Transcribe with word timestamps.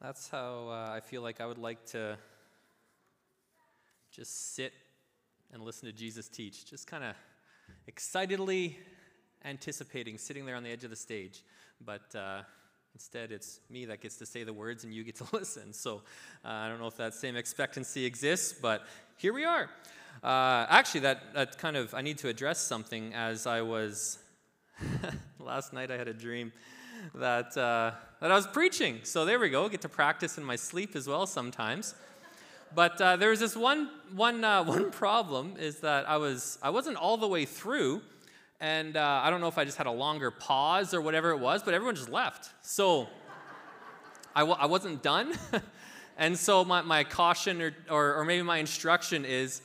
That's 0.00 0.28
how 0.28 0.68
uh, 0.68 0.94
I 0.94 1.00
feel 1.00 1.22
like 1.22 1.40
I 1.40 1.46
would 1.46 1.56
like 1.56 1.86
to 1.86 2.18
just 4.14 4.54
sit 4.54 4.74
and 5.54 5.62
listen 5.62 5.86
to 5.88 5.92
Jesus 5.92 6.28
teach. 6.28 6.66
Just 6.68 6.86
kind 6.86 7.02
of 7.02 7.14
excitedly 7.86 8.76
anticipating 9.44 10.18
sitting 10.18 10.44
there 10.44 10.54
on 10.54 10.62
the 10.62 10.70
edge 10.70 10.84
of 10.84 10.90
the 10.90 10.96
stage. 10.96 11.42
But 11.82 12.14
uh, 12.14 12.42
instead, 12.94 13.32
it's 13.32 13.60
me 13.70 13.86
that 13.86 14.02
gets 14.02 14.16
to 14.18 14.26
say 14.26 14.44
the 14.44 14.52
words 14.52 14.84
and 14.84 14.92
you 14.92 15.02
get 15.02 15.16
to 15.16 15.26
listen. 15.32 15.72
So 15.72 16.02
uh, 16.44 16.48
I 16.48 16.68
don't 16.68 16.78
know 16.78 16.88
if 16.88 16.98
that 16.98 17.14
same 17.14 17.34
expectancy 17.34 18.04
exists, 18.04 18.52
but 18.52 18.82
here 19.16 19.32
we 19.32 19.46
are. 19.46 19.70
Uh, 20.22 20.66
actually, 20.68 21.00
that, 21.00 21.32
that 21.32 21.56
kind 21.56 21.76
of, 21.76 21.94
I 21.94 22.02
need 22.02 22.18
to 22.18 22.28
address 22.28 22.58
something 22.58 23.14
as 23.14 23.46
I 23.46 23.62
was, 23.62 24.18
last 25.40 25.72
night 25.72 25.90
I 25.90 25.96
had 25.96 26.08
a 26.08 26.14
dream 26.14 26.52
that, 27.14 27.56
uh, 27.56 27.92
that 28.20 28.30
I 28.30 28.34
was 28.34 28.46
preaching. 28.46 29.00
So 29.02 29.24
there 29.24 29.38
we 29.38 29.50
go, 29.50 29.68
get 29.68 29.80
to 29.82 29.88
practice 29.88 30.38
in 30.38 30.44
my 30.44 30.56
sleep 30.56 30.96
as 30.96 31.06
well 31.08 31.26
sometimes. 31.26 31.94
But 32.74 33.00
uh, 33.00 33.16
there 33.16 33.30
was 33.30 33.40
this 33.40 33.56
one, 33.56 33.90
one, 34.14 34.44
uh, 34.44 34.64
one 34.64 34.90
problem 34.90 35.54
is 35.58 35.80
that 35.80 36.08
I, 36.08 36.16
was, 36.16 36.58
I 36.62 36.70
wasn't 36.70 36.96
all 36.96 37.16
the 37.16 37.28
way 37.28 37.44
through, 37.44 38.02
and 38.60 38.96
uh, 38.96 39.20
I 39.22 39.30
don't 39.30 39.40
know 39.40 39.48
if 39.48 39.58
I 39.58 39.64
just 39.64 39.76
had 39.76 39.86
a 39.86 39.92
longer 39.92 40.30
pause 40.30 40.94
or 40.94 41.00
whatever 41.00 41.30
it 41.30 41.38
was, 41.38 41.62
but 41.62 41.74
everyone 41.74 41.94
just 41.94 42.08
left. 42.08 42.50
So 42.62 43.08
I 44.34 44.40
w- 44.40 44.58
I 44.58 44.66
wasn't 44.66 45.02
done. 45.02 45.34
and 46.18 46.38
so 46.38 46.64
my, 46.64 46.82
my 46.82 47.04
caution 47.04 47.62
or, 47.62 47.74
or, 47.90 48.14
or 48.14 48.24
maybe 48.24 48.42
my 48.42 48.58
instruction 48.58 49.24
is 49.24 49.62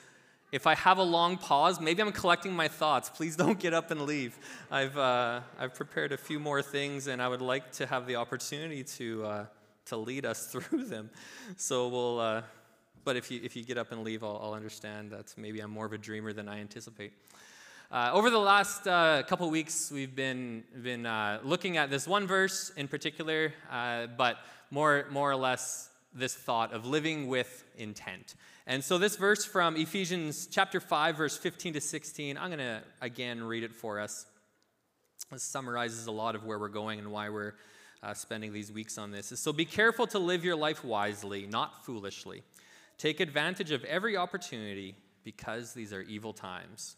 if 0.52 0.68
I 0.68 0.76
have 0.76 0.98
a 0.98 1.04
long 1.04 1.38
pause, 1.38 1.80
maybe 1.80 2.02
I'm 2.02 2.12
collecting 2.12 2.54
my 2.54 2.68
thoughts. 2.68 3.10
Please 3.10 3.36
don't 3.44 3.60
get 3.60 3.74
up 3.74 3.92
and 3.92 4.02
leave. 4.02 4.38
I've, 4.70 4.98
uh, 4.98 5.42
I've 5.58 5.74
prepared 5.74 6.12
a 6.12 6.18
few 6.18 6.40
more 6.40 6.62
things, 6.62 7.08
and 7.08 7.22
I 7.22 7.28
would 7.28 7.42
like 7.42 7.72
to 7.74 7.86
have 7.86 8.06
the 8.06 8.18
opportunity 8.18 8.84
to, 8.84 9.26
uh, 9.26 9.46
to 9.86 9.98
lead 9.98 10.26
us 10.26 10.48
through 10.52 10.86
them. 10.86 11.10
So 11.56 11.88
we'll, 11.88 12.20
uh, 12.20 12.42
but 13.04 13.16
if 13.16 13.32
you, 13.32 13.40
if 13.44 13.56
you 13.56 13.64
get 13.64 13.78
up 13.78 13.92
and 13.92 14.04
leave, 14.04 14.24
I'll, 14.24 14.40
I'll 14.44 14.54
understand 14.54 15.12
that 15.12 15.34
maybe 15.38 15.62
I'm 15.62 15.72
more 15.72 15.86
of 15.86 15.94
a 15.94 15.98
dreamer 15.98 16.34
than 16.34 16.50
I 16.50 16.60
anticipate. 16.60 17.14
Uh, 17.90 18.10
over 18.14 18.30
the 18.30 18.40
last 18.40 18.88
uh, 18.88 19.22
couple 19.24 19.50
weeks, 19.50 19.92
we've 19.92 20.16
been, 20.16 20.64
been 20.82 21.06
uh, 21.06 21.40
looking 21.44 21.76
at 21.76 21.90
this 21.90 22.08
one 22.08 22.26
verse 22.26 22.72
in 22.78 22.88
particular, 22.88 23.54
but 24.18 24.38
more, 24.70 25.06
more 25.12 25.30
or 25.30 25.36
less 25.36 25.91
this 26.14 26.34
thought 26.34 26.74
of 26.74 26.86
living 26.86 27.28
with 27.28 27.64
intent. 27.78 28.36
And 28.68 28.84
so, 28.84 28.98
this 28.98 29.16
verse 29.16 29.46
from 29.46 29.76
Ephesians 29.76 30.48
chapter 30.48 30.80
5, 30.80 31.18
verse 31.18 31.38
15 31.38 31.74
to 31.74 31.82
16, 31.82 32.38
I'm 32.38 32.50
going 32.50 32.60
to 32.60 32.82
again 33.02 33.44
read 33.44 33.64
it 33.64 33.74
for 33.74 34.00
us. 34.00 34.26
This 35.32 35.44
summarizes 35.44 36.08
a 36.08 36.12
lot 36.12 36.36
of 36.36 36.46
where 36.46 36.60
we're 36.60 36.68
going 36.68 37.00
and 37.00 37.12
why 37.12 37.30
we're 37.30 37.54
uh, 38.04 38.14
spending 38.14 38.52
these 38.52 38.72
weeks 38.72 38.98
on 38.98 39.12
this. 39.12 39.28
So, 39.40 39.54
be 39.54 39.66
careful 39.66 40.08
to 40.08 40.20
live 40.20 40.44
your 40.44 40.56
life 40.56 40.84
wisely, 40.84 41.48
not 41.48 41.86
foolishly 41.86 42.44
Take 43.02 43.20
advantage 43.20 43.72
of 43.72 43.84
every 43.86 44.16
opportunity 44.16 44.94
because 45.24 45.74
these 45.74 45.92
are 45.92 46.02
evil 46.02 46.34
times. 46.34 46.98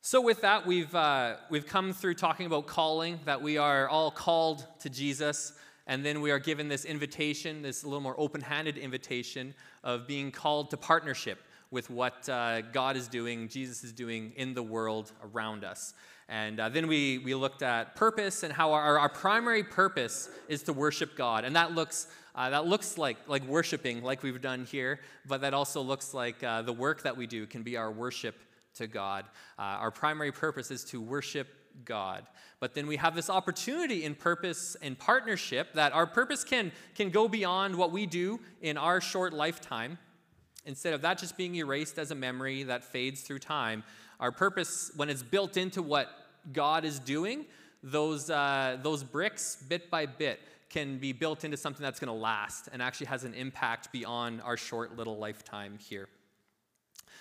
So, 0.00 0.20
with 0.20 0.40
that, 0.40 0.66
we've, 0.66 0.92
uh, 0.92 1.36
we've 1.48 1.68
come 1.68 1.92
through 1.92 2.14
talking 2.14 2.44
about 2.44 2.66
calling, 2.66 3.20
that 3.26 3.40
we 3.40 3.56
are 3.56 3.88
all 3.88 4.10
called 4.10 4.66
to 4.80 4.90
Jesus, 4.90 5.52
and 5.86 6.04
then 6.04 6.20
we 6.20 6.30
are 6.30 6.38
given 6.38 6.68
this 6.68 6.84
invitation, 6.84 7.62
this 7.62 7.84
little 7.84 8.00
more 8.00 8.18
open 8.18 8.40
handed 8.40 8.76
invitation 8.76 9.54
of 9.84 10.06
being 10.06 10.30
called 10.30 10.70
to 10.70 10.76
partnership 10.76 11.38
with 11.70 11.90
what 11.90 12.28
uh, 12.28 12.60
God 12.60 12.96
is 12.96 13.08
doing, 13.08 13.48
Jesus 13.48 13.84
is 13.84 13.92
doing 13.92 14.32
in 14.36 14.54
the 14.54 14.62
world 14.62 15.12
around 15.22 15.64
us. 15.64 15.94
And 16.28 16.58
uh, 16.58 16.68
then 16.68 16.88
we, 16.88 17.18
we 17.18 17.34
looked 17.34 17.62
at 17.62 17.94
purpose 17.94 18.42
and 18.42 18.52
how 18.52 18.72
our, 18.72 18.98
our 18.98 19.08
primary 19.08 19.62
purpose 19.62 20.28
is 20.48 20.62
to 20.64 20.72
worship 20.72 21.16
God. 21.16 21.44
And 21.44 21.54
that 21.54 21.72
looks, 21.72 22.08
uh, 22.34 22.50
that 22.50 22.66
looks 22.66 22.98
like, 22.98 23.16
like 23.28 23.44
worshiping, 23.46 24.02
like 24.02 24.22
we've 24.22 24.40
done 24.40 24.64
here, 24.64 25.00
but 25.26 25.40
that 25.42 25.54
also 25.54 25.80
looks 25.80 26.14
like 26.14 26.42
uh, 26.42 26.62
the 26.62 26.72
work 26.72 27.02
that 27.02 27.16
we 27.16 27.26
do 27.26 27.46
can 27.46 27.62
be 27.62 27.76
our 27.76 27.92
worship 27.92 28.36
to 28.74 28.86
God. 28.86 29.24
Uh, 29.58 29.62
our 29.62 29.90
primary 29.90 30.32
purpose 30.32 30.70
is 30.70 30.84
to 30.84 31.00
worship 31.00 31.48
God. 31.84 32.26
But 32.60 32.74
then 32.74 32.86
we 32.86 32.96
have 32.96 33.14
this 33.14 33.28
opportunity 33.28 34.04
in 34.04 34.14
purpose 34.14 34.76
and 34.80 34.98
partnership 34.98 35.74
that 35.74 35.92
our 35.92 36.06
purpose 36.06 36.44
can, 36.44 36.72
can 36.94 37.10
go 37.10 37.28
beyond 37.28 37.76
what 37.76 37.92
we 37.92 38.06
do 38.06 38.40
in 38.60 38.76
our 38.76 39.00
short 39.00 39.32
lifetime. 39.32 39.98
Instead 40.64 40.94
of 40.94 41.02
that 41.02 41.18
just 41.18 41.36
being 41.36 41.54
erased 41.54 41.98
as 41.98 42.10
a 42.10 42.14
memory 42.14 42.64
that 42.64 42.84
fades 42.84 43.20
through 43.20 43.38
time, 43.38 43.84
our 44.18 44.32
purpose, 44.32 44.90
when 44.96 45.08
it's 45.08 45.22
built 45.22 45.56
into 45.56 45.82
what 45.82 46.08
God 46.52 46.84
is 46.84 46.98
doing, 46.98 47.44
those, 47.82 48.30
uh, 48.30 48.78
those 48.82 49.04
bricks, 49.04 49.62
bit 49.68 49.90
by 49.90 50.06
bit, 50.06 50.40
can 50.70 50.98
be 50.98 51.12
built 51.12 51.44
into 51.44 51.56
something 51.56 51.82
that's 51.82 52.00
going 52.00 52.12
to 52.12 52.20
last 52.20 52.68
and 52.72 52.82
actually 52.82 53.06
has 53.06 53.24
an 53.24 53.34
impact 53.34 53.92
beyond 53.92 54.42
our 54.42 54.56
short 54.56 54.96
little 54.96 55.18
lifetime 55.18 55.78
here. 55.78 56.08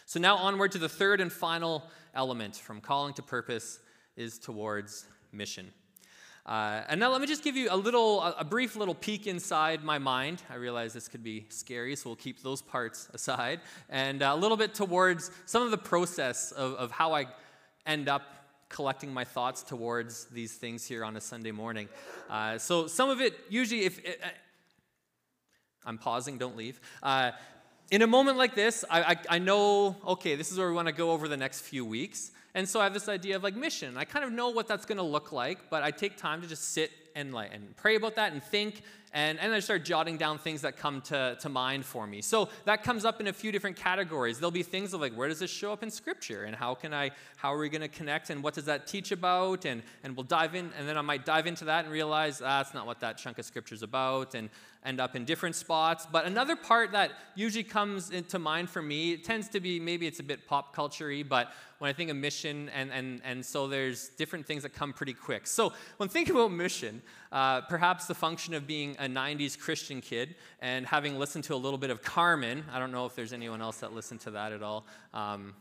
So, 0.07 0.19
now 0.19 0.37
onward 0.37 0.71
to 0.73 0.77
the 0.77 0.89
third 0.89 1.21
and 1.21 1.31
final 1.31 1.83
element 2.13 2.55
from 2.55 2.81
calling 2.81 3.13
to 3.15 3.21
purpose 3.21 3.79
is 4.15 4.39
towards 4.39 5.05
mission. 5.31 5.71
Uh, 6.45 6.83
and 6.89 6.99
now 6.99 7.11
let 7.11 7.21
me 7.21 7.27
just 7.27 7.43
give 7.43 7.55
you 7.55 7.69
a 7.71 7.75
little, 7.75 8.21
a 8.21 8.43
brief 8.43 8.75
little 8.75 8.93
peek 8.93 9.25
inside 9.25 9.83
my 9.83 9.97
mind. 9.97 10.43
I 10.49 10.55
realize 10.55 10.93
this 10.93 11.07
could 11.07 11.23
be 11.23 11.47
scary, 11.49 11.95
so 11.95 12.09
we'll 12.09 12.15
keep 12.15 12.43
those 12.43 12.61
parts 12.61 13.09
aside. 13.13 13.61
And 13.89 14.21
a 14.21 14.35
little 14.35 14.57
bit 14.57 14.75
towards 14.75 15.31
some 15.47 15.63
of 15.63 15.71
the 15.71 15.77
process 15.77 16.51
of, 16.51 16.75
of 16.75 16.91
how 16.91 17.13
I 17.13 17.25
end 17.87 18.07
up 18.07 18.21
collecting 18.69 19.11
my 19.11 19.23
thoughts 19.23 19.63
towards 19.63 20.25
these 20.25 20.53
things 20.53 20.85
here 20.85 21.03
on 21.03 21.17
a 21.17 21.21
Sunday 21.21 21.51
morning. 21.51 21.89
Uh, 22.29 22.59
so 22.59 22.85
some 22.85 23.09
of 23.09 23.21
it, 23.21 23.33
usually, 23.49 23.85
if 23.85 23.97
it, 23.99 24.19
uh, 24.23 24.27
I'm 25.83 25.97
pausing, 25.97 26.37
don't 26.37 26.57
leave. 26.57 26.79
Uh, 27.01 27.31
in 27.89 28.01
a 28.01 28.07
moment 28.07 28.37
like 28.37 28.53
this, 28.53 28.85
I, 28.89 29.01
I, 29.01 29.15
I 29.29 29.39
know, 29.39 29.95
okay, 30.07 30.35
this 30.35 30.51
is 30.51 30.57
where 30.57 30.67
we 30.67 30.75
want 30.75 30.87
to 30.87 30.93
go 30.93 31.11
over 31.11 31.27
the 31.27 31.37
next 31.37 31.61
few 31.61 31.85
weeks. 31.85 32.31
And 32.55 32.67
so 32.67 32.79
I 32.79 32.85
have 32.85 32.93
this 32.93 33.09
idea 33.09 33.35
of 33.35 33.43
like 33.43 33.55
mission. 33.55 33.97
I 33.97 34.05
kind 34.05 34.25
of 34.25 34.31
know 34.31 34.49
what 34.49 34.67
that's 34.67 34.85
going 34.85 34.97
to 34.97 35.03
look 35.03 35.31
like, 35.33 35.69
but 35.69 35.83
I 35.83 35.91
take 35.91 36.15
time 36.15 36.41
to 36.41 36.47
just 36.47 36.71
sit 36.71 36.89
and 37.15 37.33
like 37.33 37.53
and 37.53 37.75
pray 37.77 37.95
about 37.95 38.15
that 38.15 38.33
and 38.33 38.43
think 38.43 38.83
and, 39.15 39.39
and 39.39 39.53
I 39.53 39.61
start 39.61 39.85
jotting 39.85 40.17
down 40.17 40.37
things 40.39 40.61
that 40.63 40.75
come 40.75 40.99
to, 41.03 41.37
to 41.39 41.47
mind 41.47 41.85
for 41.85 42.05
me. 42.05 42.21
So 42.21 42.49
that 42.65 42.83
comes 42.83 43.05
up 43.05 43.21
in 43.21 43.27
a 43.27 43.33
few 43.33 43.49
different 43.49 43.77
categories. 43.77 44.39
There'll 44.39 44.51
be 44.51 44.61
things 44.61 44.93
of 44.93 44.99
like, 44.99 45.13
where 45.13 45.29
does 45.29 45.39
this 45.39 45.49
show 45.49 45.71
up 45.71 45.83
in 45.83 45.89
Scripture? 45.89 46.43
And 46.43 46.53
how 46.53 46.75
can 46.75 46.93
I, 46.93 47.11
how 47.37 47.53
are 47.53 47.57
we 47.57 47.69
going 47.69 47.81
to 47.81 47.87
connect? 47.87 48.29
And 48.29 48.43
what 48.43 48.55
does 48.55 48.65
that 48.65 48.87
teach 48.87 49.13
about? 49.13 49.63
And, 49.63 49.83
and 50.03 50.17
we'll 50.17 50.25
dive 50.25 50.53
in, 50.53 50.69
and 50.77 50.85
then 50.85 50.97
I 50.97 51.01
might 51.01 51.23
dive 51.23 51.47
into 51.47 51.63
that 51.63 51.85
and 51.85 51.93
realize 51.93 52.41
ah, 52.41 52.61
that's 52.61 52.73
not 52.73 52.85
what 52.85 52.99
that 52.99 53.17
chunk 53.17 53.39
of 53.39 53.45
Scripture 53.45 53.73
is 53.73 53.83
about, 53.83 54.35
and 54.35 54.49
end 54.83 54.99
up 54.99 55.15
in 55.15 55.23
different 55.23 55.55
spots. 55.55 56.05
But 56.11 56.25
another 56.25 56.57
part 56.57 56.91
that 56.91 57.11
usually 57.35 57.63
comes 57.63 58.11
into 58.11 58.37
mind 58.37 58.69
for 58.69 58.81
me, 58.81 59.13
it 59.13 59.23
tends 59.23 59.47
to 59.49 59.61
be 59.61 59.79
maybe 59.79 60.07
it's 60.07 60.19
a 60.19 60.23
bit 60.23 60.45
pop 60.45 60.75
culture 60.75 61.05
but 61.27 61.53
when 61.79 61.89
I 61.89 61.93
think 61.93 62.09
of 62.09 62.17
mission, 62.17 62.69
and, 62.69 62.91
and, 62.91 63.21
and 63.23 63.45
so 63.45 63.67
there's 63.67 64.09
different 64.09 64.45
things 64.45 64.63
that 64.63 64.73
come 64.73 64.93
pretty 64.93 65.13
quick. 65.13 65.45
So 65.45 65.73
when 65.97 66.09
thinking 66.09 66.35
about 66.35 66.51
mission, 66.51 67.01
uh, 67.31 67.61
perhaps 67.61 68.05
the 68.05 68.15
function 68.15 68.53
of 68.53 68.67
being 68.67 68.95
a 68.99 69.05
90s 69.05 69.57
Christian 69.57 70.01
kid 70.01 70.35
and 70.61 70.85
having 70.85 71.17
listened 71.19 71.43
to 71.45 71.55
a 71.55 71.57
little 71.57 71.77
bit 71.77 71.89
of 71.89 72.01
Carmen, 72.01 72.63
I 72.71 72.79
don't 72.79 72.91
know 72.91 73.05
if 73.05 73.15
there's 73.15 73.33
anyone 73.33 73.61
else 73.61 73.77
that 73.77 73.93
listened 73.93 74.21
to 74.21 74.31
that 74.31 74.51
at 74.53 74.63
all. 74.63 74.85
Um, 75.13 75.53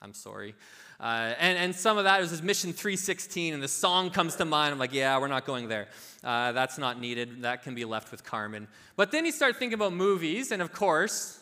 I'm 0.00 0.14
sorry. 0.14 0.54
Uh, 0.98 1.34
and, 1.38 1.58
and 1.58 1.74
some 1.74 1.98
of 1.98 2.04
that 2.04 2.22
is 2.22 2.30
this 2.30 2.42
Mission 2.42 2.72
316, 2.72 3.54
and 3.54 3.62
the 3.62 3.68
song 3.68 4.10
comes 4.10 4.36
to 4.36 4.44
mind. 4.44 4.72
I'm 4.72 4.78
like, 4.78 4.92
yeah, 4.92 5.18
we're 5.18 5.28
not 5.28 5.44
going 5.44 5.68
there. 5.68 5.88
Uh, 6.22 6.52
that's 6.52 6.78
not 6.78 7.00
needed. 7.00 7.42
That 7.42 7.62
can 7.62 7.74
be 7.74 7.84
left 7.84 8.10
with 8.10 8.24
Carmen. 8.24 8.68
But 8.96 9.10
then 9.10 9.24
you 9.24 9.32
start 9.32 9.56
thinking 9.56 9.74
about 9.74 9.92
movies, 9.92 10.52
and 10.52 10.62
of 10.62 10.72
course, 10.72 11.41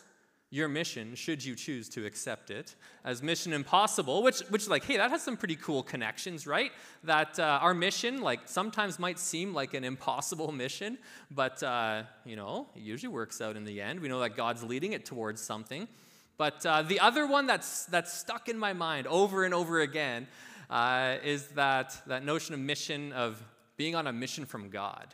your 0.53 0.67
mission, 0.67 1.15
should 1.15 1.43
you 1.43 1.55
choose 1.55 1.87
to 1.87 2.05
accept 2.05 2.51
it, 2.51 2.75
as 3.05 3.23
Mission 3.23 3.53
Impossible, 3.53 4.21
which, 4.21 4.41
which 4.49 4.67
like, 4.67 4.83
hey, 4.83 4.97
that 4.97 5.09
has 5.09 5.21
some 5.21 5.37
pretty 5.37 5.55
cool 5.55 5.81
connections, 5.81 6.45
right? 6.45 6.73
That 7.05 7.39
uh, 7.39 7.59
our 7.61 7.73
mission, 7.73 8.21
like, 8.21 8.41
sometimes 8.49 8.99
might 8.99 9.17
seem 9.17 9.53
like 9.53 9.73
an 9.73 9.85
impossible 9.85 10.51
mission, 10.51 10.97
but, 11.31 11.63
uh, 11.63 12.03
you 12.25 12.35
know, 12.35 12.67
it 12.75 12.81
usually 12.81 13.13
works 13.13 13.39
out 13.39 13.55
in 13.55 13.63
the 13.63 13.81
end. 13.81 14.01
We 14.01 14.09
know 14.09 14.19
that 14.19 14.35
God's 14.35 14.61
leading 14.61 14.91
it 14.91 15.05
towards 15.05 15.41
something. 15.41 15.87
But 16.37 16.65
uh, 16.65 16.81
the 16.81 16.99
other 16.99 17.25
one 17.25 17.47
that's, 17.47 17.85
that's 17.85 18.11
stuck 18.11 18.49
in 18.49 18.57
my 18.57 18.73
mind 18.73 19.07
over 19.07 19.45
and 19.45 19.53
over 19.53 19.79
again 19.79 20.27
uh, 20.69 21.15
is 21.23 21.47
that, 21.49 21.95
that 22.07 22.25
notion 22.25 22.53
of 22.53 22.59
mission, 22.59 23.13
of 23.13 23.41
being 23.77 23.95
on 23.95 24.05
a 24.05 24.11
mission 24.11 24.45
from 24.45 24.69
God. 24.69 25.07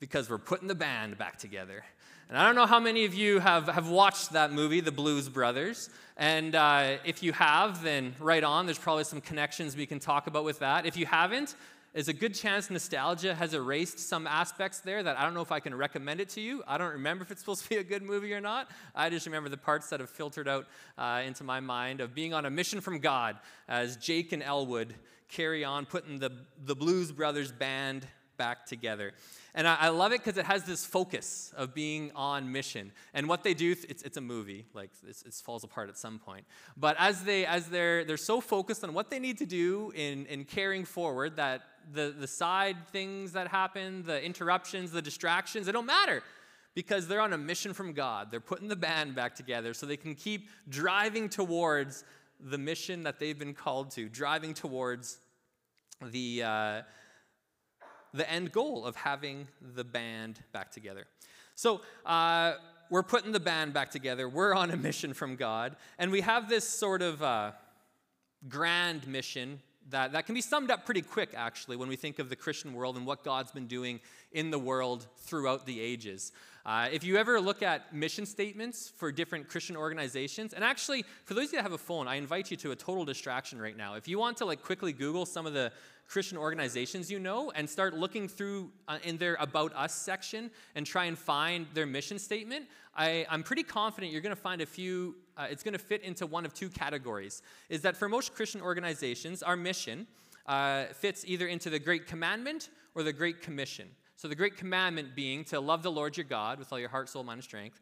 Because 0.00 0.28
we're 0.28 0.38
putting 0.38 0.66
the 0.66 0.74
band 0.74 1.16
back 1.16 1.38
together. 1.38 1.84
And 2.32 2.40
I 2.40 2.46
don't 2.46 2.54
know 2.54 2.64
how 2.64 2.80
many 2.80 3.04
of 3.04 3.12
you 3.12 3.40
have, 3.40 3.68
have 3.68 3.90
watched 3.90 4.32
that 4.32 4.54
movie, 4.54 4.80
The 4.80 4.90
Blues 4.90 5.28
Brothers. 5.28 5.90
And 6.16 6.54
uh, 6.54 6.96
if 7.04 7.22
you 7.22 7.30
have, 7.34 7.82
then 7.82 8.14
right 8.18 8.42
on. 8.42 8.64
There's 8.64 8.78
probably 8.78 9.04
some 9.04 9.20
connections 9.20 9.76
we 9.76 9.84
can 9.84 9.98
talk 9.98 10.28
about 10.28 10.42
with 10.42 10.60
that. 10.60 10.86
If 10.86 10.96
you 10.96 11.04
haven't, 11.04 11.54
there's 11.92 12.08
a 12.08 12.14
good 12.14 12.34
chance 12.34 12.70
nostalgia 12.70 13.34
has 13.34 13.52
erased 13.52 13.98
some 13.98 14.26
aspects 14.26 14.78
there 14.78 15.02
that 15.02 15.18
I 15.18 15.24
don't 15.24 15.34
know 15.34 15.42
if 15.42 15.52
I 15.52 15.60
can 15.60 15.74
recommend 15.74 16.22
it 16.22 16.30
to 16.30 16.40
you. 16.40 16.62
I 16.66 16.78
don't 16.78 16.92
remember 16.92 17.22
if 17.22 17.30
it's 17.30 17.40
supposed 17.40 17.64
to 17.64 17.68
be 17.68 17.76
a 17.76 17.84
good 17.84 18.02
movie 18.02 18.32
or 18.32 18.40
not. 18.40 18.70
I 18.94 19.10
just 19.10 19.26
remember 19.26 19.50
the 19.50 19.58
parts 19.58 19.90
that 19.90 20.00
have 20.00 20.08
filtered 20.08 20.48
out 20.48 20.68
uh, 20.96 21.20
into 21.26 21.44
my 21.44 21.60
mind 21.60 22.00
of 22.00 22.14
being 22.14 22.32
on 22.32 22.46
a 22.46 22.50
mission 22.50 22.80
from 22.80 22.98
God 23.00 23.36
as 23.68 23.98
Jake 23.98 24.32
and 24.32 24.42
Elwood 24.42 24.94
carry 25.28 25.64
on 25.66 25.84
putting 25.84 26.18
the, 26.18 26.32
the 26.64 26.74
Blues 26.74 27.12
Brothers 27.12 27.52
band 27.52 28.06
back 28.38 28.64
together. 28.64 29.12
And 29.54 29.68
I, 29.68 29.76
I 29.80 29.88
love 29.88 30.12
it 30.12 30.24
because 30.24 30.38
it 30.38 30.46
has 30.46 30.64
this 30.64 30.84
focus 30.84 31.52
of 31.56 31.74
being 31.74 32.10
on 32.14 32.50
mission. 32.50 32.90
And 33.12 33.28
what 33.28 33.42
they 33.42 33.52
do, 33.52 33.74
it's, 33.88 34.02
it's 34.02 34.16
a 34.16 34.20
movie, 34.20 34.64
like 34.72 34.90
it 35.06 35.34
falls 35.44 35.62
apart 35.62 35.90
at 35.90 35.98
some 35.98 36.18
point. 36.18 36.46
But 36.76 36.96
as, 36.98 37.24
they, 37.24 37.44
as 37.44 37.66
they're, 37.68 38.04
they're 38.04 38.16
so 38.16 38.40
focused 38.40 38.82
on 38.82 38.94
what 38.94 39.10
they 39.10 39.18
need 39.18 39.38
to 39.38 39.46
do 39.46 39.92
in, 39.94 40.24
in 40.26 40.44
carrying 40.44 40.84
forward 40.84 41.36
that 41.36 41.62
the, 41.92 42.14
the 42.18 42.26
side 42.26 42.76
things 42.88 43.32
that 43.32 43.48
happen, 43.48 44.04
the 44.04 44.22
interruptions, 44.24 44.90
the 44.90 45.02
distractions, 45.02 45.66
they 45.66 45.72
don't 45.72 45.86
matter 45.86 46.22
because 46.74 47.06
they're 47.06 47.20
on 47.20 47.34
a 47.34 47.38
mission 47.38 47.74
from 47.74 47.92
God. 47.92 48.30
They're 48.30 48.40
putting 48.40 48.68
the 48.68 48.76
band 48.76 49.14
back 49.14 49.34
together 49.34 49.74
so 49.74 49.84
they 49.84 49.98
can 49.98 50.14
keep 50.14 50.48
driving 50.68 51.28
towards 51.28 52.04
the 52.40 52.56
mission 52.56 53.02
that 53.02 53.18
they've 53.18 53.38
been 53.38 53.54
called 53.54 53.90
to, 53.92 54.08
driving 54.08 54.54
towards 54.54 55.18
the, 56.10 56.42
uh, 56.42 56.82
the 58.12 58.30
end 58.30 58.52
goal 58.52 58.84
of 58.84 58.96
having 58.96 59.48
the 59.74 59.84
band 59.84 60.40
back 60.52 60.70
together. 60.70 61.04
So, 61.54 61.80
uh, 62.04 62.54
we're 62.92 63.02
putting 63.02 63.32
the 63.32 63.40
band 63.40 63.72
back 63.72 63.90
together. 63.90 64.28
We're 64.28 64.54
on 64.54 64.70
a 64.70 64.76
mission 64.76 65.14
from 65.14 65.36
God. 65.36 65.76
And 65.98 66.12
we 66.12 66.20
have 66.20 66.50
this 66.50 66.68
sort 66.68 67.00
of 67.00 67.22
uh, 67.22 67.52
grand 68.50 69.06
mission 69.08 69.60
that, 69.88 70.12
that 70.12 70.26
can 70.26 70.34
be 70.34 70.42
summed 70.42 70.70
up 70.70 70.84
pretty 70.84 71.00
quick, 71.00 71.30
actually, 71.34 71.76
when 71.76 71.88
we 71.88 71.96
think 71.96 72.18
of 72.18 72.28
the 72.28 72.36
Christian 72.36 72.74
world 72.74 72.98
and 72.98 73.06
what 73.06 73.24
God's 73.24 73.50
been 73.50 73.66
doing 73.66 73.98
in 74.30 74.50
the 74.50 74.58
world 74.58 75.06
throughout 75.16 75.64
the 75.64 75.80
ages. 75.80 76.32
Uh, 76.64 76.88
if 76.92 77.02
you 77.02 77.16
ever 77.16 77.40
look 77.40 77.60
at 77.60 77.92
mission 77.92 78.24
statements 78.24 78.92
for 78.96 79.10
different 79.10 79.48
Christian 79.48 79.76
organizations, 79.76 80.52
and 80.52 80.62
actually, 80.62 81.04
for 81.24 81.34
those 81.34 81.46
of 81.46 81.52
you 81.52 81.58
that 81.58 81.64
have 81.64 81.72
a 81.72 81.78
phone, 81.78 82.06
I 82.06 82.14
invite 82.14 82.52
you 82.52 82.56
to 82.58 82.70
a 82.70 82.76
total 82.76 83.04
distraction 83.04 83.60
right 83.60 83.76
now. 83.76 83.94
If 83.94 84.06
you 84.06 84.18
want 84.18 84.36
to 84.36 84.44
like 84.44 84.62
quickly 84.62 84.92
Google 84.92 85.26
some 85.26 85.44
of 85.44 85.54
the 85.54 85.72
Christian 86.06 86.38
organizations 86.38 87.10
you 87.10 87.18
know 87.18 87.50
and 87.52 87.68
start 87.68 87.94
looking 87.94 88.28
through 88.28 88.70
uh, 88.86 88.98
in 89.02 89.16
their 89.16 89.36
About 89.40 89.74
Us 89.74 89.92
section 89.92 90.50
and 90.76 90.86
try 90.86 91.06
and 91.06 91.18
find 91.18 91.66
their 91.74 91.86
mission 91.86 92.18
statement, 92.18 92.66
I, 92.94 93.26
am 93.28 93.42
pretty 93.42 93.64
confident 93.64 94.12
you're 94.12 94.20
going 94.20 94.34
to 94.34 94.40
find 94.40 94.60
a 94.60 94.66
few, 94.66 95.16
uh, 95.36 95.46
it's 95.50 95.64
going 95.64 95.72
to 95.72 95.80
fit 95.80 96.02
into 96.02 96.26
one 96.26 96.44
of 96.44 96.54
two 96.54 96.68
categories. 96.68 97.42
Is 97.70 97.82
that 97.82 97.96
for 97.96 98.08
most 98.08 98.34
Christian 98.34 98.60
organizations, 98.60 99.42
our 99.42 99.56
mission 99.56 100.06
uh, 100.46 100.84
fits 100.94 101.24
either 101.26 101.48
into 101.48 101.70
the 101.70 101.78
Great 101.78 102.06
Commandment 102.06 102.68
or 102.94 103.02
the 103.02 103.12
Great 103.12 103.40
Commission. 103.40 103.88
So, 104.22 104.28
the 104.28 104.36
Great 104.36 104.56
Commandment 104.56 105.16
being 105.16 105.42
to 105.46 105.58
love 105.58 105.82
the 105.82 105.90
Lord 105.90 106.16
your 106.16 106.22
God 106.22 106.60
with 106.60 106.72
all 106.72 106.78
your 106.78 106.88
heart, 106.88 107.08
soul, 107.08 107.24
mind, 107.24 107.38
and 107.38 107.42
strength, 107.42 107.80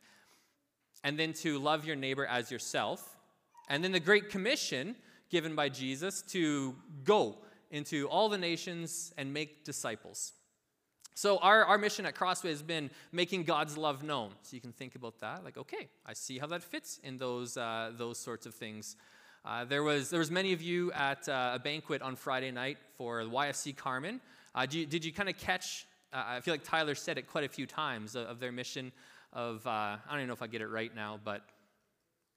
and 1.05 1.19
then 1.19 1.35
to 1.35 1.59
love 1.59 1.85
your 1.85 1.97
neighbor 1.97 2.25
as 2.25 2.51
yourself. 2.51 3.19
And 3.69 3.85
then 3.85 3.93
the 3.93 4.01
Great 4.01 4.31
Commission 4.31 4.97
given 5.29 5.55
by 5.55 5.69
Jesus 5.69 6.23
to 6.29 6.75
go 7.05 7.37
into 7.71 8.09
all 8.09 8.31
the 8.31 8.39
nations 8.39 9.13
and 9.19 9.35
make 9.35 9.67
disciples. 9.67 10.33
So, 11.15 11.37
our, 11.41 11.63
our 11.67 11.77
mission 11.77 12.07
at 12.07 12.15
Crossway 12.15 12.49
has 12.49 12.63
been 12.63 12.91
making 13.13 13.45
God's 13.45 13.77
love 13.77 14.03
known. 14.03 14.31
So, 14.41 14.55
you 14.55 14.63
can 14.63 14.73
think 14.73 14.95
about 14.95 15.19
that 15.21 15.45
like, 15.45 15.59
okay, 15.59 15.91
I 16.07 16.15
see 16.15 16.39
how 16.39 16.47
that 16.47 16.63
fits 16.63 17.01
in 17.05 17.19
those, 17.19 17.59
uh, 17.59 17.93
those 17.95 18.19
sorts 18.19 18.47
of 18.47 18.55
things. 18.55 18.97
Uh, 19.45 19.67
there, 19.67 19.83
was, 19.83 20.09
there 20.09 20.21
was 20.21 20.31
many 20.31 20.55
of 20.55 20.63
you 20.63 20.91
at 20.93 21.29
uh, 21.29 21.53
a 21.57 21.59
banquet 21.59 22.01
on 22.01 22.17
Friday 22.17 22.51
night 22.51 22.79
for 22.97 23.21
YFC 23.25 23.77
Carmen. 23.77 24.23
Uh, 24.55 24.67
you, 24.71 24.87
did 24.87 25.05
you 25.05 25.13
kind 25.13 25.29
of 25.29 25.37
catch, 25.37 25.87
uh, 26.12 26.23
I 26.27 26.41
feel 26.41 26.55
like 26.55 26.65
Tyler 26.65 26.95
said 26.95 27.19
it 27.19 27.27
quite 27.27 27.45
a 27.45 27.49
few 27.49 27.67
times, 27.67 28.15
of, 28.15 28.27
of 28.27 28.41
their 28.41 28.53
mission 28.53 28.93
of, 29.33 29.67
uh, 29.67 29.71
I 29.71 29.99
don't 30.09 30.19
even 30.19 30.29
know 30.29 30.35
if 30.35 30.43
I 30.43 30.47
get 30.47 30.61
it 30.61 30.69
right 30.69 30.95
now, 30.95 31.21
but 31.23 31.43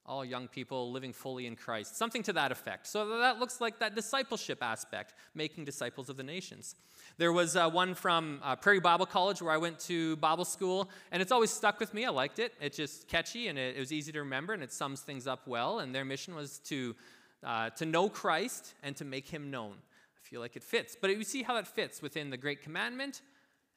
all 0.05 0.25
young 0.25 0.47
people 0.49 0.91
living 0.91 1.13
fully 1.13 1.47
in 1.47 1.55
Christ, 1.55 1.97
something 1.97 2.23
to 2.23 2.33
that 2.33 2.51
effect. 2.51 2.87
So 2.87 3.19
that 3.19 3.39
looks 3.39 3.61
like 3.61 3.79
that 3.79 3.95
discipleship 3.95 4.61
aspect, 4.61 5.13
making 5.33 5.63
disciples 5.63 6.09
of 6.09 6.17
the 6.17 6.23
nations. 6.23 6.75
There 7.17 7.31
was 7.31 7.55
uh, 7.55 7.69
one 7.69 7.95
from 7.95 8.41
uh, 8.43 8.57
Prairie 8.57 8.81
Bible 8.81 9.05
College 9.05 9.41
where 9.41 9.53
I 9.53 9.57
went 9.57 9.79
to 9.81 10.17
Bible 10.17 10.43
school, 10.43 10.89
and 11.11 11.21
it's 11.21 11.31
always 11.31 11.51
stuck 11.51 11.79
with 11.79 11.93
me. 11.93 12.03
I 12.05 12.09
liked 12.09 12.39
it. 12.39 12.53
It's 12.59 12.75
just 12.75 13.07
catchy 13.07 13.47
and 13.47 13.57
it, 13.57 13.77
it 13.77 13.79
was 13.79 13.93
easy 13.93 14.11
to 14.11 14.19
remember, 14.19 14.53
and 14.53 14.61
it 14.61 14.73
sums 14.73 15.01
things 15.01 15.25
up 15.25 15.47
well. 15.47 15.79
And 15.79 15.95
their 15.95 16.05
mission 16.05 16.35
was 16.35 16.59
to, 16.65 16.95
uh, 17.41 17.69
to 17.71 17.85
know 17.85 18.09
Christ 18.09 18.73
and 18.83 18.95
to 18.97 19.05
make 19.05 19.29
him 19.29 19.49
known. 19.49 19.75
I 20.17 20.29
feel 20.29 20.41
like 20.41 20.57
it 20.57 20.63
fits. 20.63 20.97
But 20.99 21.15
you 21.15 21.23
see 21.23 21.43
how 21.43 21.55
that 21.55 21.67
fits 21.67 22.01
within 22.01 22.29
the 22.29 22.37
Great 22.37 22.61
Commandment 22.61 23.21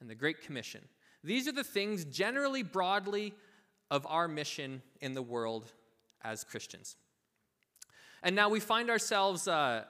and 0.00 0.10
the 0.10 0.14
Great 0.14 0.40
Commission. 0.40 0.82
These 1.24 1.48
are 1.48 1.52
the 1.52 1.64
things 1.64 2.04
generally, 2.04 2.62
broadly, 2.62 3.34
of 3.90 4.06
our 4.06 4.28
mission 4.28 4.82
in 5.00 5.14
the 5.14 5.22
world 5.22 5.72
as 6.22 6.44
Christians. 6.44 6.96
And 8.22 8.34
now 8.34 8.48
we 8.48 8.60
find 8.60 8.90
ourselves 8.90 9.46
uh, 9.46 9.84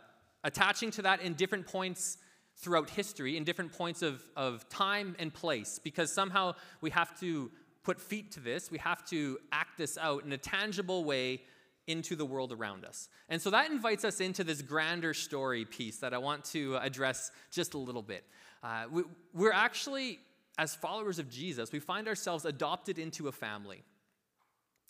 attaching 0.44 0.90
to 0.92 1.02
that 1.02 1.20
in 1.22 1.34
different 1.34 1.66
points 1.66 2.18
throughout 2.56 2.90
history, 2.90 3.36
in 3.36 3.44
different 3.44 3.72
points 3.72 4.02
of, 4.02 4.22
of 4.36 4.68
time 4.68 5.16
and 5.18 5.32
place, 5.32 5.78
because 5.82 6.12
somehow 6.12 6.54
we 6.80 6.90
have 6.90 7.18
to 7.20 7.50
put 7.82 8.00
feet 8.00 8.32
to 8.32 8.40
this. 8.40 8.70
We 8.70 8.78
have 8.78 9.04
to 9.10 9.38
act 9.52 9.78
this 9.78 9.96
out 9.98 10.24
in 10.24 10.32
a 10.32 10.38
tangible 10.38 11.04
way 11.04 11.42
into 11.86 12.16
the 12.16 12.24
world 12.24 12.52
around 12.52 12.84
us. 12.84 13.08
And 13.28 13.40
so 13.40 13.50
that 13.50 13.70
invites 13.70 14.04
us 14.04 14.20
into 14.20 14.44
this 14.44 14.62
grander 14.62 15.14
story 15.14 15.64
piece 15.64 15.98
that 15.98 16.12
I 16.12 16.18
want 16.18 16.44
to 16.46 16.76
address 16.76 17.30
just 17.50 17.74
a 17.74 17.78
little 17.78 18.02
bit. 18.02 18.24
Uh, 18.62 18.84
we, 18.90 19.02
we're 19.32 19.52
actually, 19.52 20.18
as 20.58 20.74
followers 20.74 21.18
of 21.18 21.30
Jesus, 21.30 21.72
we 21.72 21.78
find 21.78 22.08
ourselves 22.08 22.44
adopted 22.44 22.98
into 22.98 23.28
a 23.28 23.32
family 23.32 23.84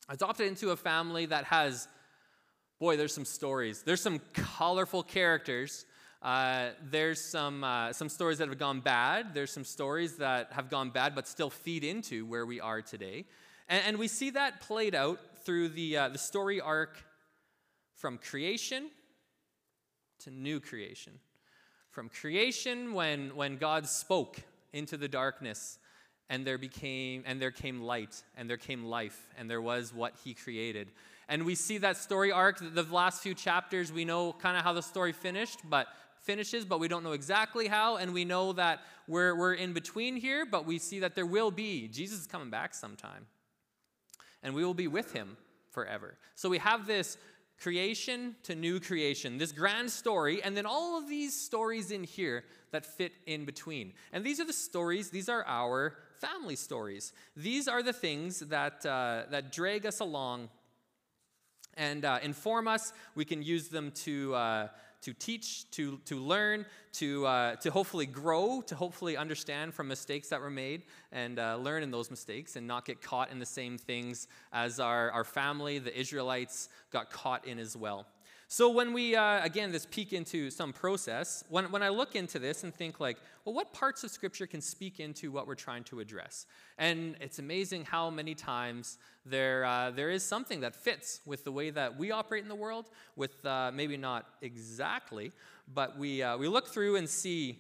adopted 0.09 0.47
into 0.47 0.71
a 0.71 0.77
family 0.77 1.27
that 1.27 1.45
has, 1.45 1.89
boy, 2.79 2.97
there's 2.97 3.15
some 3.15 3.25
stories. 3.25 3.83
There's 3.83 4.01
some 4.01 4.21
colorful 4.33 5.03
characters. 5.03 5.85
Uh, 6.23 6.71
there's 6.91 7.21
some, 7.21 7.65
uh, 7.65 7.93
some 7.93 8.09
stories 8.09 8.39
that 8.39 8.49
have 8.49 8.59
gone 8.59 8.81
bad. 8.81 9.35
There's 9.35 9.53
some 9.53 9.65
stories 9.65 10.17
that 10.17 10.53
have 10.53 10.71
gone 10.71 10.91
bad 10.91 11.15
but 11.15 11.29
still 11.29 11.51
feed 11.51 11.85
into 11.85 12.25
where 12.27 12.47
we 12.47 12.61
are 12.61 12.83
today. 12.83 13.25
And, 13.69 13.83
and 13.87 13.99
we 13.99 14.09
see 14.09 14.31
that 14.31 14.61
played 14.61 14.95
out 14.95 15.21
through 15.47 15.69
the, 15.69 15.97
uh, 15.97 16.09
the 16.09 16.19
story 16.19 16.61
arc 16.61 16.99
from 17.95 18.19
creation 18.19 18.91
to 20.19 20.31
new 20.31 20.59
creation. 20.59 21.13
From 21.91 22.09
creation, 22.09 22.93
when, 22.93 23.35
when 23.37 23.57
God 23.57 23.87
spoke 23.87 24.43
into 24.73 24.97
the 24.97 25.09
darkness 25.09 25.79
and 26.29 26.45
there 26.45 26.59
became 26.59 27.23
and 27.25 27.41
there 27.41 27.53
came 27.53 27.81
light 27.81 28.23
and 28.37 28.51
there 28.51 28.57
came 28.57 28.85
life 28.85 29.29
and 29.39 29.49
there 29.49 29.63
was 29.63 29.95
what 29.95 30.15
he 30.25 30.35
created. 30.35 30.89
And 31.29 31.47
we 31.47 31.55
see 31.55 31.79
that 31.79 31.97
story 31.97 32.33
arc 32.33 32.59
the 32.61 32.83
last 32.83 33.23
few 33.23 33.35
chapters 33.35 33.93
we 33.93 34.05
know 34.05 34.33
kind 34.33 34.57
of 34.57 34.65
how 34.65 34.73
the 34.73 34.83
story 34.83 35.13
finished 35.13 35.61
but 35.71 35.87
finishes 36.23 36.65
but 36.65 36.81
we 36.81 36.89
don't 36.89 37.05
know 37.05 37.13
exactly 37.13 37.69
how. 37.69 37.97
And 37.97 38.13
we 38.13 38.25
know 38.25 38.53
that 38.55 38.81
we're, 39.07 39.37
we're 39.37 39.55
in 39.55 39.73
between 39.73 40.17
here 40.17 40.45
but 40.45 40.67
we 40.67 40.79
see 40.79 40.99
that 41.01 41.15
there 41.15 41.27
will 41.27 41.53
be 41.53 41.87
jesus 41.87 42.21
is 42.21 42.27
coming 42.27 42.51
back 42.51 42.75
sometime 42.75 43.27
and 44.43 44.55
we 44.55 44.65
will 44.65 44.75
be 44.75 44.89
with 44.89 45.13
him 45.13 45.37
forever 45.71 46.17
so 46.35 46.49
we 46.49 46.59
have 46.59 46.87
this 46.87 47.19
creation 47.59 48.37
to 48.43 48.55
new 48.55 48.79
creation 48.79 49.39
this 49.39 49.53
grand 49.53 49.91
story 49.91 50.43
and 50.43 50.57
then 50.57 50.67
all 50.67 50.99
of 50.99 51.09
these 51.09 51.39
stories 51.39 51.91
in 51.91 52.05
here 52.05 52.45
that 52.71 52.85
fit 52.85 53.13
in 53.27 53.45
between 53.45 53.93
and 54.13 54.25
these 54.25 54.41
are 54.41 54.45
the 54.45 54.53
stories 54.53 55.11
these 55.11 55.29
are 55.29 55.45
our 55.47 55.97
family 56.17 56.57
stories. 56.57 57.13
These 57.37 57.69
are 57.69 57.83
the 57.83 57.93
things 57.93 58.41
that, 58.41 58.85
uh, 58.85 59.25
that 59.31 59.53
drag 59.53 59.87
us 59.87 60.01
along 60.01 60.49
and 61.75 62.05
uh, 62.05 62.19
inform 62.23 62.69
us. 62.69 62.93
We 63.15 63.25
can 63.25 63.43
use 63.43 63.69
them 63.69 63.93
to, 64.05 64.35
uh, 64.35 64.69
to 65.07 65.15
teach, 65.15 65.71
to, 65.71 66.01
to 66.05 66.17
learn, 66.17 66.67
to, 66.93 67.25
uh, 67.27 67.55
to 67.55 67.71
hopefully 67.71 68.07
grow, 68.07 68.61
to 68.61 68.75
hopefully 68.75 69.17
understand 69.17 69.73
from 69.73 69.87
mistakes 69.87 70.31
that 70.31 70.41
were 70.41 70.51
made 70.51 70.83
and 71.13 71.39
uh, 71.39 71.57
learn 71.59 71.85
in 71.85 71.93
those 71.93 72.11
mistakes 72.11 72.57
and 72.57 72.67
not 72.67 72.85
get 72.85 73.01
caught 73.01 73.31
in 73.31 73.39
the 73.39 73.47
same 73.47 73.79
things 73.79 74.27
as 74.53 74.81
our, 74.81 75.13
our 75.13 75.23
family, 75.23 75.79
the 75.79 75.97
Israelites, 75.97 76.69
got 76.91 77.13
caught 77.13 77.47
in 77.47 77.61
as 77.61 77.77
well. 77.77 78.05
So 78.49 78.71
when 78.71 78.93
we, 78.93 79.17
uh, 79.17 79.45
again, 79.45 79.73
this 79.73 79.87
peek 79.87 80.13
into 80.13 80.51
some 80.51 80.73
process, 80.73 81.43
when, 81.49 81.73
when 81.73 81.83
I 81.83 81.89
look 81.89 82.15
into 82.15 82.39
this 82.39 82.63
and 82.63 82.73
think 82.73 83.01
like, 83.01 83.17
well, 83.45 83.57
what 83.57 83.73
parts 83.73 84.05
of 84.05 84.11
Scripture 84.13 84.47
can 84.47 84.61
speak 84.61 85.01
into 85.01 85.33
what 85.33 85.49
we're 85.49 85.57
trying 85.57 85.83
to 85.85 85.99
address? 85.99 86.47
And 86.79 87.17
it's 87.21 87.41
amazing 87.41 87.87
how 87.87 88.09
many 88.09 88.37
times 88.37 88.99
there, 89.25 89.65
uh, 89.65 89.91
there 89.91 90.11
is 90.11 90.25
something 90.25 90.61
that 90.61 90.77
fits 90.77 91.21
with 91.27 91.43
the 91.43 91.51
way 91.51 91.71
that 91.71 91.99
we 91.99 92.13
operate 92.13 92.45
in 92.45 92.49
the 92.49 92.55
world, 92.55 92.89
with 93.17 93.45
uh, 93.45 93.73
maybe 93.75 93.97
not 93.97 94.27
exactly, 94.43 95.33
but 95.75 95.99
we, 95.99 96.23
uh, 96.23 96.37
we 96.37 96.47
look 96.47 96.69
through 96.69 96.95
and 96.97 97.09
see, 97.09 97.59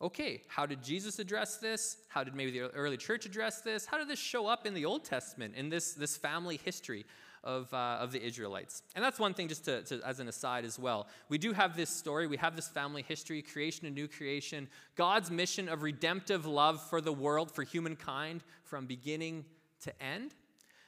okay, 0.00 0.42
how 0.48 0.66
did 0.66 0.82
Jesus 0.82 1.20
address 1.20 1.58
this? 1.58 1.98
How 2.08 2.24
did 2.24 2.34
maybe 2.34 2.50
the 2.50 2.70
early 2.70 2.96
church 2.96 3.24
address 3.24 3.60
this? 3.60 3.86
How 3.86 3.98
did 3.98 4.08
this 4.08 4.18
show 4.18 4.48
up 4.48 4.66
in 4.66 4.74
the 4.74 4.84
Old 4.84 5.04
Testament, 5.04 5.54
in 5.54 5.68
this, 5.68 5.92
this 5.94 6.16
family 6.16 6.58
history? 6.64 7.06
Of, 7.44 7.72
uh, 7.74 7.98
of 8.00 8.12
the 8.12 8.24
Israelites. 8.24 8.82
And 8.94 9.04
that's 9.04 9.18
one 9.18 9.34
thing, 9.34 9.48
just 9.48 9.64
to, 9.64 9.82
to, 9.82 10.00
as 10.06 10.20
an 10.20 10.28
aside 10.28 10.64
as 10.64 10.78
well. 10.78 11.08
We 11.28 11.38
do 11.38 11.52
have 11.52 11.76
this 11.76 11.90
story, 11.90 12.26
we 12.26 12.36
have 12.36 12.56
this 12.56 12.68
family 12.68 13.02
history, 13.02 13.42
creation 13.42 13.86
and 13.86 13.94
new 13.94 14.08
creation, 14.08 14.68
God's 14.96 15.30
mission 15.30 15.68
of 15.68 15.82
redemptive 15.82 16.46
love 16.46 16.82
for 16.88 17.00
the 17.00 17.12
world, 17.12 17.50
for 17.50 17.62
humankind, 17.62 18.42
from 18.64 18.86
beginning 18.86 19.44
to 19.82 20.02
end. 20.02 20.34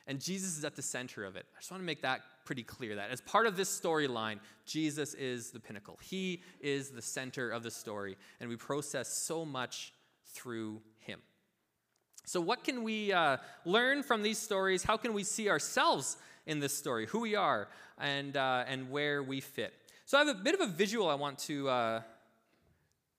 And 0.07 0.21
Jesus 0.21 0.59
is 0.59 0.65
at 0.65 0.77
the 0.77 0.83
center 0.83 1.25
of 1.25 1.37
it. 1.37 1.47
I 1.57 1.61
just 1.61 1.71
want 1.71 1.83
to 1.83 1.87
make 1.87 2.03
that 2.03 2.21
pretty 2.45 2.63
clear 2.63 2.97
that 2.97 3.11
as 3.11 3.23
part 3.23 3.47
of 3.47 3.57
this 3.57 3.81
storyline, 3.81 4.39
Jesus 4.67 5.15
is 5.15 5.51
the 5.51 5.61
pinnacle. 5.61 5.99
He 6.03 6.43
is 6.61 6.91
the 6.91 7.01
center 7.01 7.51
of 7.51 7.63
the 7.63 7.71
story. 7.71 8.17
And 8.39 8.51
we 8.51 8.57
process 8.57 9.09
so 9.09 9.47
much 9.47 9.95
through 10.27 10.83
him. 10.99 11.21
So, 12.27 12.41
what 12.41 12.65
can 12.65 12.83
we 12.83 13.13
uh, 13.13 13.37
learn 13.65 14.03
from 14.03 14.23
these 14.23 14.39
stories? 14.39 14.83
How 14.83 14.97
can 14.97 15.13
we 15.13 15.25
see 15.25 15.51
ourselves 15.51 16.17
in 16.47 16.61
this 16.61 16.77
story, 16.77 17.07
who 17.07 17.21
we 17.21 17.35
are, 17.35 17.69
and, 17.99 18.37
uh, 18.37 18.65
and 18.67 18.91
where 18.91 19.23
we 19.23 19.41
fit? 19.41 19.75
So, 20.07 20.19
I 20.19 20.25
have 20.25 20.37
a 20.37 20.41
bit 20.41 20.55
of 20.55 20.61
a 20.61 20.67
visual 20.67 21.09
I 21.09 21.15
want 21.15 21.39
to, 21.41 21.69
uh, 21.69 22.03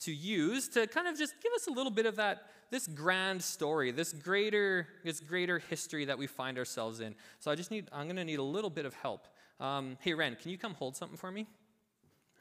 to 0.01 0.13
use 0.13 0.67
to 0.69 0.87
kind 0.87 1.07
of 1.07 1.17
just 1.17 1.33
give 1.41 1.51
us 1.53 1.67
a 1.67 1.71
little 1.71 1.91
bit 1.91 2.05
of 2.05 2.17
that 2.17 2.49
this 2.71 2.87
grand 2.87 3.41
story, 3.41 3.91
this 3.91 4.11
greater, 4.11 4.87
this 5.03 5.19
greater 5.19 5.59
history 5.59 6.05
that 6.05 6.17
we 6.17 6.27
find 6.27 6.57
ourselves 6.57 6.99
in. 6.99 7.15
So 7.39 7.51
I 7.51 7.55
just 7.55 7.71
need, 7.71 7.87
I'm 7.91 8.05
going 8.05 8.15
to 8.15 8.25
need 8.25 8.39
a 8.39 8.43
little 8.43 8.69
bit 8.69 8.85
of 8.85 8.93
help. 8.95 9.27
Um, 9.59 9.97
hey, 10.01 10.13
Ren, 10.13 10.35
can 10.35 10.51
you 10.51 10.57
come 10.57 10.73
hold 10.73 10.95
something 10.95 11.17
for 11.17 11.31
me? 11.31 11.47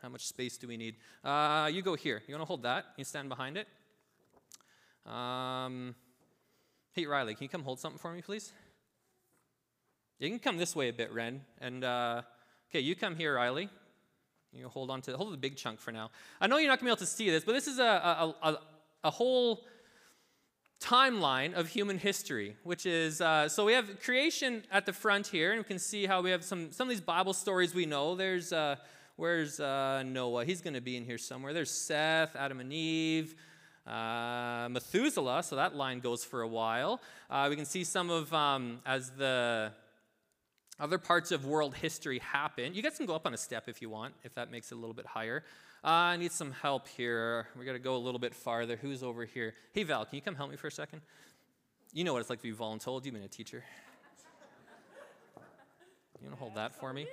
How 0.03 0.09
much 0.09 0.27
space 0.27 0.59
do 0.59 0.69
we 0.69 0.77
need? 0.77 0.97
Uh, 1.23 1.71
you 1.73 1.83
go 1.83 1.95
here. 1.95 2.23
You 2.27 2.35
want 2.35 2.43
to 2.43 2.47
hold 2.47 2.63
that? 2.63 2.87
You 2.97 3.05
stand 3.05 3.29
behind 3.29 3.57
it. 3.57 3.69
Um, 5.11 5.95
hey, 6.93 7.07
Riley, 7.07 7.35
can 7.35 7.45
you 7.45 7.49
come 7.49 7.63
hold 7.63 7.79
something 7.79 7.99
for 7.99 8.13
me, 8.13 8.23
please? 8.23 8.53
You 10.25 10.31
can 10.31 10.39
come 10.39 10.57
this 10.57 10.75
way 10.75 10.89
a 10.89 10.93
bit, 10.93 11.13
Ren. 11.13 11.43
And 11.61 11.85
uh, 11.85 12.23
okay, 12.71 12.81
you 12.81 12.97
come 12.97 13.15
here, 13.15 13.35
Riley. 13.35 13.69
You 14.55 14.69
hold 14.69 14.91
on 14.91 15.03
to 15.03 15.17
hold 15.17 15.33
the 15.33 15.37
big 15.37 15.57
chunk 15.57 15.81
for 15.81 15.93
now. 15.93 16.11
I 16.41 16.47
know 16.47 16.57
you're 16.57 16.69
not 16.69 16.79
gonna 16.79 16.89
be 16.89 16.93
able 16.93 16.99
to 16.99 17.07
see 17.07 17.29
this, 17.29 17.45
but 17.45 17.53
this 17.53 17.67
is 17.67 17.79
a, 17.79 17.83
a, 17.83 18.35
a, 18.43 18.59
a 19.05 19.11
whole 19.11 19.67
timeline 20.81 21.53
of 21.55 21.69
human 21.69 21.99
history, 21.99 22.57
which 22.63 22.87
is 22.87 23.21
uh, 23.21 23.49
so 23.49 23.67
we 23.67 23.75
have 23.75 24.01
creation 24.01 24.63
at 24.71 24.87
the 24.87 24.93
front 24.95 25.27
here, 25.27 25.53
and 25.53 25.61
we 25.61 25.65
can 25.65 25.79
see 25.79 26.07
how 26.07 26.23
we 26.23 26.31
have 26.31 26.43
some 26.43 26.73
some 26.73 26.89
of 26.89 26.91
these 26.91 27.03
Bible 27.03 27.35
stories 27.35 27.75
we 27.75 27.85
know. 27.85 28.15
There's 28.15 28.51
uh, 28.51 28.77
where's 29.17 29.61
uh, 29.61 30.05
Noah? 30.05 30.47
He's 30.47 30.63
going 30.63 30.75
to 30.75 30.81
be 30.81 30.97
in 30.97 31.05
here 31.05 31.19
somewhere. 31.19 31.53
There's 31.53 31.71
Seth, 31.71 32.35
Adam 32.35 32.61
and 32.61 32.73
Eve. 32.73 33.35
Uh, 33.87 34.67
Methuselah, 34.71 35.43
so 35.43 35.57
that 35.57 35.77
line 35.77 36.01
goes 36.01 36.25
for 36.25 36.41
a 36.41 36.49
while. 36.49 37.03
Uh, 37.29 37.49
we 37.51 37.57
can 37.57 37.67
see 37.67 37.85
some 37.85 38.09
of 38.09 38.33
um, 38.33 38.81
as 38.87 39.11
the 39.11 39.73
other 40.79 40.99
parts 40.99 41.31
of 41.31 41.47
world 41.47 41.75
history 41.75 42.19
happen. 42.19 42.75
You 42.75 42.83
guys 42.83 42.97
can 42.97 43.07
go 43.07 43.15
up 43.15 43.27
on 43.27 43.35
a 43.35 43.39
step 43.39 43.69
if 43.69 43.81
you 43.81 43.89
want, 43.89 44.15
if 44.25 44.35
that 44.35 44.51
makes 44.51 44.73
it 44.73 44.75
a 44.75 44.79
little 44.79 44.95
bit 44.95 45.07
higher. 45.07 45.45
Uh, 45.85 45.89
I 45.89 46.17
need 46.17 46.33
some 46.33 46.53
help 46.53 46.89
here. 46.89 47.47
We 47.59 47.65
got 47.65 47.75
to 47.75 47.79
go 47.79 47.97
a 47.97 47.99
little 47.99 48.19
bit 48.19 48.35
farther. 48.35 48.77
Who's 48.77 49.03
over 49.03 49.25
here? 49.25 49.55
Hey, 49.73 49.83
Val, 49.83 50.05
can 50.05 50.17
you 50.17 50.23
come 50.23 50.35
help 50.35 50.51
me 50.51 50.57
for 50.57 50.67
a 50.67 50.73
second? 50.73 51.03
You 51.93 52.05
know 52.05 52.13
what 52.13 52.21
it's 52.21 52.31
like 52.31 52.41
to 52.41 52.51
be 52.51 52.57
voluntold. 52.57 53.05
You've 53.05 53.15
been 53.15 53.23
a 53.23 53.29
teacher. 53.29 53.63
You 56.21 56.29
want 56.29 56.39
to 56.39 56.43
hold 56.43 56.55
that 56.55 56.75
for 56.75 56.93
me? 56.93 57.07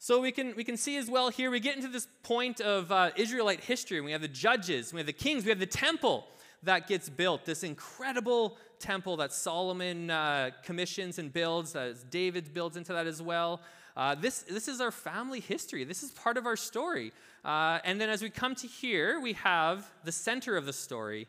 So 0.00 0.20
we 0.20 0.32
can, 0.32 0.54
we 0.56 0.64
can 0.64 0.76
see 0.76 0.96
as 0.96 1.08
well 1.08 1.28
here, 1.28 1.50
we 1.50 1.60
get 1.60 1.76
into 1.76 1.88
this 1.88 2.08
point 2.22 2.60
of 2.60 2.90
uh, 2.92 3.10
Israelite 3.16 3.60
history. 3.60 4.00
We 4.00 4.12
have 4.12 4.20
the 4.20 4.28
judges, 4.28 4.92
we 4.92 4.98
have 4.98 5.06
the 5.06 5.12
kings, 5.12 5.44
we 5.44 5.50
have 5.50 5.58
the 5.58 5.66
temple 5.66 6.26
that 6.62 6.86
gets 6.88 7.08
built, 7.08 7.44
this 7.44 7.62
incredible 7.62 8.56
temple 8.78 9.16
that 9.18 9.32
Solomon 9.32 10.10
uh, 10.10 10.50
commissions 10.62 11.18
and 11.18 11.32
builds, 11.32 11.72
that 11.72 12.10
David 12.10 12.52
builds 12.52 12.76
into 12.76 12.92
that 12.92 13.06
as 13.06 13.22
well. 13.22 13.60
Uh, 13.96 14.14
this, 14.14 14.42
this 14.42 14.68
is 14.68 14.80
our 14.80 14.92
family 14.92 15.40
history. 15.40 15.84
This 15.84 16.02
is 16.02 16.10
part 16.12 16.36
of 16.36 16.46
our 16.46 16.56
story. 16.56 17.12
Uh, 17.44 17.78
and 17.84 18.00
then 18.00 18.08
as 18.08 18.22
we 18.22 18.30
come 18.30 18.54
to 18.56 18.66
here, 18.66 19.20
we 19.20 19.32
have 19.34 19.90
the 20.04 20.12
center 20.12 20.56
of 20.56 20.66
the 20.66 20.72
story 20.72 21.26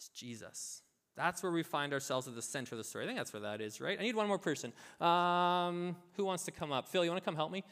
is 0.00 0.08
Jesus. 0.08 0.82
That's 1.16 1.42
where 1.42 1.52
we 1.52 1.62
find 1.62 1.92
ourselves 1.92 2.26
at 2.26 2.34
the 2.34 2.42
center 2.42 2.74
of 2.74 2.78
the 2.78 2.84
story. 2.84 3.04
I 3.04 3.06
think 3.06 3.18
that's 3.18 3.32
where 3.32 3.42
that 3.42 3.60
is, 3.60 3.80
right? 3.80 3.98
I 3.98 4.02
need 4.02 4.16
one 4.16 4.26
more 4.26 4.38
person. 4.38 4.72
Um, 5.00 5.94
who 6.16 6.24
wants 6.24 6.44
to 6.46 6.50
come 6.50 6.72
up? 6.72 6.88
Phil, 6.88 7.04
you 7.04 7.10
want 7.10 7.22
to 7.22 7.24
come 7.24 7.36
help 7.36 7.52
me? 7.52 7.62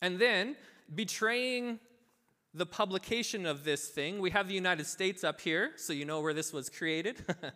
And 0.00 0.18
then, 0.18 0.56
betraying 0.92 1.78
the 2.54 2.66
publication 2.66 3.46
of 3.46 3.64
this 3.64 3.88
thing, 3.88 4.20
we 4.20 4.30
have 4.30 4.48
the 4.48 4.54
United 4.54 4.86
States 4.86 5.24
up 5.24 5.40
here, 5.40 5.72
so 5.76 5.92
you 5.92 6.04
know 6.04 6.20
where 6.20 6.34
this 6.34 6.52
was 6.52 6.68
created. 6.68 7.16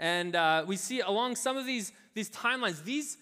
And 0.00 0.34
uh, 0.34 0.64
we 0.66 0.76
see 0.76 1.00
along 1.00 1.36
some 1.36 1.58
of 1.58 1.66
these, 1.66 1.92
these 2.14 2.30
timelines, 2.30 2.82
these, 2.84 3.18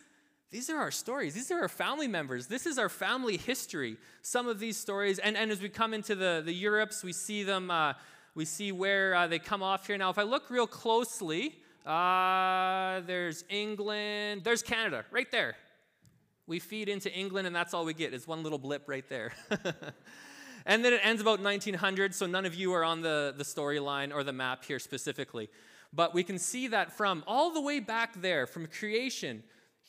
these 0.53 0.71
are 0.71 0.77
our 0.77 0.93
stories. 0.93 1.35
These 1.35 1.51
are 1.51 1.61
our 1.63 1.69
family 1.69 2.07
members. 2.07 2.47
This 2.47 2.67
is 2.67 2.79
our 2.79 2.89
family 2.89 3.37
history. 3.37 3.97
Some 4.23 4.47
of 4.47 4.61
these 4.61 4.77
stories, 4.77 5.19
and, 5.19 5.37
and 5.37 5.51
as 5.51 5.61
we 5.61 5.69
come 5.71 5.93
into 5.93 6.15
the, 6.15 6.41
the 6.45 6.53
Europes, 6.53 7.03
we 7.03 7.13
see 7.13 7.43
them, 7.43 7.73
uh, 7.73 7.95
we 8.37 8.45
see 8.45 8.71
where 8.71 9.17
uh, 9.17 9.27
they 9.27 9.41
come 9.41 9.61
off 9.61 9.89
here. 9.89 9.99
Now, 9.99 10.09
if 10.11 10.19
I 10.19 10.23
look 10.23 10.51
real 10.51 10.69
closely, 10.69 11.57
uh, 11.85 13.01
there's 13.01 13.45
England, 13.51 14.43
there's 14.45 14.63
Canada, 14.63 15.05
right 15.11 15.31
there. 15.33 15.57
We 16.47 16.61
feed 16.61 16.89
into 16.89 17.13
England, 17.13 17.49
and 17.49 17.57
that's 17.57 17.75
all 17.75 17.85
we 17.85 17.93
get 17.93 18.15
is 18.15 18.29
one 18.29 18.45
little 18.45 18.59
blip 18.59 18.85
right 18.87 19.07
there. 19.09 19.33
and 20.69 20.85
then 20.85 20.93
it 20.93 21.01
ends 21.03 21.23
about 21.23 21.41
1900, 21.41 22.15
so 22.15 22.27
none 22.27 22.45
of 22.45 22.55
you 22.55 22.75
are 22.75 22.85
on 22.85 23.01
the, 23.01 23.33
the 23.35 23.43
storyline 23.43 24.15
or 24.15 24.23
the 24.23 24.35
map 24.35 24.67
here 24.67 24.79
specifically. 24.79 25.49
But 25.95 26.13
we 26.13 26.23
can 26.23 26.39
see 26.39 26.69
that 26.69 26.93
from 26.93 27.25
all 27.27 27.55
the 27.55 27.61
way 27.61 27.81
back 27.81 28.21
there, 28.21 28.47
from 28.47 28.67
creation, 28.67 29.43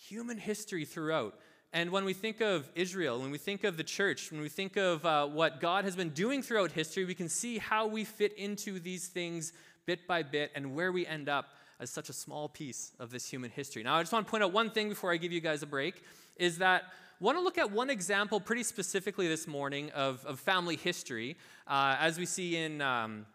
human 0.07 0.37
history 0.37 0.85
throughout. 0.85 1.37
And 1.73 1.91
when 1.91 2.05
we 2.05 2.13
think 2.13 2.39
of 2.39 2.71
Israel, 2.75 3.19
when 3.19 3.29
we 3.29 3.37
think 3.37 3.65
of 3.65 3.75
the 3.75 3.83
church, 3.83 4.31
when 4.31 4.39
we 4.39 4.47
think 4.47 4.77
of 4.77 5.05
uh, 5.05 5.27
what 5.27 5.59
God 5.59 5.83
has 5.83 5.97
been 5.97 6.11
doing 6.11 6.41
throughout 6.41 6.71
history, 6.71 7.03
we 7.03 7.13
can 7.13 7.27
see 7.27 7.57
how 7.57 7.85
we 7.85 8.05
fit 8.05 8.31
into 8.37 8.79
these 8.79 9.07
things 9.07 9.51
bit 9.85 10.07
by 10.07 10.23
bit 10.23 10.49
and 10.55 10.73
where 10.75 10.93
we 10.93 11.05
end 11.05 11.27
up 11.27 11.49
as 11.81 11.89
such 11.89 12.07
a 12.07 12.13
small 12.13 12.47
piece 12.47 12.93
of 12.99 13.11
this 13.11 13.29
human 13.29 13.51
history. 13.51 13.83
Now, 13.83 13.95
I 13.95 14.01
just 14.01 14.13
want 14.13 14.25
to 14.25 14.31
point 14.31 14.43
out 14.43 14.53
one 14.53 14.71
thing 14.71 14.87
before 14.87 15.11
I 15.11 15.17
give 15.17 15.33
you 15.33 15.41
guys 15.41 15.61
a 15.61 15.67
break 15.67 16.01
is 16.37 16.59
that 16.59 16.83
want 17.19 17.37
to 17.37 17.43
look 17.43 17.57
at 17.57 17.71
one 17.71 17.89
example 17.89 18.39
pretty 18.39 18.63
specifically 18.63 19.27
this 19.27 19.47
morning 19.47 19.91
of, 19.91 20.25
of 20.25 20.39
family 20.39 20.75
history, 20.75 21.37
uh, 21.67 21.97
as 21.99 22.17
we 22.17 22.25
see 22.25 22.55
in. 22.55 22.81
Um, 22.81 23.25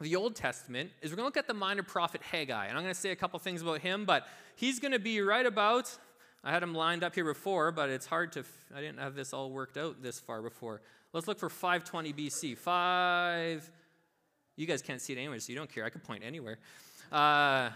the 0.00 0.16
Old 0.16 0.34
Testament 0.34 0.90
is 1.02 1.10
we're 1.10 1.16
going 1.16 1.24
to 1.24 1.28
look 1.28 1.36
at 1.36 1.46
the 1.46 1.54
minor 1.54 1.82
prophet 1.82 2.22
Haggai. 2.22 2.66
And 2.66 2.76
I'm 2.76 2.82
going 2.82 2.94
to 2.94 2.98
say 2.98 3.10
a 3.10 3.16
couple 3.16 3.38
things 3.38 3.60
about 3.60 3.80
him, 3.80 4.06
but 4.06 4.26
he's 4.56 4.80
going 4.80 4.92
to 4.92 4.98
be 4.98 5.20
right 5.20 5.44
about, 5.44 5.94
I 6.42 6.50
had 6.50 6.62
him 6.62 6.74
lined 6.74 7.04
up 7.04 7.14
here 7.14 7.24
before, 7.24 7.70
but 7.70 7.90
it's 7.90 8.06
hard 8.06 8.32
to, 8.32 8.44
I 8.74 8.80
didn't 8.80 8.98
have 8.98 9.14
this 9.14 9.34
all 9.34 9.50
worked 9.50 9.76
out 9.76 10.02
this 10.02 10.18
far 10.18 10.40
before. 10.40 10.80
Let's 11.12 11.28
look 11.28 11.38
for 11.38 11.50
520 11.50 12.14
BC. 12.14 12.56
5, 12.56 13.70
you 14.56 14.66
guys 14.66 14.80
can't 14.80 15.02
see 15.02 15.12
it 15.12 15.18
anywhere, 15.18 15.38
so 15.38 15.52
you 15.52 15.58
don't 15.58 15.70
care. 15.70 15.84
I 15.84 15.90
could 15.90 16.04
point 16.04 16.22
anywhere. 16.24 16.58
Uh, 17.12 17.68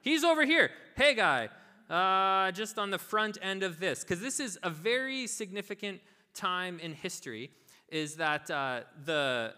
he's 0.00 0.24
over 0.24 0.44
here. 0.44 0.70
Haggai, 0.96 1.46
uh, 1.90 2.52
just 2.52 2.78
on 2.78 2.90
the 2.90 2.98
front 2.98 3.38
end 3.42 3.62
of 3.62 3.78
this, 3.78 4.02
because 4.02 4.20
this 4.20 4.40
is 4.40 4.58
a 4.62 4.70
very 4.70 5.26
significant 5.26 6.00
time 6.34 6.78
in 6.80 6.92
history, 6.92 7.50
is 7.88 8.16
that 8.16 8.50
uh, 8.50 8.80
the 9.04 9.54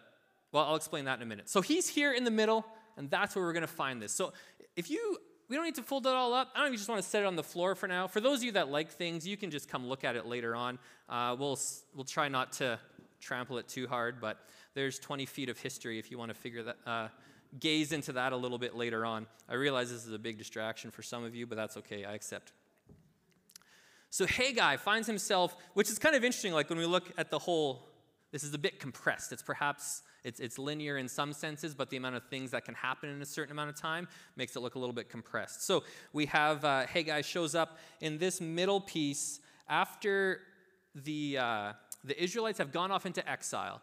well, 0.53 0.65
I'll 0.65 0.77
explain 0.77 1.05
that 1.05 1.19
in 1.19 1.23
a 1.23 1.27
minute. 1.27 1.49
So 1.49 1.61
he's 1.61 1.89
here 1.89 2.13
in 2.13 2.25
the 2.25 2.31
middle, 2.31 2.65
and 2.97 3.11
that's 3.11 3.37
where 3.37 3.45
we're 3.45 3.53
going 3.53 3.63
to 3.63 3.67
find 3.67 4.01
this. 4.01 4.13
So 4.13 4.33
if 4.77 4.91
you, 4.91 5.19
we 5.49 5.57
don't 5.57 5.65
need 5.65 5.75
to 5.75 5.83
fold 5.83 6.07
it 6.07 6.13
all 6.13 6.33
up. 6.33 6.49
I 6.55 6.61
don't 6.61 6.69
even 6.69 6.79
just 6.79 6.89
want 6.89 7.03
to 7.03 7.09
set 7.09 7.23
it 7.23 7.27
on 7.27 7.37
the 7.37 7.43
floor 7.43 7.75
for 7.75 7.87
now. 7.87 8.07
For 8.07 8.21
those 8.21 8.39
of 8.39 8.45
you 8.45 8.53
that 8.53 8.71
like 8.71 8.91
things, 8.91 9.27
you 9.27 9.37
can 9.37 9.51
just 9.51 9.69
come 9.69 9.87
look 9.87 10.05
at 10.05 10.17
it 10.17 10.27
later 10.27 10.57
on. 10.57 10.79
Uh, 11.09 11.37
we'll, 11.39 11.59
we'll 11.95 12.05
try 12.05 12.29
not 12.29 12.53
to 12.53 12.79
trample 13.21 13.59
it 13.59 13.69
too 13.69 13.87
hard, 13.87 14.21
but 14.21 14.39
there's 14.75 14.99
20 14.99 15.27
feet 15.27 15.49
of 15.51 15.59
history 15.59 15.99
if 15.99 16.11
you 16.11 16.17
want 16.17 16.31
to 16.31 16.35
figure 16.35 16.63
that, 16.63 16.77
uh, 16.87 17.09
gaze 17.59 17.93
into 17.93 18.12
that 18.12 18.33
a 18.33 18.37
little 18.37 18.59
bit 18.59 18.76
later 18.76 19.05
on. 19.05 19.26
I 19.49 19.55
realize 19.55 19.90
this 19.90 20.07
is 20.07 20.12
a 20.12 20.19
big 20.19 20.38
distraction 20.38 20.90
for 20.90 21.02
some 21.02 21.25
of 21.25 21.35
you, 21.35 21.47
but 21.47 21.57
that's 21.57 21.76
okay. 21.78 22.05
I 22.05 22.14
accept. 22.14 22.52
So 24.11 24.26
Haggai 24.26 24.76
finds 24.76 25.07
himself, 25.07 25.57
which 25.75 25.90
is 25.90 25.99
kind 25.99 26.17
of 26.17 26.25
interesting, 26.25 26.52
like 26.52 26.71
when 26.71 26.78
we 26.78 26.87
look 26.87 27.12
at 27.19 27.31
the 27.31 27.38
whole, 27.38 27.88
this 28.33 28.43
is 28.43 28.55
a 28.55 28.59
bit 28.59 28.81
compressed. 28.81 29.33
It's 29.33 29.43
perhaps 29.43 30.02
it's, 30.25 30.40
it's 30.40 30.59
linear 30.59 30.97
in 30.99 31.09
some 31.09 31.33
senses, 31.33 31.75
but 31.75 31.90
the 31.90 31.97
amount 31.97 32.17
of 32.17 32.25
things 32.28 32.50
that 32.50 32.64
can 32.64 32.75
happen 32.75 33.11
in 33.11 33.21
a 33.23 33.26
certain 33.26 33.52
amount 33.52 33.71
of 33.71 33.76
time 33.76 34.09
makes 34.37 34.57
it 34.57 34.61
look 34.61 34.75
a 34.75 34.78
little 34.78 34.95
bit 34.95 35.09
compressed. 35.09 35.64
So 35.64 35.85
we 36.12 36.26
have 36.26 36.64
uh, 36.64 36.87
Haggai 36.87 37.21
shows 37.21 37.55
up 37.55 37.78
in 38.00 38.19
this 38.19 38.40
middle 38.40 38.81
piece 38.81 39.40
after 39.69 40.40
the, 40.95 41.38
uh, 41.38 41.73
the 42.05 42.23
Israelites 42.23 42.59
have 42.59 42.73
gone 42.73 42.90
off 42.90 43.07
into 43.07 43.28
exile. 43.28 43.83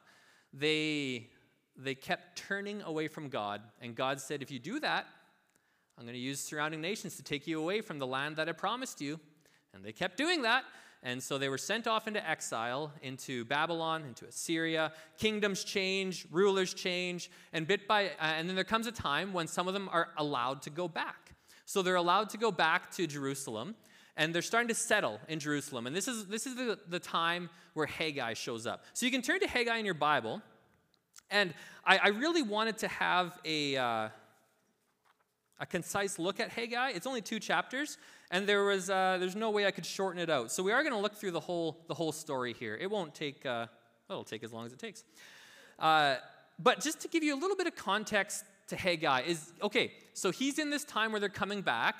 They, 0.54 1.30
they 1.78 1.96
kept 1.96 2.38
turning 2.38 2.82
away 2.82 3.08
from 3.08 3.30
God, 3.30 3.62
and 3.82 3.96
God 3.96 4.20
said, 4.20 4.42
If 4.42 4.52
you 4.52 4.60
do 4.60 4.80
that, 4.80 5.08
I'm 5.98 6.04
going 6.04 6.14
to 6.14 6.20
use 6.20 6.40
surrounding 6.40 6.82
nations 6.82 7.16
to 7.18 7.24
take 7.24 7.48
you 7.48 7.60
away 7.60 7.82
from 7.82 8.00
the 8.00 8.08
land 8.08 8.36
that 8.36 8.50
I 8.50 8.52
promised 8.52 9.02
you. 9.02 9.20
And 9.74 9.84
they 9.84 9.92
kept 9.92 10.18
doing 10.18 10.42
that. 10.42 10.66
And 11.04 11.22
so 11.22 11.38
they 11.38 11.50
were 11.50 11.58
sent 11.58 11.86
off 11.86 12.08
into 12.08 12.28
exile, 12.28 12.92
into 13.02 13.46
Babylon, 13.46 14.04
into 14.06 14.26
Assyria. 14.26 14.92
Kingdoms 15.18 15.64
change, 15.64 16.26
rulers 16.32 16.74
change, 16.74 17.30
and 17.54 17.68
bit 17.68 17.88
by, 17.88 18.08
uh, 18.08 18.12
and 18.20 18.50
then 18.50 18.56
there 18.56 18.66
comes 18.66 18.88
a 18.88 18.92
time 18.92 19.32
when 19.32 19.48
some 19.48 19.68
of 19.68 19.74
them 19.74 19.88
are 19.92 20.10
allowed 20.18 20.64
to 20.64 20.70
go 20.70 20.88
back. 20.88 21.36
So 21.66 21.82
they're 21.82 21.96
allowed 21.96 22.30
to 22.32 22.38
go 22.38 22.52
back 22.52 22.92
to 22.96 23.06
Jerusalem, 23.06 23.76
and 24.18 24.34
they're 24.34 24.42
starting 24.42 24.68
to 24.70 24.76
settle 24.76 25.20
in 25.28 25.40
Jerusalem. 25.40 25.86
And 25.86 25.96
this 25.96 26.08
is, 26.08 26.26
this 26.26 26.48
is 26.48 26.56
the, 26.56 26.80
the 26.90 27.00
time 27.00 27.50
where 27.74 27.86
Haggai 27.86 28.34
shows 28.34 28.66
up. 28.66 28.84
So 28.94 29.06
you 29.06 29.12
can 29.12 29.22
turn 29.22 29.40
to 29.42 29.48
Haggai 29.48 29.78
in 29.78 29.86
your 29.86 29.94
Bible, 29.94 30.42
and 31.30 31.54
I, 31.86 31.98
I 31.98 32.08
really 32.10 32.42
wanted 32.42 32.78
to 32.80 32.88
have 32.88 33.38
a. 33.46 33.78
Uh, 33.78 34.10
a 35.60 35.66
concise 35.66 36.20
look 36.20 36.40
at 36.40 36.50
Haggai. 36.50 36.90
It's 36.90 37.08
only 37.08 37.22
two 37.22 37.40
chapters, 37.40 37.98
and 38.32 38.48
there 38.48 38.66
was 38.66 38.90
uh, 38.90 39.18
there's 39.20 39.36
no 39.36 39.52
way 39.52 39.66
I 39.66 39.72
could 39.72 39.86
shorten 39.86 40.22
it 40.22 40.30
out. 40.30 40.52
So 40.52 40.64
we 40.64 40.72
are 40.72 40.84
going 40.84 40.94
to 40.94 41.00
look 41.00 41.16
through 41.16 41.32
the 41.32 41.40
whole 41.40 41.78
the 41.88 41.94
whole 41.94 42.12
story 42.12 42.54
here. 42.54 42.76
It 42.76 42.90
won't 42.90 43.16
take 43.16 43.46
uh, 43.46 43.68
it'll 44.10 44.24
take 44.24 44.44
as 44.44 44.52
long 44.52 44.66
as 44.66 44.74
it 44.74 44.80
takes. 44.80 45.04
Uh, 45.80 46.16
but 46.60 46.82
just 46.82 47.00
to 47.02 47.08
give 47.08 47.24
you 47.24 47.34
a 47.36 47.40
little 47.40 47.56
bit 47.56 47.68
of 47.68 47.76
context 47.76 48.46
to 48.68 48.76
Haggai, 48.76 49.22
is 49.22 49.54
okay, 49.62 49.94
so 50.14 50.32
he's 50.32 50.60
in 50.60 50.70
this 50.70 50.84
time 50.84 51.12
where 51.12 51.20
they're 51.20 51.30
coming 51.30 51.62
back. 51.62 51.96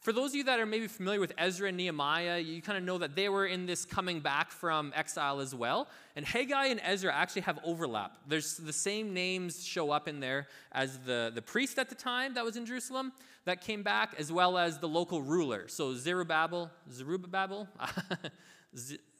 For 0.00 0.14
those 0.14 0.30
of 0.30 0.36
you 0.36 0.44
that 0.44 0.58
are 0.58 0.64
maybe 0.64 0.86
familiar 0.86 1.20
with 1.20 1.34
Ezra 1.36 1.68
and 1.68 1.76
Nehemiah, 1.76 2.38
you 2.38 2.62
kind 2.62 2.78
of 2.78 2.84
know 2.84 2.96
that 2.96 3.14
they 3.14 3.28
were 3.28 3.44
in 3.44 3.66
this 3.66 3.84
coming 3.84 4.20
back 4.20 4.50
from 4.50 4.94
exile 4.96 5.40
as 5.40 5.54
well. 5.54 5.88
And 6.16 6.24
Haggai 6.24 6.66
and 6.68 6.80
Ezra 6.82 7.14
actually 7.14 7.42
have 7.42 7.58
overlap. 7.62 8.16
There's 8.26 8.56
the 8.56 8.72
same 8.72 9.12
names 9.12 9.62
show 9.62 9.90
up 9.90 10.08
in 10.08 10.18
there 10.18 10.46
as 10.72 10.98
the, 11.00 11.30
the 11.34 11.42
priest 11.42 11.78
at 11.78 11.90
the 11.90 11.94
time 11.94 12.32
that 12.32 12.44
was 12.44 12.56
in 12.56 12.64
Jerusalem 12.64 13.12
that 13.44 13.60
came 13.60 13.82
back, 13.82 14.14
as 14.18 14.32
well 14.32 14.56
as 14.56 14.78
the 14.78 14.88
local 14.88 15.20
ruler. 15.20 15.68
So 15.68 15.94
Zerubbabel, 15.94 16.70
Zerubbabel, 16.90 17.68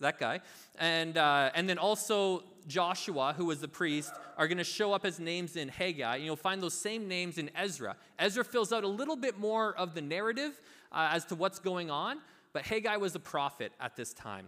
that 0.01 0.19
guy, 0.19 0.41
and 0.79 1.17
uh, 1.17 1.51
and 1.55 1.69
then 1.69 1.79
also 1.79 2.45
Joshua, 2.67 3.35
who 3.37 3.47
was 3.47 3.61
the 3.61 3.69
priest, 3.69 4.13
are 4.37 4.47
going 4.47 4.59
to 4.59 4.65
show 4.65 4.93
up 4.93 5.05
as 5.05 5.19
names 5.19 5.57
in 5.57 5.69
Haggai. 5.69 6.17
And 6.17 6.25
you'll 6.25 6.37
find 6.37 6.63
those 6.63 6.75
same 6.75 7.09
names 7.09 7.39
in 7.39 7.51
Ezra. 7.55 7.97
Ezra 8.19 8.45
fills 8.45 8.73
out 8.73 8.85
a 8.85 8.89
little 8.89 9.17
bit 9.17 9.39
more 9.39 9.75
of 9.77 9.95
the 9.95 10.03
narrative 10.03 10.61
uh, 10.93 11.11
as 11.13 11.25
to 11.27 11.35
what's 11.35 11.59
going 11.59 11.91
on, 11.91 12.19
but 12.53 12.63
Haggai 12.63 12.97
was 12.97 13.15
a 13.15 13.21
prophet 13.21 13.73
at 13.81 13.97
this 13.97 14.13
time. 14.13 14.47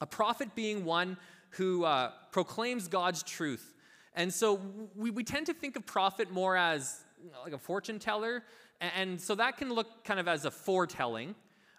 A 0.00 0.06
prophet 0.06 0.54
being 0.54 0.84
one 0.84 1.16
who 1.50 1.84
uh, 1.84 2.12
proclaims 2.30 2.88
God's 2.88 3.22
truth. 3.22 3.74
And 4.14 4.32
so 4.32 4.60
we, 4.94 5.10
we 5.10 5.24
tend 5.24 5.46
to 5.46 5.54
think 5.54 5.76
of 5.76 5.86
prophet 5.86 6.30
more 6.30 6.56
as 6.56 7.00
you 7.22 7.30
know, 7.30 7.38
like 7.42 7.52
a 7.52 7.58
fortune 7.58 7.98
teller. 7.98 8.44
And 8.80 9.20
so 9.20 9.34
that 9.34 9.56
can 9.56 9.72
look 9.72 10.04
kind 10.04 10.20
of 10.20 10.28
as 10.28 10.44
a 10.44 10.50
foretelling 10.50 11.34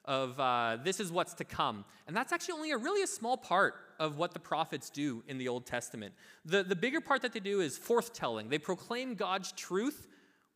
of 0.10 0.40
uh, 0.40 0.78
this 0.84 1.00
is 1.00 1.12
what's 1.12 1.36
to 1.36 1.46
come. 1.46 1.86
And 2.08 2.18
that's 2.18 2.34
actually 2.34 2.56
only 2.56 2.72
a 2.72 2.78
really 2.78 3.04
a 3.04 3.08
small 3.08 3.38
part 3.38 3.76
of 4.00 4.18
what 4.18 4.34
the 4.34 4.40
prophets 4.40 4.90
do 4.90 5.24
in 5.28 5.38
the 5.38 5.48
Old 5.48 5.68
Testament. 5.68 6.16
The, 6.46 6.64
the 6.64 6.76
bigger 6.76 7.00
part 7.00 7.22
that 7.22 7.32
they 7.32 7.40
do 7.40 7.62
is 7.62 7.78
forthtelling. 7.78 8.50
They 8.50 8.58
proclaim 8.58 9.14
God's 9.14 9.52
truth 9.52 10.08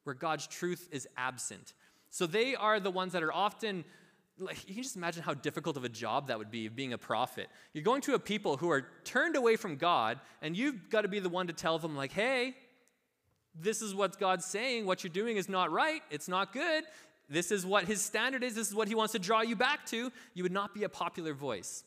where 0.05 0.15
God's 0.15 0.47
truth 0.47 0.89
is 0.91 1.07
absent. 1.17 1.73
So 2.09 2.25
they 2.25 2.55
are 2.55 2.79
the 2.79 2.89
ones 2.89 3.13
that 3.13 3.21
are 3.21 3.31
often, 3.31 3.85
like, 4.39 4.67
you 4.67 4.73
can 4.73 4.83
just 4.83 4.95
imagine 4.95 5.21
how 5.21 5.35
difficult 5.35 5.77
of 5.77 5.83
a 5.83 5.89
job 5.89 6.29
that 6.29 6.39
would 6.39 6.51
be 6.51 6.67
being 6.67 6.93
a 6.93 6.97
prophet. 6.97 7.47
You're 7.73 7.83
going 7.83 8.01
to 8.01 8.15
a 8.15 8.19
people 8.19 8.57
who 8.57 8.71
are 8.71 8.87
turned 9.03 9.35
away 9.35 9.55
from 9.55 9.75
God, 9.75 10.19
and 10.41 10.57
you've 10.57 10.89
got 10.89 11.01
to 11.01 11.07
be 11.07 11.19
the 11.19 11.29
one 11.29 11.45
to 11.45 11.53
tell 11.53 11.77
them, 11.77 11.95
like, 11.95 12.11
hey, 12.11 12.55
this 13.55 13.83
is 13.83 13.93
what 13.93 14.19
God's 14.19 14.45
saying. 14.45 14.87
What 14.87 15.03
you're 15.03 15.13
doing 15.13 15.37
is 15.37 15.47
not 15.47 15.71
right. 15.71 16.01
It's 16.09 16.27
not 16.27 16.53
good 16.53 16.85
this 17.29 17.51
is 17.51 17.65
what 17.65 17.85
his 17.85 18.01
standard 18.01 18.43
is, 18.43 18.55
this 18.55 18.67
is 18.67 18.75
what 18.75 18.87
he 18.87 18.95
wants 18.95 19.13
to 19.13 19.19
draw 19.19 19.41
you 19.41 19.55
back 19.55 19.85
to, 19.87 20.11
you 20.33 20.43
would 20.43 20.51
not 20.51 20.73
be 20.73 20.83
a 20.83 20.89
popular 20.89 21.33
voice. 21.33 21.83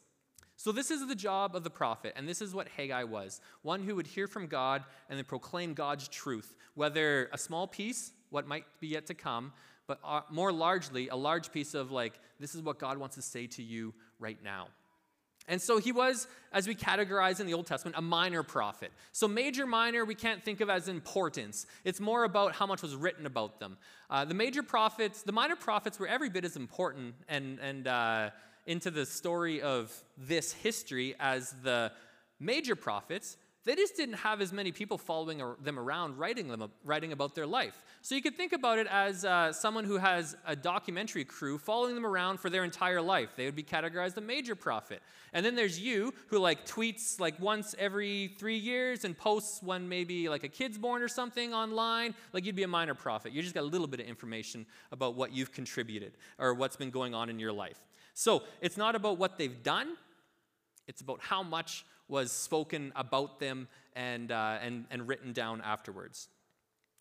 So, 0.58 0.72
this 0.72 0.90
is 0.90 1.06
the 1.06 1.14
job 1.14 1.54
of 1.54 1.64
the 1.64 1.70
prophet, 1.70 2.14
and 2.16 2.26
this 2.26 2.40
is 2.40 2.54
what 2.54 2.68
Haggai 2.68 3.04
was 3.04 3.40
one 3.62 3.82
who 3.82 3.94
would 3.96 4.06
hear 4.06 4.26
from 4.26 4.46
God 4.46 4.82
and 5.08 5.18
then 5.18 5.24
proclaim 5.24 5.74
God's 5.74 6.08
truth, 6.08 6.54
whether 6.74 7.28
a 7.32 7.38
small 7.38 7.66
piece, 7.66 8.12
what 8.30 8.46
might 8.46 8.64
be 8.80 8.88
yet 8.88 9.06
to 9.06 9.14
come, 9.14 9.52
but 9.86 10.00
uh, 10.04 10.22
more 10.30 10.52
largely, 10.52 11.08
a 11.08 11.16
large 11.16 11.52
piece 11.52 11.74
of 11.74 11.90
like, 11.90 12.18
this 12.40 12.54
is 12.54 12.62
what 12.62 12.78
God 12.78 12.98
wants 12.98 13.16
to 13.16 13.22
say 13.22 13.46
to 13.48 13.62
you 13.62 13.94
right 14.18 14.42
now. 14.42 14.68
And 15.48 15.62
so 15.62 15.78
he 15.78 15.92
was, 15.92 16.26
as 16.52 16.66
we 16.66 16.74
categorize 16.74 17.38
in 17.40 17.46
the 17.46 17.54
Old 17.54 17.66
Testament, 17.66 17.96
a 17.96 18.02
minor 18.02 18.42
prophet. 18.42 18.90
So 19.12 19.28
major, 19.28 19.66
minor, 19.66 20.04
we 20.04 20.14
can't 20.14 20.42
think 20.44 20.60
of 20.60 20.68
as 20.68 20.88
importance. 20.88 21.66
It's 21.84 22.00
more 22.00 22.24
about 22.24 22.54
how 22.54 22.66
much 22.66 22.82
was 22.82 22.96
written 22.96 23.26
about 23.26 23.60
them. 23.60 23.76
Uh, 24.10 24.24
the 24.24 24.34
major 24.34 24.62
prophets, 24.62 25.22
the 25.22 25.32
minor 25.32 25.56
prophets 25.56 25.98
were 26.00 26.08
every 26.08 26.30
bit 26.30 26.44
as 26.44 26.56
important 26.56 27.14
and, 27.28 27.60
and 27.60 27.86
uh, 27.86 28.30
into 28.66 28.90
the 28.90 29.06
story 29.06 29.62
of 29.62 29.92
this 30.18 30.52
history 30.52 31.14
as 31.20 31.54
the 31.62 31.92
major 32.40 32.74
prophets, 32.74 33.36
they 33.66 33.74
just 33.74 33.96
didn't 33.96 34.14
have 34.14 34.40
as 34.40 34.52
many 34.52 34.70
people 34.70 34.96
following 34.96 35.42
them 35.64 35.76
around 35.76 36.16
writing, 36.16 36.46
them, 36.46 36.70
writing 36.84 37.10
about 37.10 37.34
their 37.34 37.48
life. 37.48 37.82
So 38.00 38.14
you 38.14 38.22
could 38.22 38.36
think 38.36 38.52
about 38.52 38.78
it 38.78 38.86
as 38.86 39.24
uh, 39.24 39.52
someone 39.52 39.84
who 39.84 39.96
has 39.96 40.36
a 40.46 40.54
documentary 40.54 41.24
crew 41.24 41.58
following 41.58 41.96
them 41.96 42.06
around 42.06 42.38
for 42.38 42.48
their 42.48 42.62
entire 42.62 43.02
life. 43.02 43.30
They 43.36 43.44
would 43.44 43.56
be 43.56 43.64
categorized 43.64 44.16
a 44.18 44.20
major 44.20 44.54
prophet. 44.54 45.02
And 45.32 45.44
then 45.44 45.56
there's 45.56 45.80
you 45.80 46.14
who 46.28 46.38
like 46.38 46.64
tweets 46.64 47.18
like 47.18 47.40
once 47.40 47.74
every 47.76 48.36
three 48.38 48.56
years 48.56 49.04
and 49.04 49.18
posts 49.18 49.60
when 49.64 49.88
maybe 49.88 50.28
like 50.28 50.44
a 50.44 50.48
kid's 50.48 50.78
born 50.78 51.02
or 51.02 51.08
something 51.08 51.52
online. 51.52 52.14
Like 52.32 52.44
you'd 52.44 52.54
be 52.54 52.62
a 52.62 52.68
minor 52.68 52.94
prophet. 52.94 53.32
You 53.32 53.42
just 53.42 53.54
got 53.54 53.64
a 53.64 53.66
little 53.66 53.88
bit 53.88 53.98
of 53.98 54.06
information 54.06 54.64
about 54.92 55.16
what 55.16 55.32
you've 55.32 55.50
contributed 55.50 56.12
or 56.38 56.54
what's 56.54 56.76
been 56.76 56.90
going 56.90 57.14
on 57.14 57.28
in 57.28 57.40
your 57.40 57.52
life. 57.52 57.80
So 58.14 58.44
it's 58.60 58.76
not 58.76 58.94
about 58.94 59.18
what 59.18 59.38
they've 59.38 59.60
done, 59.64 59.96
it's 60.86 61.00
about 61.00 61.20
how 61.20 61.42
much 61.42 61.84
was 62.08 62.32
spoken 62.32 62.92
about 62.94 63.40
them 63.40 63.68
and, 63.94 64.30
uh, 64.30 64.58
and, 64.62 64.84
and 64.90 65.08
written 65.08 65.32
down 65.32 65.60
afterwards. 65.62 66.28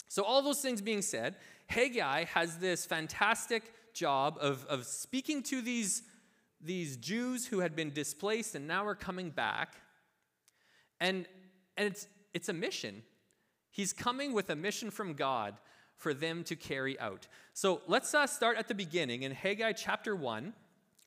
So, 0.08 0.24
all 0.24 0.42
those 0.42 0.62
things 0.62 0.82
being 0.82 1.02
said, 1.02 1.36
Haggai 1.68 2.26
has 2.26 2.58
this 2.58 2.86
fantastic 2.86 3.64
job 3.94 4.38
of, 4.40 4.66
of 4.66 4.86
speaking 4.86 5.42
to 5.44 5.62
these, 5.62 6.04
these 6.62 6.98
Jews 6.98 7.48
who 7.48 7.60
had 7.60 7.76
been 7.76 7.92
displaced 7.92 8.56
and 8.56 8.68
now 8.68 8.86
are 8.86 8.96
coming 8.96 9.30
back. 9.30 9.76
And, 11.00 11.26
and 11.78 11.88
it's, 11.88 12.08
it's 12.34 12.50
a 12.50 12.54
mission. 12.54 13.04
He's 13.72 13.94
coming 13.94 14.34
with 14.34 14.50
a 14.50 14.56
mission 14.56 14.92
from 14.92 15.14
God 15.14 15.56
for 15.98 16.14
them 16.14 16.44
to 16.46 16.56
carry 16.56 17.00
out. 17.00 17.28
So 17.54 17.82
let's 17.88 18.14
uh, 18.14 18.28
start 18.28 18.58
at 18.58 18.68
the 18.68 18.76
beginning 18.76 19.24
in 19.24 19.32
Haggai 19.32 19.74
chapter 19.74 20.16
1. 20.16 20.54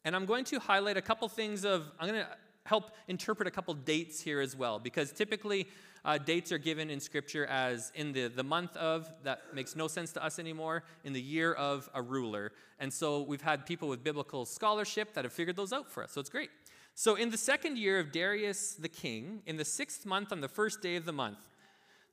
And 0.04 0.16
I'm 0.16 0.26
going 0.26 0.44
to 0.46 0.58
highlight 0.58 0.96
a 0.96 1.02
couple 1.02 1.28
things 1.28 1.64
of, 1.64 1.90
I'm 1.98 2.08
going 2.08 2.20
to 2.20 2.28
help 2.68 2.90
interpret 3.08 3.48
a 3.48 3.50
couple 3.50 3.74
dates 3.74 4.20
here 4.20 4.40
as 4.40 4.54
well, 4.54 4.78
because 4.78 5.12
typically 5.12 5.68
uh, 6.04 6.18
dates 6.18 6.52
are 6.52 6.58
given 6.58 6.90
in 6.90 7.00
Scripture 7.00 7.46
as 7.46 7.92
in 7.94 8.12
the, 8.12 8.28
the 8.28 8.44
month 8.44 8.76
of, 8.76 9.10
that 9.24 9.40
makes 9.54 9.74
no 9.74 9.88
sense 9.88 10.12
to 10.12 10.24
us 10.24 10.38
anymore, 10.38 10.84
in 11.04 11.12
the 11.12 11.20
year 11.20 11.52
of 11.54 11.88
a 11.94 12.02
ruler. 12.02 12.52
And 12.78 12.92
so 12.92 13.22
we've 13.22 13.42
had 13.42 13.66
people 13.66 13.88
with 13.88 14.04
biblical 14.04 14.44
scholarship 14.44 15.14
that 15.14 15.24
have 15.24 15.32
figured 15.32 15.56
those 15.56 15.72
out 15.72 15.90
for 15.90 16.04
us, 16.04 16.12
so 16.12 16.20
it's 16.20 16.30
great. 16.30 16.50
So 16.94 17.14
in 17.14 17.30
the 17.30 17.38
second 17.38 17.78
year 17.78 17.98
of 18.00 18.12
Darius 18.12 18.74
the 18.74 18.88
king, 18.88 19.42
in 19.46 19.56
the 19.56 19.64
sixth 19.64 20.04
month 20.04 20.32
on 20.32 20.40
the 20.40 20.48
first 20.48 20.82
day 20.82 20.96
of 20.96 21.04
the 21.04 21.12
month, 21.12 21.38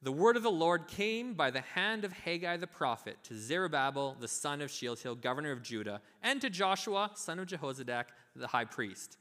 the 0.03 0.11
word 0.11 0.37
of 0.37 0.43
the 0.43 0.51
Lord 0.51 0.87
came 0.87 1.33
by 1.33 1.49
the 1.49 1.61
hand 1.61 2.05
of 2.05 2.13
Haggai 2.13 2.57
the 2.57 2.67
prophet 2.67 3.17
to 3.23 3.33
Zerubbabel 3.35 4.15
the 4.19 4.27
son 4.27 4.61
of 4.61 4.69
Shealtiel, 4.69 5.15
governor 5.15 5.51
of 5.51 5.63
Judah, 5.63 6.01
and 6.21 6.39
to 6.41 6.49
Joshua, 6.49 7.09
son 7.15 7.39
of 7.39 7.47
Jehozadak, 7.47 8.05
the 8.35 8.45
high 8.47 8.65
priest. 8.65 9.17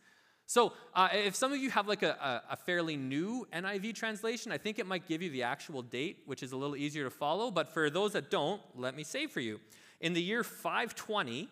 So, 0.46 0.74
uh, 0.94 1.08
if 1.12 1.34
some 1.34 1.52
of 1.52 1.58
you 1.58 1.70
have 1.70 1.88
like 1.88 2.02
a, 2.02 2.42
a, 2.50 2.56
fairly 2.56 2.96
new 2.96 3.46
NIV 3.52 3.94
translation, 3.94 4.52
I 4.52 4.58
think 4.58 4.78
it 4.78 4.86
might 4.86 5.08
give 5.08 5.22
you 5.22 5.30
the 5.30 5.42
actual 5.42 5.80
date, 5.80 6.18
which 6.26 6.42
is 6.42 6.52
a 6.52 6.56
little 6.56 6.76
easier 6.76 7.04
to 7.04 7.10
follow. 7.10 7.50
But 7.50 7.72
for 7.72 7.88
those 7.88 8.12
that 8.12 8.30
don't, 8.30 8.60
let 8.76 8.94
me 8.94 9.04
say 9.04 9.26
for 9.26 9.40
you. 9.40 9.58
In 10.00 10.12
the 10.12 10.20
year 10.20 10.44
520 10.44 11.48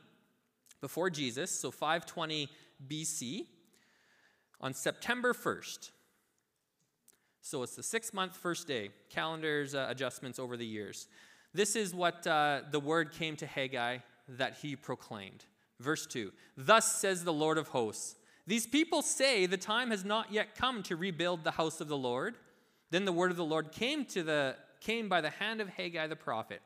before 0.82 1.08
Jesus, 1.08 1.50
so 1.50 1.70
520 1.70 2.48
BC, 2.86 3.46
on 4.60 4.74
September 4.74 5.32
1st, 5.32 5.90
so 7.40 7.62
it's 7.62 7.74
the 7.74 7.82
six 7.82 8.14
month 8.14 8.36
first 8.36 8.68
day, 8.68 8.90
calendars 9.10 9.74
uh, 9.74 9.86
adjustments 9.88 10.38
over 10.38 10.56
the 10.56 10.66
years. 10.66 11.08
This 11.54 11.76
is 11.76 11.94
what 11.94 12.26
uh, 12.26 12.60
the 12.70 12.80
word 12.80 13.12
came 13.12 13.36
to 13.36 13.46
Haggai 13.46 13.98
that 14.28 14.58
he 14.62 14.76
proclaimed. 14.76 15.44
Verse 15.80 16.06
2 16.06 16.32
Thus 16.56 17.00
says 17.00 17.24
the 17.24 17.32
Lord 17.32 17.58
of 17.58 17.68
hosts, 17.68 18.16
these 18.46 18.66
people 18.66 19.02
say 19.02 19.46
the 19.46 19.56
time 19.56 19.90
has 19.90 20.04
not 20.04 20.32
yet 20.32 20.54
come 20.56 20.82
to 20.84 20.96
rebuild 20.96 21.44
the 21.44 21.52
house 21.52 21.80
of 21.80 21.88
the 21.88 21.96
Lord. 21.96 22.34
Then 22.90 23.04
the 23.04 23.12
word 23.12 23.30
of 23.30 23.36
the 23.36 23.44
Lord 23.44 23.72
came 23.72 24.04
to 24.06 24.22
the 24.22 24.56
came 24.80 25.08
by 25.08 25.20
the 25.20 25.30
hand 25.30 25.60
of 25.60 25.68
Haggai 25.68 26.08
the 26.08 26.16
prophet. 26.16 26.60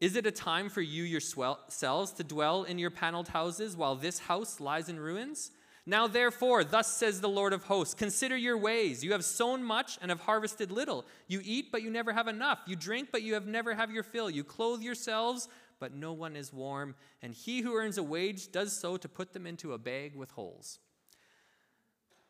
Is 0.00 0.16
it 0.16 0.26
a 0.26 0.30
time 0.30 0.70
for 0.70 0.80
you 0.80 1.02
yourselves 1.04 2.12
to 2.12 2.24
dwell 2.24 2.64
in 2.64 2.78
your 2.78 2.90
paneled 2.90 3.28
houses 3.28 3.76
while 3.76 3.94
this 3.94 4.20
house 4.20 4.58
lies 4.58 4.88
in 4.88 4.98
ruins? 4.98 5.50
Now, 5.84 6.06
therefore, 6.06 6.62
thus 6.62 6.96
says 6.96 7.20
the 7.20 7.28
Lord 7.28 7.52
of 7.52 7.64
hosts 7.64 7.94
Consider 7.94 8.36
your 8.36 8.56
ways. 8.56 9.04
You 9.04 9.12
have 9.12 9.24
sown 9.24 9.62
much 9.62 9.98
and 10.00 10.10
have 10.10 10.20
harvested 10.20 10.70
little. 10.70 11.04
You 11.26 11.40
eat, 11.44 11.72
but 11.72 11.82
you 11.82 11.90
never 11.90 12.12
have 12.12 12.28
enough. 12.28 12.60
You 12.66 12.76
drink, 12.76 13.08
but 13.12 13.22
you 13.22 13.34
have 13.34 13.46
never 13.46 13.74
have 13.74 13.90
your 13.90 14.02
fill. 14.02 14.30
You 14.30 14.44
clothe 14.44 14.82
yourselves, 14.82 15.48
but 15.80 15.94
no 15.94 16.12
one 16.12 16.36
is 16.36 16.52
warm, 16.52 16.94
and 17.22 17.34
he 17.34 17.62
who 17.62 17.74
earns 17.74 17.98
a 17.98 18.02
wage 18.02 18.52
does 18.52 18.78
so 18.78 18.96
to 18.96 19.08
put 19.08 19.32
them 19.32 19.46
into 19.46 19.72
a 19.72 19.78
bag 19.78 20.14
with 20.14 20.30
holes. 20.32 20.78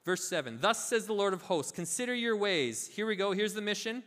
Verse 0.05 0.27
7 0.29 0.59
Thus 0.61 0.89
says 0.89 1.07
the 1.07 1.13
Lord 1.13 1.35
of 1.35 1.43
hosts, 1.43 1.73
consider 1.73 2.15
your 2.15 2.37
ways. 2.37 2.89
Here 2.89 3.07
we 3.07 3.17
go, 3.17 3.33
here's 3.33 3.55
the 3.55 3.61
mission. 3.61 4.03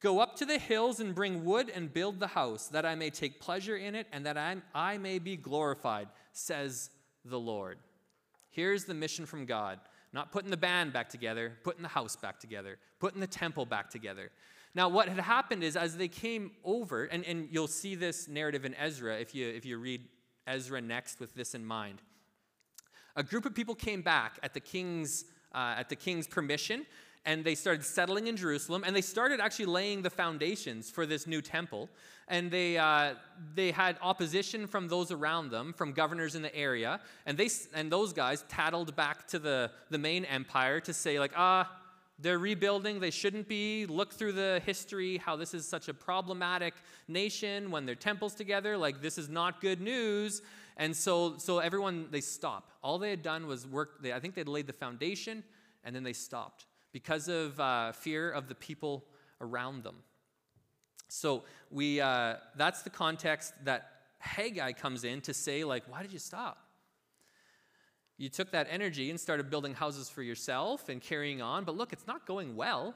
Go 0.00 0.18
up 0.18 0.36
to 0.36 0.44
the 0.44 0.58
hills 0.58 0.98
and 0.98 1.14
bring 1.14 1.44
wood 1.44 1.70
and 1.72 1.92
build 1.92 2.18
the 2.18 2.26
house, 2.26 2.66
that 2.68 2.84
I 2.84 2.96
may 2.96 3.08
take 3.08 3.40
pleasure 3.40 3.76
in 3.76 3.94
it 3.94 4.08
and 4.12 4.26
that 4.26 4.36
I, 4.36 4.56
I 4.74 4.98
may 4.98 5.20
be 5.20 5.36
glorified, 5.36 6.08
says 6.32 6.90
the 7.24 7.38
Lord. 7.38 7.78
Here's 8.50 8.84
the 8.84 8.94
mission 8.94 9.26
from 9.26 9.46
God 9.46 9.78
not 10.12 10.30
putting 10.30 10.50
the 10.50 10.56
band 10.58 10.92
back 10.92 11.08
together, 11.08 11.56
putting 11.64 11.82
the 11.82 11.88
house 11.88 12.16
back 12.16 12.38
together, 12.38 12.78
putting 13.00 13.20
the 13.20 13.26
temple 13.26 13.64
back 13.64 13.88
together. 13.88 14.30
Now, 14.74 14.88
what 14.88 15.08
had 15.08 15.18
happened 15.18 15.62
is 15.62 15.76
as 15.76 15.96
they 15.96 16.08
came 16.08 16.52
over, 16.64 17.04
and, 17.04 17.24
and 17.26 17.48
you'll 17.50 17.66
see 17.68 17.94
this 17.94 18.26
narrative 18.26 18.64
in 18.64 18.74
Ezra 18.74 19.16
if 19.16 19.34
you, 19.34 19.46
if 19.48 19.66
you 19.66 19.78
read 19.78 20.02
Ezra 20.46 20.80
next 20.80 21.20
with 21.20 21.34
this 21.34 21.54
in 21.54 21.64
mind. 21.64 22.00
A 23.14 23.22
group 23.22 23.44
of 23.44 23.54
people 23.54 23.74
came 23.74 24.00
back 24.00 24.38
at 24.42 24.54
the 24.54 24.60
king's, 24.60 25.26
uh, 25.54 25.74
at 25.76 25.90
the 25.90 25.96
king's 25.96 26.26
permission, 26.26 26.86
and 27.24 27.44
they 27.44 27.54
started 27.54 27.84
settling 27.84 28.26
in 28.26 28.36
Jerusalem, 28.36 28.82
and 28.84 28.96
they 28.96 29.02
started 29.02 29.40
actually 29.40 29.66
laying 29.66 30.02
the 30.02 30.10
foundations 30.10 30.90
for 30.90 31.06
this 31.06 31.26
new 31.26 31.42
temple. 31.42 31.88
And 32.28 32.50
they, 32.50 32.78
uh, 32.78 33.14
they 33.54 33.70
had 33.70 33.98
opposition 34.00 34.66
from 34.66 34.88
those 34.88 35.12
around 35.12 35.50
them, 35.50 35.74
from 35.74 35.92
governors 35.92 36.34
in 36.34 36.42
the 36.42 36.54
area, 36.56 37.00
and, 37.26 37.36
they, 37.36 37.50
and 37.74 37.92
those 37.92 38.14
guys 38.14 38.44
tattled 38.48 38.96
back 38.96 39.28
to 39.28 39.38
the, 39.38 39.70
the 39.90 39.98
main 39.98 40.24
empire 40.24 40.80
to 40.80 40.92
say, 40.94 41.20
like, 41.20 41.32
ah, 41.36 41.70
they're 42.22 42.38
rebuilding, 42.38 43.00
they 43.00 43.10
shouldn't 43.10 43.48
be. 43.48 43.86
Look 43.86 44.12
through 44.12 44.32
the 44.32 44.62
history, 44.64 45.18
how 45.18 45.36
this 45.36 45.54
is 45.54 45.68
such 45.68 45.88
a 45.88 45.94
problematic 45.94 46.74
nation 47.08 47.70
when 47.70 47.84
their 47.84 47.94
temples 47.94 48.34
together. 48.34 48.76
Like, 48.78 49.02
this 49.02 49.18
is 49.18 49.28
not 49.28 49.60
good 49.60 49.80
news. 49.80 50.40
And 50.76 50.96
so, 50.96 51.36
so 51.38 51.58
everyone, 51.58 52.06
they 52.10 52.20
stop. 52.20 52.70
All 52.82 52.98
they 52.98 53.10
had 53.10 53.22
done 53.22 53.46
was 53.46 53.66
work, 53.66 54.02
they, 54.02 54.12
I 54.12 54.20
think 54.20 54.34
they'd 54.34 54.48
laid 54.48 54.66
the 54.66 54.72
foundation, 54.72 55.44
and 55.84 55.94
then 55.94 56.02
they 56.02 56.12
stopped 56.12 56.66
because 56.92 57.28
of 57.28 57.58
uh, 57.60 57.92
fear 57.92 58.30
of 58.30 58.48
the 58.48 58.54
people 58.54 59.04
around 59.40 59.82
them. 59.82 59.96
So 61.08 61.42
we, 61.70 62.00
uh, 62.00 62.36
that's 62.56 62.82
the 62.82 62.90
context 62.90 63.52
that 63.64 63.90
Haggai 64.18 64.72
comes 64.72 65.04
in 65.04 65.20
to 65.22 65.34
say, 65.34 65.64
like, 65.64 65.84
why 65.90 66.02
did 66.02 66.12
you 66.12 66.18
stop? 66.18 66.58
You 68.22 68.28
took 68.28 68.52
that 68.52 68.68
energy 68.70 69.10
and 69.10 69.18
started 69.18 69.50
building 69.50 69.74
houses 69.74 70.08
for 70.08 70.22
yourself 70.22 70.88
and 70.88 71.00
carrying 71.00 71.42
on, 71.42 71.64
but 71.64 71.76
look, 71.76 71.92
it's 71.92 72.06
not 72.06 72.24
going 72.24 72.54
well. 72.54 72.94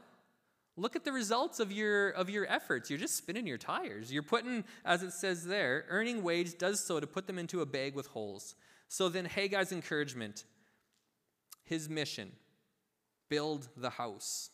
Look 0.77 0.95
at 0.95 1.05
the 1.05 1.11
results 1.11 1.59
of 1.59 1.73
your, 1.73 2.11
of 2.11 2.31
your 2.31 2.47
efforts. 2.49 2.89
You're 2.89 3.01
just 3.01 3.17
spinning 3.17 3.45
your 3.45 3.59
tires. 3.59 4.13
You're 4.13 4.23
putting, 4.23 4.63
as 4.85 5.03
it 5.03 5.11
says 5.11 5.45
there, 5.45 5.85
earning 5.89 6.23
wage 6.23 6.57
does 6.59 6.79
so 6.79 7.01
to 7.01 7.09
put 7.09 7.27
them 7.27 7.41
into 7.41 7.61
a 7.61 7.67
bag 7.67 7.97
with 7.97 8.07
holes. 8.07 8.55
So 8.87 9.09
then, 9.09 9.27
Haggai's 9.27 9.73
encouragement, 9.73 10.45
his 11.65 11.89
mission, 11.89 12.31
build 13.29 13.67
the 13.77 13.91
house. 13.91 14.51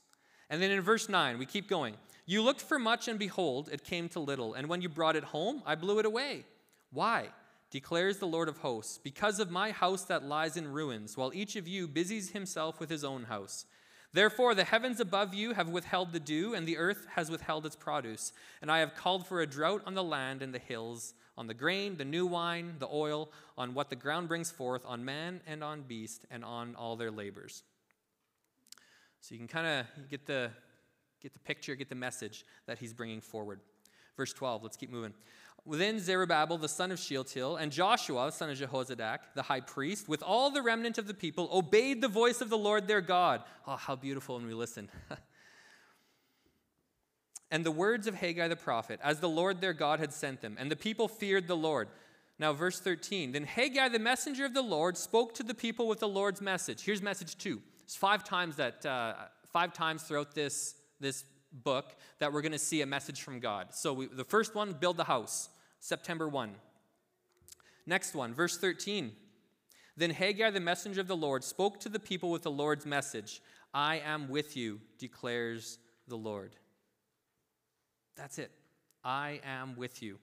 And 0.49 0.63
then 0.63 0.71
in 0.71 0.81
verse 0.81 1.07
9, 1.07 1.37
we 1.37 1.45
keep 1.45 1.69
going. 1.69 1.97
You 2.25 2.41
looked 2.41 2.63
for 2.63 2.79
much, 2.79 3.09
and 3.09 3.19
behold, 3.19 3.69
it 3.71 3.85
came 3.85 4.09
to 4.09 4.21
little. 4.21 4.55
And 4.55 4.71
when 4.71 4.81
you 4.81 4.89
brought 4.89 5.17
it 5.17 5.25
home, 5.25 5.63
I 5.67 5.75
blew 5.75 5.99
it 5.99 6.07
away. 6.07 6.47
Why? 6.91 7.29
Declares 7.73 8.19
the 8.19 8.27
Lord 8.27 8.49
of 8.49 8.59
hosts, 8.59 8.99
because 8.99 9.41
of 9.41 9.51
my 9.51 9.73
house 9.73 10.05
that 10.05 10.23
lies 10.23 10.57
in 10.57 10.71
ruins, 10.71 11.17
while 11.17 11.33
each 11.35 11.57
of 11.57 11.67
you 11.67 11.89
busies 11.89 12.31
himself 12.31 12.79
with 12.79 12.91
his 12.91 13.03
own 13.03 13.25
house. 13.25 13.65
Therefore, 14.13 14.55
the 14.55 14.63
heavens 14.63 15.01
above 15.01 15.33
you 15.33 15.55
have 15.55 15.71
withheld 15.71 16.13
the 16.13 16.21
dew, 16.21 16.53
and 16.53 16.69
the 16.69 16.77
earth 16.77 17.07
has 17.15 17.31
withheld 17.31 17.65
its 17.65 17.75
produce. 17.75 18.35
And 18.61 18.71
I 18.71 18.81
have 18.81 18.95
called 18.95 19.27
for 19.27 19.41
a 19.41 19.47
drought 19.47 19.83
on 19.87 19.95
the 19.95 20.05
land 20.05 20.43
and 20.43 20.55
the 20.55 20.59
hills, 20.59 21.15
on 21.39 21.47
the 21.47 21.55
grain, 21.55 21.97
the 21.97 22.05
new 22.05 22.27
wine, 22.27 22.75
the 22.79 22.89
oil, 22.93 23.31
on 23.57 23.73
what 23.73 23.89
the 23.89 23.97
ground 23.97 24.29
brings 24.29 24.51
forth, 24.51 24.85
on 24.85 25.03
man 25.03 25.41
and 25.47 25.65
on 25.65 25.81
beast, 25.81 26.27
and 26.31 26.45
on 26.45 26.75
all 26.75 26.95
their 26.95 27.11
labors. 27.11 27.63
So 29.23 29.35
you 29.35 29.39
can 29.39 29.49
kind 29.49 29.67
of 29.67 30.11
get 30.11 30.27
the, 30.27 30.51
get 31.23 31.33
the 31.33 31.39
picture, 31.39 31.75
get 31.75 31.89
the 31.89 31.95
message 31.95 32.45
that 32.67 32.79
he's 32.79 32.93
bringing 32.93 33.23
forward. 33.23 33.61
Verse 34.15 34.35
12, 34.35 34.63
let's 34.63 34.77
keep 34.77 34.91
moving. 34.91 35.15
Then 35.65 36.01
Zerubbabel, 36.01 36.59
the 36.59 36.69
son 36.69 36.91
of 36.91 36.99
Shealtiel, 36.99 37.57
and 37.57 37.71
Joshua, 37.71 38.27
the 38.27 38.33
son 38.33 38.51
of 38.51 38.59
Jehozadak, 38.59 39.19
the 39.35 39.43
high 39.43 39.61
priest, 39.61 40.09
with 40.09 40.23
all 40.23 40.51
the 40.51 40.63
remnant 40.63 40.99
of 40.99 41.07
the 41.07 41.15
people, 41.15 41.49
obeyed 41.53 42.01
the 42.01 42.09
voice 42.09 42.41
of 42.41 42.51
the 42.51 42.59
Lord 42.59 42.89
their 42.89 43.01
God. 43.01 43.43
Oh, 43.67 43.77
how 43.77 43.95
beautiful 43.95 44.37
when 44.37 44.47
we 44.47 44.55
listen. 44.55 44.89
and 47.53 47.65
the 47.65 47.71
words 47.71 48.09
of 48.09 48.17
Haggai 48.17 48.49
the 48.49 48.57
prophet, 48.57 48.99
as 49.05 49.21
the 49.21 49.29
Lord 49.29 49.61
their 49.61 49.73
God 49.73 50.01
had 50.01 50.13
sent 50.13 50.41
them. 50.41 50.57
And 50.59 50.69
the 50.69 50.77
people 50.77 51.07
feared 51.07 51.47
the 51.47 51.57
Lord. 51.57 51.89
Now, 52.41 52.53
verse 52.53 52.81
13. 52.81 53.31
Then 53.31 53.45
Haggai, 53.45 53.89
the 53.89 54.01
messenger 54.01 54.45
of 54.45 54.55
the 54.55 54.63
Lord, 54.63 54.97
spoke 54.97 55.33
to 55.35 55.45
the 55.45 55.55
people 55.55 55.87
with 55.87 56.01
the 56.01 56.09
Lord's 56.09 56.41
message. 56.41 56.83
Here's 56.83 57.03
message 57.03 57.39
two. 57.39 57.63
It's 57.85 57.95
five 57.95 58.25
times 58.25 58.57
that, 58.57 58.85
uh, 58.85 59.15
five 59.53 59.73
times 59.73 60.03
throughout 60.03 60.35
this, 60.35 60.75
this 60.99 61.25
book 61.53 61.97
that 62.19 62.33
we're 62.33 62.43
going 62.43 62.53
to 62.53 62.59
see 62.59 62.83
a 62.83 62.87
message 62.87 63.23
from 63.23 63.41
God. 63.41 63.69
So 63.75 63.93
we, 63.93 64.07
the 64.07 64.25
first 64.25 64.55
one, 64.55 64.73
build 64.73 64.97
the 64.97 65.05
house, 65.05 65.49
September 65.81 66.29
1. 66.29 66.55
Next 67.87 68.15
one, 68.15 68.33
verse 68.35 68.59
13. 68.59 69.13
Then 69.97 70.11
Haggai, 70.11 70.51
the 70.51 70.61
messenger 70.61 71.01
of 71.01 71.09
the 71.09 71.17
Lord, 71.17 71.45
spoke 71.45 71.81
to 71.81 71.89
the 71.89 71.99
people 71.99 72.31
with 72.31 72.43
the 72.43 72.51
Lord's 72.51 72.87
message 72.87 73.41
I 73.75 74.03
am 74.05 74.29
with 74.29 74.57
you, 74.57 74.81
declares 74.99 75.79
the 76.07 76.17
Lord. 76.17 76.57
That's 78.17 78.39
it. 78.39 78.51
I 79.03 79.41
am 79.45 79.77
with 79.77 80.03
you. 80.03 80.19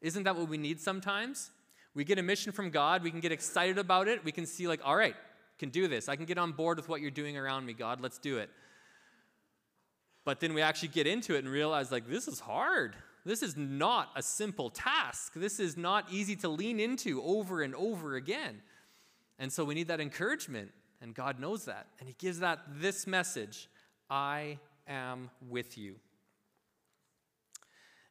Isn't 0.00 0.22
that 0.24 0.36
what 0.36 0.48
we 0.48 0.56
need 0.56 0.80
sometimes? 0.80 1.50
We 1.94 2.04
get 2.04 2.18
a 2.18 2.22
mission 2.22 2.52
from 2.52 2.70
God, 2.70 3.02
we 3.02 3.10
can 3.10 3.20
get 3.20 3.32
excited 3.32 3.78
about 3.78 4.08
it, 4.08 4.24
we 4.24 4.32
can 4.32 4.46
see, 4.46 4.68
like, 4.68 4.80
all 4.84 4.96
right, 4.96 5.16
can 5.58 5.70
do 5.70 5.88
this. 5.88 6.08
I 6.08 6.16
can 6.16 6.24
get 6.24 6.38
on 6.38 6.52
board 6.52 6.78
with 6.78 6.88
what 6.88 7.00
you're 7.00 7.10
doing 7.10 7.36
around 7.36 7.66
me, 7.66 7.72
God. 7.72 8.00
Let's 8.00 8.18
do 8.18 8.38
it. 8.38 8.50
But 10.28 10.40
then 10.40 10.52
we 10.52 10.60
actually 10.60 10.88
get 10.88 11.06
into 11.06 11.36
it 11.36 11.38
and 11.38 11.48
realize, 11.48 11.90
like, 11.90 12.06
this 12.06 12.28
is 12.28 12.38
hard. 12.38 12.94
This 13.24 13.42
is 13.42 13.56
not 13.56 14.10
a 14.14 14.22
simple 14.22 14.68
task. 14.68 15.32
This 15.34 15.58
is 15.58 15.74
not 15.74 16.04
easy 16.12 16.36
to 16.36 16.50
lean 16.50 16.78
into 16.78 17.22
over 17.22 17.62
and 17.62 17.74
over 17.74 18.14
again. 18.14 18.60
And 19.38 19.50
so 19.50 19.64
we 19.64 19.74
need 19.74 19.88
that 19.88 20.00
encouragement, 20.00 20.70
and 21.00 21.14
God 21.14 21.40
knows 21.40 21.64
that. 21.64 21.86
And 21.98 22.06
He 22.06 22.14
gives 22.18 22.40
that 22.40 22.58
this 22.78 23.06
message 23.06 23.70
I 24.10 24.58
am 24.86 25.30
with 25.48 25.78
you. 25.78 25.94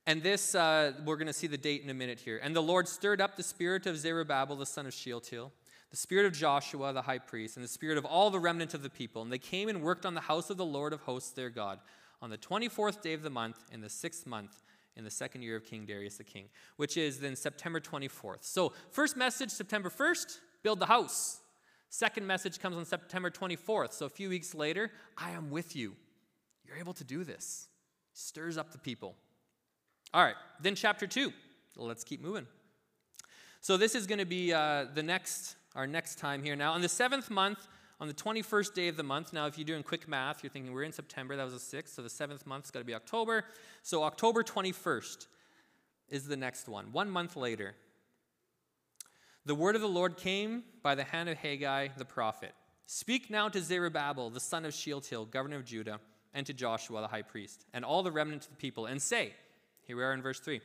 And 0.07 0.23
this, 0.23 0.55
uh, 0.55 0.93
we're 1.05 1.17
going 1.17 1.27
to 1.27 1.33
see 1.33 1.45
the 1.45 1.55
date 1.55 1.83
in 1.83 1.91
a 1.91 1.93
minute 1.93 2.19
here. 2.19 2.39
And 2.41 2.55
the 2.55 2.63
Lord 2.63 2.87
stirred 2.87 3.21
up 3.21 3.35
the 3.35 3.43
spirit 3.43 3.85
of 3.85 3.95
Zerubbabel, 3.95 4.55
the 4.55 4.65
son 4.65 4.87
of 4.87 4.93
Shealtiel, 4.95 5.51
the 5.91 5.97
spirit 5.97 6.25
of 6.25 6.33
Joshua 6.33 6.93
the 6.93 7.03
high 7.03 7.19
priest, 7.19 7.57
and 7.57 7.63
the 7.63 7.69
spirit 7.69 7.95
of 7.99 8.05
all 8.05 8.31
the 8.31 8.39
remnant 8.39 8.73
of 8.73 8.81
the 8.81 8.89
people. 8.89 9.21
And 9.21 9.31
they 9.31 9.37
came 9.37 9.69
and 9.69 9.83
worked 9.83 10.03
on 10.03 10.15
the 10.15 10.21
house 10.21 10.49
of 10.49 10.57
the 10.57 10.65
Lord 10.65 10.93
of 10.93 11.01
hosts 11.01 11.29
their 11.29 11.51
God 11.51 11.77
on 12.21 12.29
the 12.29 12.37
24th 12.37 13.01
day 13.01 13.13
of 13.13 13.21
the 13.21 13.29
month 13.29 13.57
in 13.71 13.81
the 13.81 13.89
sixth 13.89 14.25
month 14.25 14.63
in 14.95 15.03
the 15.03 15.11
second 15.11 15.43
year 15.43 15.55
of 15.55 15.63
King 15.63 15.85
Darius 15.85 16.17
the 16.17 16.23
king, 16.23 16.45
which 16.75 16.97
is 16.97 17.19
then 17.19 17.35
September 17.35 17.79
24th. 17.79 18.43
So, 18.43 18.73
first 18.89 19.15
message, 19.15 19.51
September 19.51 19.89
1st, 19.89 20.39
build 20.63 20.79
the 20.79 20.87
house. 20.87 21.39
Second 21.89 22.25
message 22.25 22.59
comes 22.59 22.75
on 22.75 22.83
September 22.83 23.29
24th. 23.29 23.93
So, 23.93 24.07
a 24.07 24.09
few 24.09 24.29
weeks 24.29 24.55
later, 24.55 24.91
I 25.17 25.31
am 25.31 25.51
with 25.51 25.75
you. 25.75 25.95
You're 26.65 26.77
able 26.77 26.93
to 26.93 27.03
do 27.03 27.23
this. 27.23 27.67
Stirs 28.13 28.57
up 28.57 28.71
the 28.71 28.79
people. 28.79 29.15
All 30.13 30.23
right, 30.23 30.35
then 30.59 30.73
chapter 30.73 31.05
2. 31.05 31.31
Let's 31.75 32.03
keep 32.03 32.21
moving. 32.21 32.47
So, 33.61 33.77
this 33.77 33.93
is 33.93 34.07
going 34.07 34.19
to 34.19 34.25
be 34.25 34.51
uh, 34.51 34.85
the 34.93 35.03
next 35.03 35.55
our 35.75 35.85
next 35.85 36.17
time 36.17 36.41
here 36.41 36.55
now. 36.55 36.73
On 36.73 36.81
the 36.81 36.89
seventh 36.89 37.29
month, 37.29 37.67
on 37.99 38.07
the 38.07 38.13
21st 38.13 38.73
day 38.73 38.87
of 38.87 38.97
the 38.97 39.03
month, 39.03 39.33
now 39.33 39.47
if 39.47 39.57
you're 39.57 39.65
doing 39.65 39.83
quick 39.83 40.07
math, 40.07 40.43
you're 40.43 40.51
thinking 40.51 40.71
we're 40.71 40.83
in 40.83 40.91
September, 40.91 41.35
that 41.35 41.43
was 41.43 41.53
the 41.53 41.77
6th, 41.77 41.95
so 41.95 42.01
the 42.01 42.09
seventh 42.09 42.45
month's 42.45 42.69
got 42.69 42.79
to 42.79 42.85
be 42.85 42.93
October. 42.93 43.43
So 43.81 44.03
October 44.03 44.43
21st 44.43 45.27
is 46.09 46.27
the 46.27 46.37
next 46.37 46.67
one, 46.67 46.91
one 46.91 47.09
month 47.09 47.35
later. 47.35 47.75
The 49.45 49.55
word 49.55 49.75
of 49.75 49.81
the 49.81 49.87
Lord 49.87 50.17
came 50.17 50.63
by 50.83 50.95
the 50.95 51.05
hand 51.05 51.29
of 51.29 51.37
Haggai 51.37 51.89
the 51.97 52.05
prophet. 52.05 52.53
Speak 52.85 53.29
now 53.29 53.49
to 53.49 53.61
Zerubbabel, 53.61 54.29
the 54.29 54.39
son 54.39 54.65
of 54.65 54.73
Shealtiel, 54.73 55.25
governor 55.25 55.57
of 55.57 55.65
Judah, 55.65 55.99
and 56.33 56.45
to 56.45 56.53
Joshua 56.53 57.01
the 57.01 57.07
high 57.07 57.23
priest, 57.23 57.65
and 57.73 57.83
all 57.83 58.03
the 58.03 58.11
remnant 58.11 58.43
of 58.43 58.51
the 58.51 58.57
people, 58.57 58.85
and 58.85 59.01
say, 59.01 59.33
here 59.83 59.97
we 59.97 60.03
are 60.03 60.13
in 60.13 60.21
verse 60.21 60.39
3. 60.39 60.61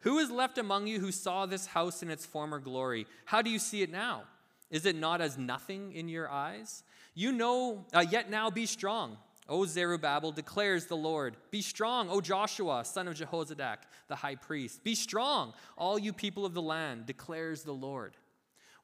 Who 0.00 0.18
is 0.18 0.30
left 0.30 0.58
among 0.58 0.86
you 0.86 1.00
who 1.00 1.10
saw 1.10 1.46
this 1.46 1.66
house 1.66 2.02
in 2.02 2.10
its 2.10 2.26
former 2.26 2.58
glory? 2.58 3.06
How 3.24 3.42
do 3.42 3.50
you 3.50 3.58
see 3.58 3.82
it 3.82 3.90
now? 3.90 4.24
Is 4.70 4.86
it 4.86 4.96
not 4.96 5.20
as 5.20 5.38
nothing 5.38 5.92
in 5.92 6.08
your 6.08 6.28
eyes? 6.30 6.82
You 7.14 7.32
know, 7.32 7.84
uh, 7.92 8.04
yet 8.08 8.30
now 8.30 8.50
be 8.50 8.66
strong. 8.66 9.18
O 9.48 9.66
Zerubbabel, 9.66 10.32
declares 10.32 10.86
the 10.86 10.96
Lord. 10.96 11.36
Be 11.50 11.60
strong, 11.60 12.08
O 12.08 12.20
Joshua, 12.20 12.84
son 12.84 13.08
of 13.08 13.14
Jehozadak, 13.14 13.78
the 14.08 14.16
high 14.16 14.36
priest. 14.36 14.82
Be 14.82 14.94
strong, 14.94 15.52
all 15.76 15.98
you 15.98 16.12
people 16.12 16.46
of 16.46 16.54
the 16.54 16.62
land, 16.62 17.06
declares 17.06 17.62
the 17.62 17.72
Lord. 17.72 18.16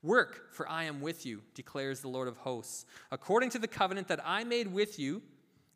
Work, 0.02 0.52
for 0.52 0.68
I 0.68 0.84
am 0.84 1.00
with 1.00 1.24
you, 1.24 1.42
declares 1.54 2.00
the 2.00 2.08
Lord 2.08 2.28
of 2.28 2.36
hosts, 2.36 2.86
according 3.10 3.50
to 3.50 3.58
the 3.58 3.68
covenant 3.68 4.08
that 4.08 4.20
I 4.24 4.44
made 4.44 4.66
with 4.72 4.98
you 4.98 5.22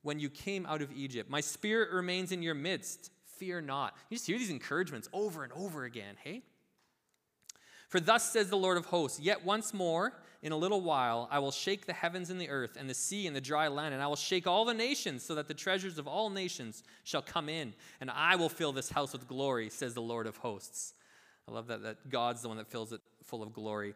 when 0.02 0.18
you 0.18 0.28
came 0.28 0.66
out 0.66 0.82
of 0.82 0.92
Egypt. 0.92 1.30
My 1.30 1.40
spirit 1.40 1.90
remains 1.90 2.30
in 2.30 2.42
your 2.42 2.54
midst 2.54 3.10
fear 3.38 3.60
not. 3.60 3.96
You 4.08 4.16
just 4.16 4.26
hear 4.26 4.38
these 4.38 4.50
encouragements 4.50 5.08
over 5.12 5.44
and 5.44 5.52
over 5.52 5.84
again, 5.84 6.16
hey? 6.22 6.42
For 7.88 8.00
thus 8.00 8.30
says 8.30 8.48
the 8.48 8.56
Lord 8.56 8.76
of 8.76 8.86
hosts, 8.86 9.20
yet 9.20 9.44
once 9.44 9.72
more, 9.72 10.12
in 10.42 10.52
a 10.52 10.56
little 10.56 10.82
while, 10.82 11.26
I 11.30 11.38
will 11.38 11.50
shake 11.50 11.86
the 11.86 11.94
heavens 11.94 12.28
and 12.28 12.38
the 12.38 12.50
earth 12.50 12.76
and 12.78 12.88
the 12.88 12.94
sea 12.94 13.26
and 13.26 13.34
the 13.34 13.40
dry 13.40 13.68
land, 13.68 13.94
and 13.94 14.02
I 14.02 14.06
will 14.06 14.14
shake 14.14 14.46
all 14.46 14.66
the 14.66 14.74
nations, 14.74 15.22
so 15.22 15.34
that 15.36 15.48
the 15.48 15.54
treasures 15.54 15.96
of 15.96 16.06
all 16.06 16.28
nations 16.28 16.82
shall 17.02 17.22
come 17.22 17.48
in, 17.48 17.72
and 18.00 18.10
I 18.10 18.36
will 18.36 18.50
fill 18.50 18.72
this 18.72 18.90
house 18.90 19.12
with 19.12 19.26
glory, 19.26 19.70
says 19.70 19.94
the 19.94 20.02
Lord 20.02 20.26
of 20.26 20.36
hosts. 20.36 20.92
I 21.48 21.52
love 21.52 21.66
that, 21.68 21.82
that 21.82 22.10
God's 22.10 22.42
the 22.42 22.48
one 22.48 22.58
that 22.58 22.68
fills 22.68 22.92
it 22.92 23.00
full 23.22 23.42
of 23.42 23.54
glory. 23.54 23.94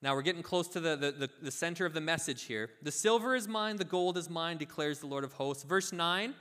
Now 0.00 0.14
we're 0.14 0.22
getting 0.22 0.42
close 0.42 0.68
to 0.68 0.80
the, 0.80 0.96
the, 0.96 1.12
the, 1.12 1.30
the 1.42 1.50
center 1.50 1.84
of 1.84 1.92
the 1.92 2.00
message 2.00 2.44
here. 2.44 2.70
The 2.82 2.90
silver 2.90 3.34
is 3.34 3.46
mine, 3.46 3.76
the 3.76 3.84
gold 3.84 4.16
is 4.16 4.30
mine, 4.30 4.56
declares 4.56 5.00
the 5.00 5.06
Lord 5.06 5.24
of 5.24 5.34
hosts. 5.34 5.64
Verse 5.64 5.92
9 5.92 6.34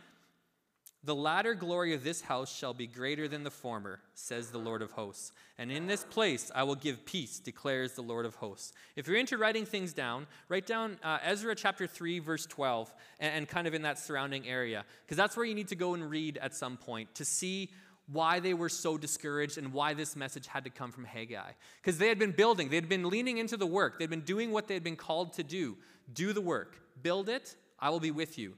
The 1.06 1.16
latter 1.16 1.54
glory 1.54 1.94
of 1.94 2.06
this 2.06 2.22
house 2.22 2.56
shall 2.56 2.74
be 2.74 2.88
greater 2.88 3.28
than 3.28 3.44
the 3.44 3.52
former, 3.52 4.00
says 4.14 4.50
the 4.50 4.58
Lord 4.58 4.82
of 4.82 4.92
hosts. 4.92 5.34
And 5.58 5.70
in 5.70 5.86
this 5.86 6.06
place 6.06 6.50
I 6.56 6.64
will 6.64 6.76
give 6.76 7.06
peace, 7.06 7.40
declares 7.40 7.92
the 7.92 8.02
Lord 8.02 8.26
of 8.26 8.36
hosts. 8.36 8.72
If 8.96 9.08
you're 9.08 9.18
into 9.18 9.38
writing 9.38 9.66
things 9.66 9.92
down, 9.92 10.28
write 10.48 10.66
down 10.66 10.98
uh, 11.04 11.18
Ezra 11.22 11.56
chapter 11.56 11.88
3, 11.88 12.20
verse 12.20 12.46
12, 12.46 12.94
and, 13.20 13.36
and 13.36 13.48
kind 13.50 13.68
of 13.68 13.74
in 13.74 13.82
that 13.82 14.00
surrounding 14.00 14.48
area, 14.48 14.86
because 15.06 15.18
that's 15.18 15.36
where 15.36 15.46
you 15.46 15.56
need 15.56 15.68
to 15.68 15.76
go 15.76 15.94
and 15.94 16.10
read 16.10 16.38
at 16.38 16.56
some 16.56 16.78
point 16.78 17.14
to 17.16 17.26
see 17.26 17.70
why 18.12 18.40
they 18.40 18.54
were 18.54 18.70
so 18.70 18.98
discouraged 18.98 19.58
and 19.58 19.74
why 19.74 19.94
this 19.94 20.16
message 20.16 20.48
had 20.48 20.64
to 20.64 20.70
come 20.70 20.92
from 20.92 21.04
Haggai. 21.04 21.52
Because 21.82 21.98
they 21.98 22.08
had 22.08 22.20
been 22.20 22.32
building, 22.32 22.70
they 22.70 22.76
had 22.76 22.90
been 22.90 23.10
leaning 23.10 23.40
into 23.40 23.58
the 23.58 23.68
work, 23.68 24.00
they'd 24.00 24.10
been 24.10 24.22
doing 24.22 24.52
what 24.52 24.70
they 24.70 24.74
had 24.74 24.84
been 24.84 24.96
called 24.96 25.34
to 25.34 25.44
do 25.44 25.78
do 26.14 26.34
the 26.34 26.42
work, 26.42 26.78
build 27.02 27.30
it, 27.30 27.56
I 27.80 27.90
will 27.90 28.02
be 28.02 28.12
with 28.12 28.38
you. 28.38 28.54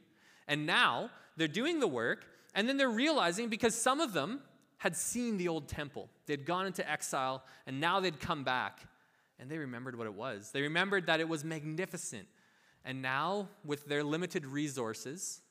And 0.47 0.65
now 0.65 1.11
they're 1.37 1.47
doing 1.47 1.79
the 1.79 1.87
work 1.87 2.25
and 2.55 2.67
then 2.67 2.77
they're 2.77 2.89
realizing 2.89 3.49
because 3.49 3.75
some 3.75 3.99
of 3.99 4.13
them 4.13 4.39
had 4.77 4.95
seen 4.95 5.37
the 5.37 5.47
old 5.47 5.67
temple, 5.67 6.09
they'd 6.25 6.45
gone 6.45 6.65
into 6.65 6.89
exile, 6.89 7.43
and 7.67 7.79
now 7.79 7.99
they'd 7.99 8.19
come 8.19 8.43
back. 8.43 8.79
And 9.37 9.51
they 9.51 9.57
remembered 9.57 9.97
what 9.97 10.07
it 10.07 10.13
was. 10.13 10.51
They 10.51 10.61
remembered 10.61 11.07
that 11.07 11.19
it 11.19 11.27
was 11.27 11.43
magnificent. 11.43 12.27
And 12.85 13.01
now, 13.01 13.49
with 13.65 13.85
their 13.85 14.03
limited 14.03 14.45
resources, 14.45 15.41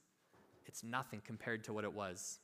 it's 0.65 0.83
nothing 0.83 1.21
compared 1.25 1.65
to 1.65 1.73
what 1.73 1.85
it 1.85 1.93
was. 1.93 2.39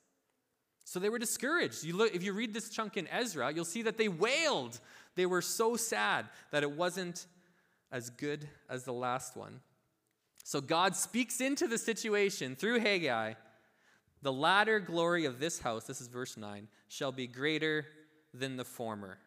So 0.85 0.99
they 0.99 1.09
were 1.09 1.18
discouraged. 1.18 1.85
You 1.85 1.96
look, 1.96 2.14
if 2.14 2.23
you 2.23 2.33
read 2.33 2.53
this 2.53 2.68
chunk 2.68 2.96
in 2.96 3.09
Ezra, 3.09 3.53
you'll 3.53 3.64
see 3.64 3.83
that 3.83 3.96
they 3.96 4.09
wailed. 4.09 4.81
They 5.14 5.25
were 5.25 5.40
so 5.40 5.77
sad 5.77 6.27
that 6.51 6.62
it 6.62 6.70
wasn't 6.70 7.27
as 7.92 8.11
good 8.11 8.49
as 8.68 8.85
the 8.85 8.92
last 8.92 9.37
one. 9.37 9.61
So 10.44 10.61
God 10.61 10.96
speaks 10.96 11.40
into 11.40 11.66
the 11.66 11.79
situation 11.79 12.57
through 12.57 12.81
Haggai 12.81 13.35
the 14.22 14.33
latter 14.33 14.80
glory 14.80 15.24
of 15.24 15.40
this 15.40 15.61
house, 15.61 15.85
this 15.85 16.00
is 16.00 16.09
verse 16.09 16.37
9, 16.37 16.68
shall 16.88 17.12
be 17.12 17.26
greater 17.26 17.87
than 18.35 18.56
the 18.56 18.64
former. 18.64 19.18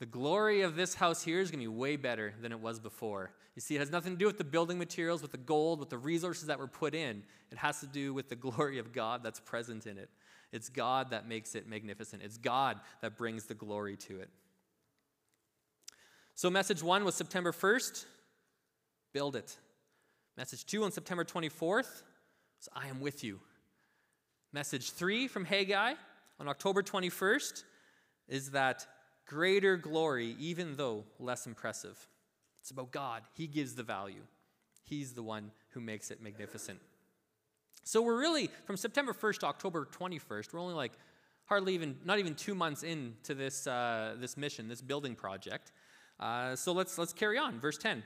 The 0.00 0.06
glory 0.06 0.62
of 0.62 0.76
this 0.76 0.94
house 0.94 1.22
here 1.22 1.40
is 1.40 1.50
going 1.50 1.64
to 1.64 1.70
be 1.70 1.74
way 1.74 1.96
better 1.96 2.34
than 2.42 2.52
it 2.52 2.60
was 2.60 2.78
before. 2.78 3.30
You 3.54 3.60
see, 3.60 3.76
it 3.76 3.78
has 3.78 3.90
nothing 3.90 4.12
to 4.12 4.18
do 4.18 4.26
with 4.26 4.38
the 4.38 4.44
building 4.44 4.78
materials, 4.78 5.22
with 5.22 5.32
the 5.32 5.38
gold, 5.38 5.80
with 5.80 5.88
the 5.88 5.98
resources 5.98 6.46
that 6.48 6.58
were 6.58 6.66
put 6.66 6.94
in. 6.94 7.22
It 7.50 7.58
has 7.58 7.80
to 7.80 7.86
do 7.86 8.12
with 8.12 8.28
the 8.28 8.36
glory 8.36 8.78
of 8.78 8.92
God 8.92 9.22
that's 9.22 9.40
present 9.40 9.86
in 9.86 9.96
it. 9.96 10.10
It's 10.52 10.68
God 10.68 11.10
that 11.10 11.28
makes 11.28 11.54
it 11.54 11.68
magnificent, 11.68 12.22
it's 12.22 12.38
God 12.38 12.78
that 13.00 13.16
brings 13.16 13.46
the 13.46 13.54
glory 13.54 13.96
to 13.96 14.20
it. 14.20 14.28
So, 16.36 16.50
message 16.50 16.82
one 16.82 17.04
was 17.04 17.14
September 17.14 17.52
1st 17.52 18.06
build 19.12 19.36
it. 19.36 19.56
Message 20.36 20.66
two 20.66 20.82
on 20.82 20.90
September 20.90 21.24
24th 21.24 22.02
I 22.74 22.88
am 22.88 23.00
with 23.00 23.24
you. 23.24 23.40
Message 24.52 24.92
three 24.92 25.28
from 25.28 25.44
Haggai 25.44 25.94
on 26.38 26.48
October 26.48 26.82
21st 26.82 27.64
is 28.28 28.50
that 28.52 28.86
greater 29.26 29.76
glory, 29.76 30.36
even 30.38 30.76
though 30.76 31.04
less 31.18 31.46
impressive. 31.46 31.98
It's 32.60 32.70
about 32.70 32.90
God. 32.92 33.22
He 33.34 33.46
gives 33.46 33.74
the 33.74 33.82
value, 33.82 34.22
He's 34.82 35.12
the 35.12 35.22
one 35.22 35.50
who 35.70 35.80
makes 35.80 36.10
it 36.10 36.22
magnificent. 36.22 36.78
So 37.84 38.00
we're 38.00 38.18
really, 38.18 38.48
from 38.64 38.76
September 38.76 39.12
1st 39.12 39.40
to 39.40 39.46
October 39.46 39.88
21st, 39.90 40.52
we're 40.52 40.60
only 40.60 40.74
like 40.74 40.92
hardly 41.46 41.74
even, 41.74 41.96
not 42.04 42.18
even 42.18 42.34
two 42.34 42.54
months 42.54 42.82
into 42.82 43.34
this, 43.34 43.66
uh, 43.66 44.14
this 44.18 44.36
mission, 44.36 44.68
this 44.68 44.80
building 44.80 45.14
project. 45.14 45.72
Uh, 46.18 46.56
so 46.56 46.72
let's, 46.72 46.96
let's 46.96 47.12
carry 47.12 47.36
on. 47.38 47.60
Verse 47.60 47.76
10. 47.76 48.02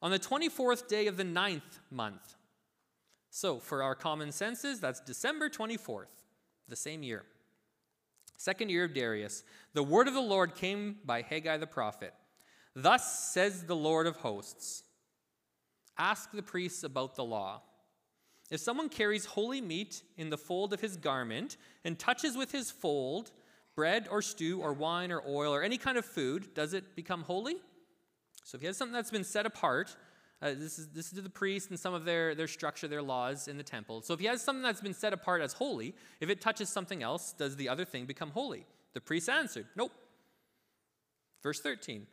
On 0.00 0.10
the 0.10 0.18
24th 0.18 0.88
day 0.88 1.06
of 1.06 1.16
the 1.16 1.24
ninth 1.24 1.80
month, 1.90 2.36
so, 3.36 3.58
for 3.58 3.82
our 3.82 3.96
common 3.96 4.30
senses, 4.30 4.78
that's 4.78 5.00
December 5.00 5.48
24th, 5.48 6.04
the 6.68 6.76
same 6.76 7.02
year. 7.02 7.24
Second 8.36 8.68
year 8.68 8.84
of 8.84 8.94
Darius. 8.94 9.42
The 9.72 9.82
word 9.82 10.06
of 10.06 10.14
the 10.14 10.20
Lord 10.20 10.54
came 10.54 10.98
by 11.04 11.22
Haggai 11.22 11.56
the 11.56 11.66
prophet. 11.66 12.14
Thus 12.76 13.32
says 13.32 13.64
the 13.64 13.74
Lord 13.74 14.06
of 14.06 14.18
hosts 14.18 14.84
Ask 15.98 16.30
the 16.30 16.44
priests 16.44 16.84
about 16.84 17.16
the 17.16 17.24
law. 17.24 17.62
If 18.52 18.60
someone 18.60 18.88
carries 18.88 19.24
holy 19.24 19.60
meat 19.60 20.04
in 20.16 20.30
the 20.30 20.38
fold 20.38 20.72
of 20.72 20.80
his 20.80 20.96
garment 20.96 21.56
and 21.84 21.98
touches 21.98 22.36
with 22.36 22.52
his 22.52 22.70
fold 22.70 23.32
bread 23.74 24.06
or 24.12 24.22
stew 24.22 24.60
or 24.60 24.72
wine 24.72 25.10
or 25.10 25.24
oil 25.26 25.52
or 25.52 25.64
any 25.64 25.76
kind 25.76 25.98
of 25.98 26.04
food, 26.04 26.54
does 26.54 26.72
it 26.72 26.94
become 26.94 27.22
holy? 27.24 27.56
So 28.44 28.54
if 28.54 28.60
he 28.60 28.68
has 28.68 28.76
something 28.76 28.94
that's 28.94 29.10
been 29.10 29.24
set 29.24 29.44
apart, 29.44 29.96
uh, 30.44 30.50
this, 30.50 30.78
is, 30.78 30.88
this 30.88 31.06
is 31.06 31.12
to 31.12 31.22
the 31.22 31.30
priests 31.30 31.70
and 31.70 31.80
some 31.80 31.94
of 31.94 32.04
their, 32.04 32.34
their 32.34 32.46
structure, 32.46 32.86
their 32.86 33.00
laws 33.00 33.48
in 33.48 33.56
the 33.56 33.62
temple. 33.62 34.02
So 34.02 34.12
if 34.12 34.20
he 34.20 34.26
has 34.26 34.42
something 34.42 34.62
that's 34.62 34.82
been 34.82 34.92
set 34.92 35.14
apart 35.14 35.40
as 35.40 35.54
holy, 35.54 35.94
if 36.20 36.28
it 36.28 36.42
touches 36.42 36.68
something 36.68 37.02
else, 37.02 37.32
does 37.32 37.56
the 37.56 37.70
other 37.70 37.86
thing 37.86 38.04
become 38.04 38.30
holy? 38.30 38.66
The 38.92 39.00
priest 39.00 39.30
answered, 39.30 39.66
Nope. 39.74 39.92
Verse 41.42 41.60
13. 41.60 42.06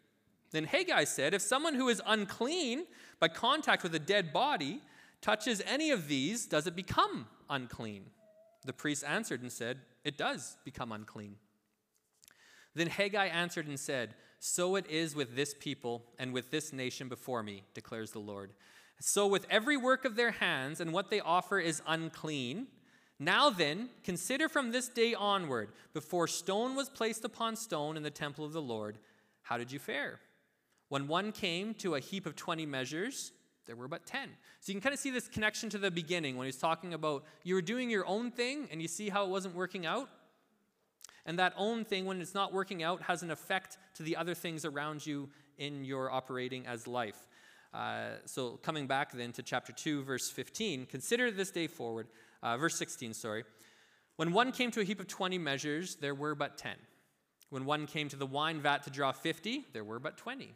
Then 0.52 0.64
Haggai 0.64 1.04
said, 1.04 1.34
If 1.34 1.42
someone 1.42 1.76
who 1.76 1.90
is 1.90 2.02
unclean 2.06 2.86
by 3.20 3.28
contact 3.28 3.84
with 3.84 3.94
a 3.96 4.00
dead 4.00 4.32
body 4.32 4.82
touches 5.22 5.62
any 5.68 5.92
of 5.92 6.08
these, 6.08 6.46
does 6.46 6.68
it 6.68 6.76
become 6.76 7.28
unclean? 7.50 8.06
The 8.66 8.74
priest 8.74 9.04
answered 9.06 9.42
and 9.42 9.52
said, 9.52 9.80
It 10.06 10.18
does 10.18 10.56
become 10.64 10.94
unclean. 10.94 11.36
Then 12.76 12.88
Haggai 12.88 13.26
answered 13.26 13.68
and 13.68 13.78
said, 13.78 14.16
so 14.44 14.76
it 14.76 14.90
is 14.90 15.16
with 15.16 15.36
this 15.36 15.54
people 15.54 16.04
and 16.18 16.34
with 16.34 16.50
this 16.50 16.74
nation 16.74 17.08
before 17.08 17.44
me, 17.44 17.62
declares 17.76 18.10
the 18.10 18.18
Lord. 18.18 18.54
So, 19.00 19.28
with 19.28 19.46
every 19.52 19.78
work 19.78 20.04
of 20.04 20.16
their 20.16 20.32
hands 20.32 20.82
and 20.82 20.92
what 20.92 21.12
they 21.12 21.20
offer 21.20 21.60
is 21.60 21.84
unclean. 21.86 22.66
Now 23.20 23.52
then, 23.52 23.90
consider 24.04 24.50
from 24.50 24.72
this 24.72 24.90
day 24.90 25.14
onward, 25.14 25.70
before 25.94 26.28
stone 26.28 26.76
was 26.76 26.90
placed 26.90 27.24
upon 27.24 27.56
stone 27.56 27.96
in 27.96 28.02
the 28.02 28.10
temple 28.10 28.44
of 28.44 28.52
the 28.52 28.62
Lord, 28.62 28.98
how 29.44 29.60
did 29.60 29.72
you 29.72 29.78
fare? 29.78 30.20
When 30.90 31.08
one 31.08 31.32
came 31.32 31.76
to 31.76 31.94
a 31.94 32.00
heap 32.00 32.26
of 32.26 32.36
20 32.36 32.66
measures, 32.66 33.34
there 33.68 33.76
were 33.76 33.88
but 33.88 34.08
10. 34.08 34.28
So 34.60 34.72
you 34.72 34.74
can 34.74 34.82
kind 34.82 34.94
of 34.94 35.00
see 35.00 35.12
this 35.12 35.28
connection 35.28 35.70
to 35.70 35.78
the 35.78 35.92
beginning 35.92 36.36
when 36.36 36.48
he's 36.48 36.58
talking 36.58 36.96
about 36.96 37.26
you 37.44 37.54
were 37.54 37.62
doing 37.62 37.92
your 37.92 38.08
own 38.08 38.32
thing 38.32 38.68
and 38.72 38.82
you 38.82 38.88
see 38.88 39.10
how 39.10 39.24
it 39.24 39.30
wasn't 39.30 39.54
working 39.54 39.86
out. 39.86 40.10
And 41.26 41.38
that 41.40 41.54
own 41.56 41.86
thing, 41.86 42.06
when 42.06 42.22
it's 42.22 42.34
not 42.34 42.54
working 42.54 42.84
out, 42.84 43.04
has 43.04 43.24
an 43.24 43.32
effect 43.32 43.78
to 43.96 44.04
the 44.04 44.18
other 44.18 44.34
things 44.34 44.66
around 44.66 45.06
you 45.06 45.30
in 45.58 45.84
your 45.84 46.12
operating 46.12 46.66
as 46.66 46.88
life. 46.88 47.28
Uh, 47.74 48.16
so, 48.26 48.60
coming 48.64 48.88
back 48.88 49.14
then 49.14 49.32
to 49.32 49.44
chapter 49.44 49.72
2, 49.72 50.04
verse 50.04 50.30
15, 50.30 50.88
consider 50.88 51.32
this 51.32 51.52
day 51.52 51.68
forward, 51.68 52.08
uh, 52.44 52.58
verse 52.58 52.76
16, 52.76 53.14
sorry. 53.14 53.44
When 54.18 54.34
one 54.34 54.52
came 54.52 54.72
to 54.72 54.82
a 54.82 54.84
heap 54.84 55.00
of 55.00 55.08
20 55.08 55.38
measures, 55.38 55.96
there 55.96 56.14
were 56.14 56.36
but 56.36 56.58
10. 56.58 56.76
When 57.50 57.66
one 57.66 57.88
came 57.88 58.10
to 58.10 58.16
the 58.16 58.26
wine 58.26 58.60
vat 58.60 58.84
to 58.84 58.90
draw 58.90 59.12
50, 59.12 59.68
there 59.74 59.84
were 59.84 60.00
but 60.00 60.18
20. 60.18 60.54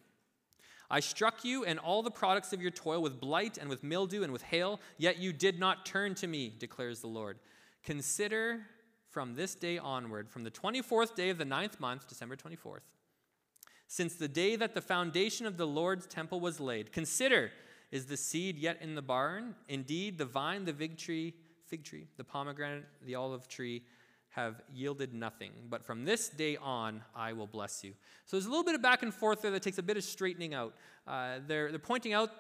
I 0.90 1.00
struck 1.00 1.44
you 1.44 1.66
and 1.66 1.80
all 1.80 2.04
the 2.04 2.12
products 2.12 2.54
of 2.54 2.62
your 2.62 2.72
toil 2.72 3.02
with 3.02 3.20
blight 3.20 3.58
and 3.58 3.70
with 3.70 3.84
mildew 3.84 4.24
and 4.24 4.32
with 4.32 4.44
hail, 4.44 4.80
yet 4.98 5.18
you 5.18 5.34
did 5.34 5.60
not 5.60 5.86
turn 5.86 6.16
to 6.16 6.28
me, 6.28 6.54
declares 6.58 7.00
the 7.00 7.08
Lord. 7.08 7.40
Consider 7.84 8.62
from 9.16 9.36
this 9.36 9.56
day 9.56 9.78
onward, 9.78 10.30
from 10.30 10.44
the 10.44 10.52
24th 10.52 11.16
day 11.16 11.30
of 11.30 11.38
the 11.38 11.46
ninth 11.46 11.80
month, 11.80 12.06
December 12.06 12.36
24th, 12.36 12.82
since 13.88 14.16
the 14.16 14.28
day 14.28 14.58
that 14.58 14.74
the 14.74 14.82
foundation 14.82 15.46
of 15.46 15.56
the 15.56 15.66
Lord's 15.66 16.06
temple 16.06 16.42
was 16.42 16.60
laid. 16.60 16.92
Consider, 16.92 17.50
is 17.94 18.08
the 18.08 18.18
seed 18.18 18.58
yet 18.58 18.78
in 18.82 18.94
the 18.94 19.02
barn? 19.02 19.56
Indeed, 19.70 20.18
the 20.18 20.26
vine, 20.26 20.66
the 20.66 20.74
fig 20.74 20.98
tree, 20.98 21.34
fig 21.66 21.86
tree, 21.86 22.08
the 22.18 22.26
pomegranate, 22.26 22.84
the 23.06 23.16
olive 23.16 23.48
tree 23.48 23.84
have 24.32 24.62
yielded 24.74 25.14
nothing. 25.14 25.54
But 25.70 25.86
from 25.86 26.04
this 26.04 26.28
day 26.28 26.58
on, 26.58 27.02
I 27.16 27.32
will 27.32 27.48
bless 27.48 27.86
you. 27.86 27.94
So 28.26 28.36
there's 28.36 28.48
a 28.48 28.50
little 28.50 28.66
bit 28.66 28.76
of 28.76 28.82
back 28.82 29.02
and 29.02 29.14
forth 29.14 29.42
there 29.42 29.52
that 29.52 29.64
takes 29.64 29.78
a 29.78 29.84
bit 29.84 29.96
of 29.96 30.04
straightening 30.04 30.54
out. 30.54 30.74
Uh, 31.08 31.38
they're, 31.48 31.70
they're 31.70 31.80
pointing 31.80 32.12
out, 32.12 32.32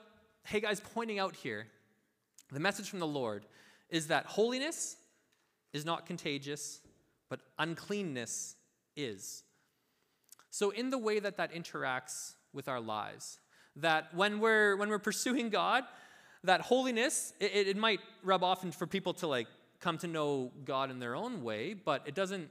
Haggai's 0.45 0.81
pointing 0.81 1.19
out 1.19 1.37
here, 1.37 1.67
the 2.51 2.59
message 2.59 2.89
from 2.89 2.99
the 2.99 3.07
Lord 3.07 3.45
is 3.89 4.07
that 4.07 4.25
holiness 4.25 4.97
is 5.75 5.85
not 5.85 6.05
contagious, 6.05 6.79
but 7.29 7.41
uncleanness 7.59 8.55
is. 8.95 9.43
So, 10.49 10.69
in 10.69 10.89
the 10.89 10.97
way 10.97 11.19
that 11.19 11.35
that 11.37 11.53
interacts 11.53 12.33
with 12.53 12.69
our 12.69 12.79
lives, 12.79 13.39
that 13.75 14.15
when 14.15 14.39
we're, 14.39 14.77
when 14.77 14.89
we're 14.89 14.99
pursuing 14.99 15.49
God, 15.49 15.83
that 16.45 16.61
holiness, 16.61 17.33
it, 17.41 17.67
it 17.67 17.77
might 17.77 17.99
rub 18.23 18.41
off 18.41 18.63
and 18.63 18.73
for 18.73 18.87
people 18.87 19.13
to 19.15 19.27
like 19.27 19.47
come 19.81 19.97
to 19.97 20.07
know 20.07 20.51
God 20.63 20.91
in 20.91 20.99
their 20.99 21.15
own 21.15 21.43
way, 21.43 21.73
but 21.73 22.03
it 22.05 22.15
doesn't 22.15 22.49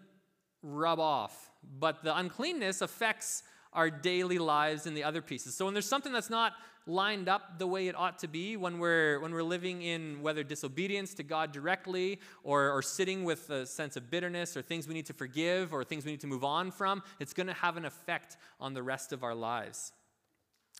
rub 0.62 1.00
off. 1.00 1.50
But 1.80 2.04
the 2.04 2.14
uncleanness 2.14 2.82
affects 2.82 3.42
our 3.72 3.88
daily 3.88 4.38
lives 4.38 4.86
in 4.86 4.92
the 4.94 5.04
other 5.04 5.22
pieces. 5.22 5.56
So 5.56 5.64
when 5.64 5.74
there's 5.74 5.88
something 5.88 6.12
that's 6.12 6.30
not 6.30 6.52
lined 6.86 7.28
up 7.28 7.58
the 7.58 7.66
way 7.66 7.88
it 7.88 7.96
ought 7.96 8.18
to 8.18 8.28
be 8.28 8.56
when 8.56 8.78
we're, 8.78 9.18
when 9.20 9.32
we're 9.32 9.42
living 9.42 9.82
in 9.82 10.20
whether 10.20 10.42
disobedience 10.42 11.14
to 11.14 11.22
God 11.22 11.52
directly 11.52 12.20
or, 12.42 12.70
or 12.70 12.82
sitting 12.82 13.24
with 13.24 13.48
a 13.50 13.64
sense 13.64 13.96
of 13.96 14.10
bitterness 14.10 14.56
or 14.56 14.62
things 14.62 14.86
we 14.86 14.94
need 14.94 15.06
to 15.06 15.14
forgive 15.14 15.72
or 15.72 15.82
things 15.82 16.04
we 16.04 16.10
need 16.10 16.20
to 16.20 16.26
move 16.26 16.44
on 16.44 16.70
from, 16.70 17.02
it's 17.20 17.32
going 17.32 17.46
to 17.46 17.54
have 17.54 17.76
an 17.76 17.84
effect 17.84 18.36
on 18.60 18.74
the 18.74 18.82
rest 18.82 19.12
of 19.12 19.24
our 19.24 19.34
lives. 19.34 19.92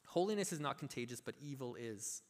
Holiness 0.07 0.53
is 0.53 0.61
not 0.61 0.79
contagious, 0.79 1.21
but 1.21 1.35
evil 1.41 1.75
is. 1.75 2.23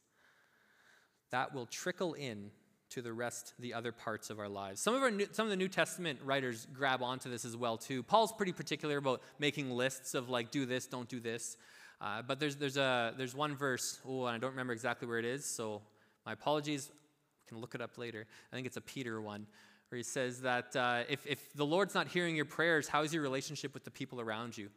That 1.31 1.53
will 1.53 1.65
trickle 1.65 2.13
in 2.13 2.51
to 2.91 3.01
the 3.01 3.11
rest, 3.11 3.53
the 3.59 3.73
other 3.73 3.91
parts 3.91 4.29
of 4.29 4.39
our 4.39 4.47
lives. 4.47 4.79
Some 4.79 4.95
of, 4.95 5.01
our 5.01 5.11
new, 5.11 5.27
some 5.31 5.45
of 5.45 5.49
the 5.49 5.57
New 5.57 5.67
Testament 5.67 6.19
writers 6.23 6.67
grab 6.73 7.01
onto 7.01 7.29
this 7.29 7.43
as 7.43 7.57
well, 7.57 7.77
too. 7.77 8.03
Paul's 8.03 8.31
pretty 8.31 8.53
particular 8.53 8.97
about 8.97 9.21
making 9.37 9.69
lists 9.69 10.13
of 10.13 10.29
like, 10.29 10.49
do 10.49 10.65
this, 10.65 10.87
don't 10.87 11.09
do 11.09 11.19
this. 11.19 11.57
Uh, 12.05 12.21
but 12.21 12.39
there's, 12.39 12.55
there's, 12.55 12.77
a, 12.77 13.15
there's 13.17 13.33
one 13.33 13.55
verse, 13.55 13.99
oh, 14.07 14.27
and 14.27 14.35
I 14.35 14.37
don't 14.37 14.51
remember 14.51 14.73
exactly 14.73 15.07
where 15.07 15.17
it 15.17 15.25
is, 15.25 15.43
so 15.43 15.81
my 16.23 16.33
apologies. 16.33 16.91
I 16.91 17.49
can 17.49 17.59
look 17.59 17.73
it 17.73 17.81
up 17.81 17.97
later. 17.97 18.27
I 18.51 18.55
think 18.55 18.67
it's 18.67 18.77
a 18.77 18.81
Peter 18.81 19.19
one, 19.19 19.47
where 19.89 19.97
he 19.97 20.03
says 20.03 20.41
that 20.41 20.75
uh, 20.75 21.01
if, 21.09 21.25
if 21.25 21.51
the 21.53 21.65
Lord's 21.65 21.95
not 21.95 22.07
hearing 22.07 22.35
your 22.35 22.45
prayers, 22.45 22.87
how 22.87 23.01
is 23.01 23.11
your 23.11 23.23
relationship 23.23 23.73
with 23.73 23.85
the 23.85 23.89
people 23.89 24.21
around 24.21 24.55
you? 24.55 24.69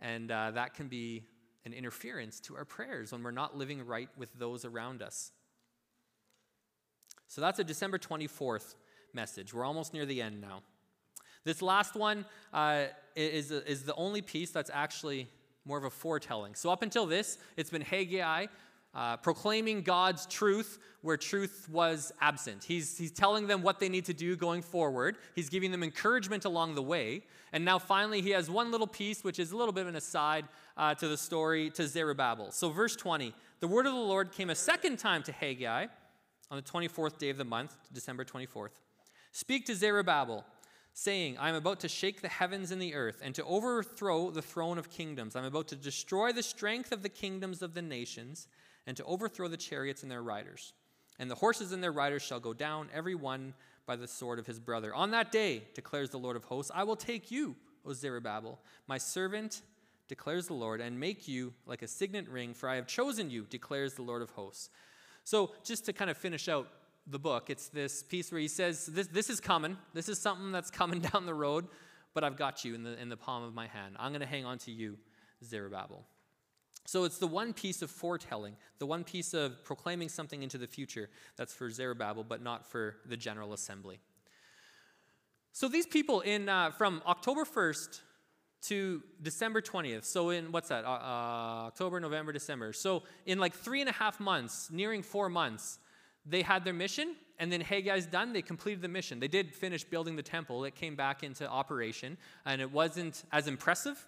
And 0.00 0.30
uh, 0.30 0.52
that 0.52 0.72
can 0.72 0.88
be 0.88 1.24
an 1.66 1.74
interference 1.74 2.40
to 2.40 2.56
our 2.56 2.64
prayers 2.64 3.12
when 3.12 3.22
we're 3.22 3.30
not 3.30 3.58
living 3.58 3.84
right 3.84 4.08
with 4.16 4.32
those 4.38 4.64
around 4.64 5.02
us. 5.02 5.32
So 7.26 7.42
that's 7.42 7.58
a 7.58 7.64
December 7.64 7.98
24th 7.98 8.74
message. 9.12 9.52
We're 9.52 9.66
almost 9.66 9.92
near 9.92 10.06
the 10.06 10.22
end 10.22 10.40
now. 10.40 10.62
This 11.44 11.60
last 11.60 11.94
one 11.94 12.24
uh, 12.54 12.84
is, 13.14 13.50
is 13.50 13.82
the 13.82 13.94
only 13.96 14.22
piece 14.22 14.50
that's 14.50 14.70
actually 14.72 15.28
more 15.64 15.78
of 15.78 15.84
a 15.84 15.90
foretelling. 15.90 16.54
So, 16.54 16.70
up 16.70 16.82
until 16.82 17.06
this, 17.06 17.38
it's 17.56 17.70
been 17.70 17.82
Haggai 17.82 18.46
uh, 18.94 19.16
proclaiming 19.16 19.82
God's 19.82 20.26
truth 20.26 20.78
where 21.02 21.16
truth 21.16 21.68
was 21.70 22.12
absent. 22.20 22.64
He's, 22.64 22.96
he's 22.96 23.10
telling 23.10 23.46
them 23.46 23.62
what 23.62 23.80
they 23.80 23.88
need 23.88 24.04
to 24.06 24.14
do 24.14 24.36
going 24.36 24.62
forward, 24.62 25.16
he's 25.34 25.48
giving 25.48 25.70
them 25.70 25.82
encouragement 25.82 26.44
along 26.44 26.74
the 26.74 26.82
way. 26.82 27.22
And 27.52 27.64
now, 27.64 27.78
finally, 27.78 28.20
he 28.20 28.30
has 28.30 28.50
one 28.50 28.70
little 28.70 28.86
piece, 28.86 29.22
which 29.22 29.38
is 29.38 29.52
a 29.52 29.56
little 29.56 29.72
bit 29.72 29.82
of 29.82 29.88
an 29.88 29.96
aside 29.96 30.46
uh, 30.76 30.94
to 30.94 31.08
the 31.08 31.16
story 31.16 31.70
to 31.70 31.86
Zerubbabel. 31.86 32.50
So, 32.50 32.70
verse 32.70 32.96
20 32.96 33.34
the 33.60 33.68
word 33.68 33.86
of 33.86 33.94
the 33.94 33.98
Lord 33.98 34.32
came 34.32 34.50
a 34.50 34.54
second 34.54 34.98
time 34.98 35.22
to 35.22 35.32
Haggai 35.32 35.86
on 36.50 36.56
the 36.56 36.62
24th 36.62 37.18
day 37.18 37.30
of 37.30 37.38
the 37.38 37.44
month, 37.44 37.76
December 37.92 38.24
24th. 38.24 38.80
Speak 39.32 39.64
to 39.66 39.74
Zerubbabel, 39.74 40.44
saying, 40.96 41.36
I 41.38 41.48
am 41.48 41.56
about 41.56 41.80
to 41.80 41.88
shake 41.88 42.22
the 42.22 42.28
heavens 42.28 42.70
and 42.70 42.80
the 42.80 42.94
earth, 42.94 43.20
and 43.22 43.34
to 43.34 43.44
overthrow 43.44 44.30
the 44.30 44.40
throne 44.40 44.78
of 44.78 44.90
kingdoms. 44.90 45.34
I'm 45.34 45.44
about 45.44 45.66
to 45.68 45.76
destroy 45.76 46.32
the 46.32 46.42
strength 46.42 46.92
of 46.92 47.02
the 47.02 47.08
kingdoms 47.08 47.62
of 47.62 47.74
the 47.74 47.82
nations, 47.82 48.46
and 48.86 48.96
to 48.96 49.04
overthrow 49.04 49.48
the 49.48 49.56
chariots 49.56 50.02
and 50.02 50.10
their 50.10 50.22
riders. 50.22 50.72
And 51.18 51.28
the 51.28 51.34
horses 51.34 51.72
and 51.72 51.82
their 51.82 51.92
riders 51.92 52.22
shall 52.22 52.38
go 52.38 52.52
down, 52.52 52.88
every 52.94 53.16
one 53.16 53.54
by 53.86 53.96
the 53.96 54.06
sword 54.06 54.38
of 54.38 54.46
his 54.46 54.60
brother. 54.60 54.94
On 54.94 55.10
that 55.10 55.32
day, 55.32 55.64
declares 55.74 56.10
the 56.10 56.18
Lord 56.18 56.36
of 56.36 56.44
hosts, 56.44 56.70
I 56.72 56.84
will 56.84 56.96
take 56.96 57.28
you, 57.28 57.56
O 57.84 57.92
Zerubbabel, 57.92 58.60
my 58.86 58.96
servant, 58.96 59.62
declares 60.06 60.46
the 60.46 60.54
Lord, 60.54 60.80
and 60.80 60.98
make 60.98 61.26
you 61.26 61.52
like 61.66 61.82
a 61.82 61.88
signet 61.88 62.28
ring, 62.28 62.54
for 62.54 62.68
I 62.68 62.76
have 62.76 62.86
chosen 62.86 63.30
you, 63.30 63.46
declares 63.50 63.94
the 63.94 64.02
Lord 64.02 64.22
of 64.22 64.30
hosts. 64.30 64.70
So, 65.24 65.52
just 65.64 65.86
to 65.86 65.92
kind 65.92 66.10
of 66.10 66.16
finish 66.16 66.48
out 66.48 66.68
the 67.06 67.18
book, 67.18 67.50
it's 67.50 67.68
this 67.68 68.02
piece 68.02 68.32
where 68.32 68.40
he 68.40 68.48
says, 68.48 68.86
This, 68.86 69.06
this 69.08 69.30
is 69.30 69.40
coming. 69.40 69.76
This 69.92 70.08
is 70.08 70.20
something 70.20 70.52
that's 70.52 70.70
coming 70.70 71.00
down 71.12 71.26
the 71.26 71.34
road, 71.34 71.66
but 72.14 72.24
I've 72.24 72.36
got 72.36 72.64
you 72.64 72.74
in 72.74 72.82
the, 72.82 73.00
in 73.00 73.08
the 73.08 73.16
palm 73.16 73.42
of 73.42 73.54
my 73.54 73.66
hand. 73.66 73.96
I'm 73.98 74.10
going 74.10 74.20
to 74.20 74.26
hang 74.26 74.44
on 74.44 74.58
to 74.58 74.70
you, 74.70 74.96
Zerubbabel. 75.42 76.04
So 76.86 77.04
it's 77.04 77.18
the 77.18 77.26
one 77.26 77.54
piece 77.54 77.80
of 77.80 77.90
foretelling, 77.90 78.56
the 78.78 78.86
one 78.86 79.04
piece 79.04 79.32
of 79.32 79.64
proclaiming 79.64 80.10
something 80.10 80.42
into 80.42 80.58
the 80.58 80.66
future 80.66 81.08
that's 81.36 81.54
for 81.54 81.70
Zerubbabel, 81.70 82.24
but 82.24 82.42
not 82.42 82.66
for 82.70 82.96
the 83.06 83.16
General 83.16 83.54
Assembly. 83.54 84.00
So 85.52 85.68
these 85.68 85.86
people 85.86 86.20
in 86.20 86.48
uh, 86.48 86.72
from 86.72 87.00
October 87.06 87.44
1st 87.44 88.00
to 88.64 89.02
December 89.20 89.60
20th. 89.60 90.04
So, 90.04 90.30
in 90.30 90.50
what's 90.50 90.68
that? 90.68 90.84
Uh, 90.84 90.88
uh, 90.88 91.66
October, 91.66 92.00
November, 92.00 92.32
December. 92.32 92.72
So, 92.72 93.02
in 93.26 93.38
like 93.38 93.54
three 93.54 93.80
and 93.80 93.90
a 93.90 93.92
half 93.92 94.18
months, 94.18 94.70
nearing 94.72 95.02
four 95.02 95.28
months, 95.28 95.78
they 96.26 96.42
had 96.42 96.64
their 96.64 96.74
mission, 96.74 97.16
and 97.38 97.52
then 97.52 97.62
Haggai's 97.62 98.06
done. 98.06 98.32
They 98.32 98.42
completed 98.42 98.82
the 98.82 98.88
mission. 98.88 99.20
They 99.20 99.28
did 99.28 99.54
finish 99.54 99.84
building 99.84 100.16
the 100.16 100.22
temple, 100.22 100.64
it 100.64 100.74
came 100.74 100.96
back 100.96 101.22
into 101.22 101.48
operation, 101.48 102.16
and 102.44 102.60
it 102.60 102.70
wasn't 102.70 103.24
as 103.32 103.46
impressive 103.48 104.06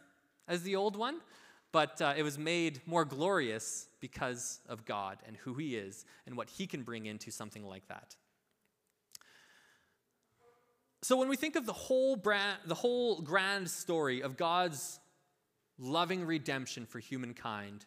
as 0.49 0.63
the 0.63 0.77
old 0.77 0.97
one, 0.97 1.21
but 1.73 2.01
uh, 2.01 2.15
it 2.17 2.23
was 2.23 2.39
made 2.39 2.81
more 2.87 3.05
glorious 3.05 3.89
because 4.01 4.61
of 4.69 4.85
God 4.85 5.19
and 5.27 5.37
who 5.37 5.55
He 5.55 5.77
is 5.77 6.05
and 6.27 6.37
what 6.37 6.49
He 6.49 6.67
can 6.67 6.83
bring 6.83 7.07
into 7.07 7.31
something 7.31 7.67
like 7.67 7.87
that. 7.89 8.17
So 11.03 11.17
when 11.17 11.29
we 11.29 11.37
think 11.37 11.57
of 11.57 11.67
the 11.67 11.73
whole, 11.73 12.17
brand, 12.17 12.59
the 12.67 12.75
whole 12.75 13.21
grand 13.21 13.69
story 13.71 14.23
of 14.23 14.37
God's 14.37 14.99
loving 15.79 16.25
redemption 16.25 16.87
for 16.87 16.99
humankind, 16.99 17.85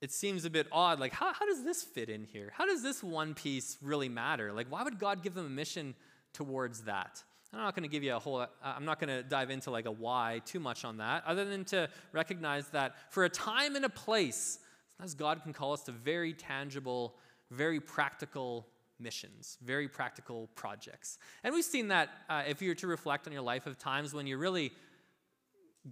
it 0.00 0.12
seems 0.12 0.44
a 0.44 0.50
bit 0.50 0.66
odd. 0.70 1.00
Like, 1.00 1.12
how, 1.12 1.32
how 1.32 1.46
does 1.46 1.64
this 1.64 1.82
fit 1.82 2.08
in 2.08 2.24
here? 2.24 2.52
How 2.54 2.66
does 2.66 2.82
this 2.82 3.02
one 3.02 3.34
piece 3.34 3.78
really 3.80 4.08
matter? 4.08 4.52
Like, 4.52 4.70
why 4.70 4.82
would 4.82 4.98
God 4.98 5.22
give 5.22 5.34
them 5.34 5.46
a 5.46 5.50
mission 5.50 5.94
towards 6.32 6.82
that? 6.82 7.22
I'm 7.52 7.60
not 7.60 7.74
going 7.74 7.84
to 7.84 7.88
give 7.88 8.02
you 8.02 8.14
a 8.14 8.18
whole, 8.18 8.46
I'm 8.62 8.84
not 8.84 9.00
going 9.00 9.08
to 9.08 9.22
dive 9.22 9.50
into 9.50 9.70
like 9.70 9.86
a 9.86 9.90
why 9.90 10.42
too 10.44 10.60
much 10.60 10.84
on 10.84 10.98
that, 10.98 11.22
other 11.26 11.44
than 11.44 11.64
to 11.66 11.88
recognize 12.12 12.68
that 12.68 12.96
for 13.10 13.24
a 13.24 13.28
time 13.28 13.76
and 13.76 13.84
a 13.84 13.88
place, 13.88 14.58
as 15.02 15.14
God 15.14 15.42
can 15.42 15.52
call 15.52 15.72
us 15.72 15.82
to 15.84 15.92
very 15.92 16.34
tangible, 16.34 17.14
very 17.50 17.80
practical 17.80 18.66
missions, 18.98 19.58
very 19.62 19.88
practical 19.88 20.48
projects. 20.54 21.18
And 21.44 21.54
we've 21.54 21.64
seen 21.64 21.88
that 21.88 22.10
uh, 22.28 22.42
if 22.46 22.60
you're 22.60 22.74
to 22.76 22.86
reflect 22.86 23.26
on 23.26 23.32
your 23.32 23.42
life 23.42 23.66
of 23.66 23.78
times 23.78 24.12
when 24.12 24.26
you're 24.26 24.38
really 24.38 24.72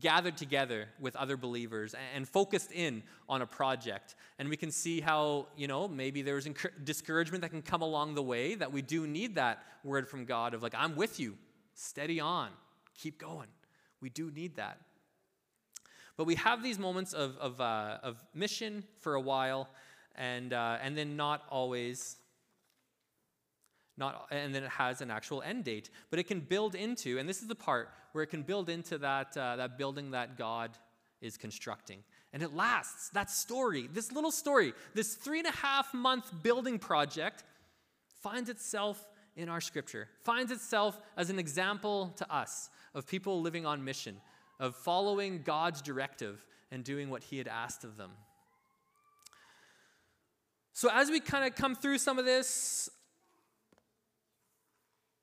gathered 0.01 0.37
together 0.37 0.89
with 0.99 1.15
other 1.17 1.37
believers 1.37 1.95
and 2.15 2.29
focused 2.29 2.73
in 2.73 3.03
on 3.29 3.43
a 3.43 3.47
project. 3.47 4.15
And 4.39 4.49
we 4.49 4.57
can 4.57 4.71
see 4.71 5.01
how, 5.01 5.47
you 5.57 5.69
know, 5.69 5.87
maybe 5.87 6.23
there's 6.23 6.49
discouragement 6.83 7.43
that 7.43 7.51
can 7.51 7.63
come 7.63 7.83
along 7.83 8.15
the 8.15 8.23
way, 8.23 8.55
that 8.57 8.73
we 8.73 8.83
do 8.83 9.07
need 9.07 9.37
that 9.37 9.63
word 9.85 10.09
from 10.09 10.25
God 10.25 10.55
of 10.55 10.63
like, 10.63 10.75
I'm 10.77 10.97
with 10.97 11.21
you, 11.21 11.37
steady 11.75 12.21
on, 12.21 12.49
keep 12.95 13.19
going. 13.19 13.49
We 14.01 14.11
do 14.11 14.31
need 14.31 14.57
that. 14.57 14.79
But 16.17 16.25
we 16.25 16.37
have 16.37 16.63
these 16.63 16.79
moments 16.79 17.13
of, 17.13 17.37
of, 17.39 17.61
uh, 17.61 17.99
of 18.03 18.23
mission 18.35 18.85
for 19.01 19.15
a 19.15 19.21
while, 19.21 19.69
and, 20.15 20.53
uh, 20.53 20.79
and 20.81 20.97
then 20.97 21.17
not 21.17 21.43
always 21.49 22.17
not, 23.97 24.27
and 24.31 24.55
then 24.55 24.65
it 24.65 24.71
has 24.71 25.01
an 25.01 25.11
actual 25.11 25.43
end 25.43 25.65
date. 25.65 25.91
But 26.11 26.19
it 26.19 26.25
can 26.25 26.41
build 26.41 26.75
into, 26.75 27.19
and 27.19 27.29
this 27.29 27.43
is 27.43 27.49
the 27.49 27.55
part 27.55 27.91
where 28.13 28.25
it 28.25 28.29
can 28.29 28.43
build 28.43 28.69
into 28.69 28.99
that, 28.99 29.37
uh, 29.37 29.57
that 29.57 29.79
building 29.79 30.11
that 30.13 30.37
God 30.37 30.77
is 31.21 31.37
constructing. 31.37 32.03
And 32.33 32.43
it 32.43 32.53
lasts. 32.53 33.11
That 33.11 33.31
story, 33.31 33.89
this 33.93 34.11
little 34.11 34.33
story, 34.33 34.73
this 34.95 35.15
three 35.15 35.39
and 35.39 35.49
a 35.49 35.53
half 35.53 35.95
month 35.95 36.33
building 36.43 36.79
project 36.79 37.45
finds 38.21 38.51
itself 38.51 39.07
in 39.37 39.49
our 39.49 39.61
scripture, 39.61 40.09
finds 40.23 40.51
itself 40.51 41.01
as 41.17 41.31
an 41.31 41.39
example 41.39 42.13
to 42.17 42.35
us 42.35 42.71
of 42.95 43.07
people 43.07 43.41
living 43.41 43.67
on 43.67 43.85
mission, 43.85 44.17
of 44.61 44.75
following 44.77 45.43
God's 45.43 45.83
directive 45.83 46.45
and 46.71 46.85
doing 46.85 47.11
what 47.11 47.23
He 47.23 47.39
had 47.39 47.49
asked 47.49 47.85
of 47.85 47.97
them. 47.97 48.11
So, 50.73 50.89
as 50.93 51.11
we 51.11 51.21
kind 51.21 51.45
of 51.45 51.55
come 51.55 51.77
through 51.77 51.99
some 51.99 52.19
of 52.19 52.25
this, 52.25 52.91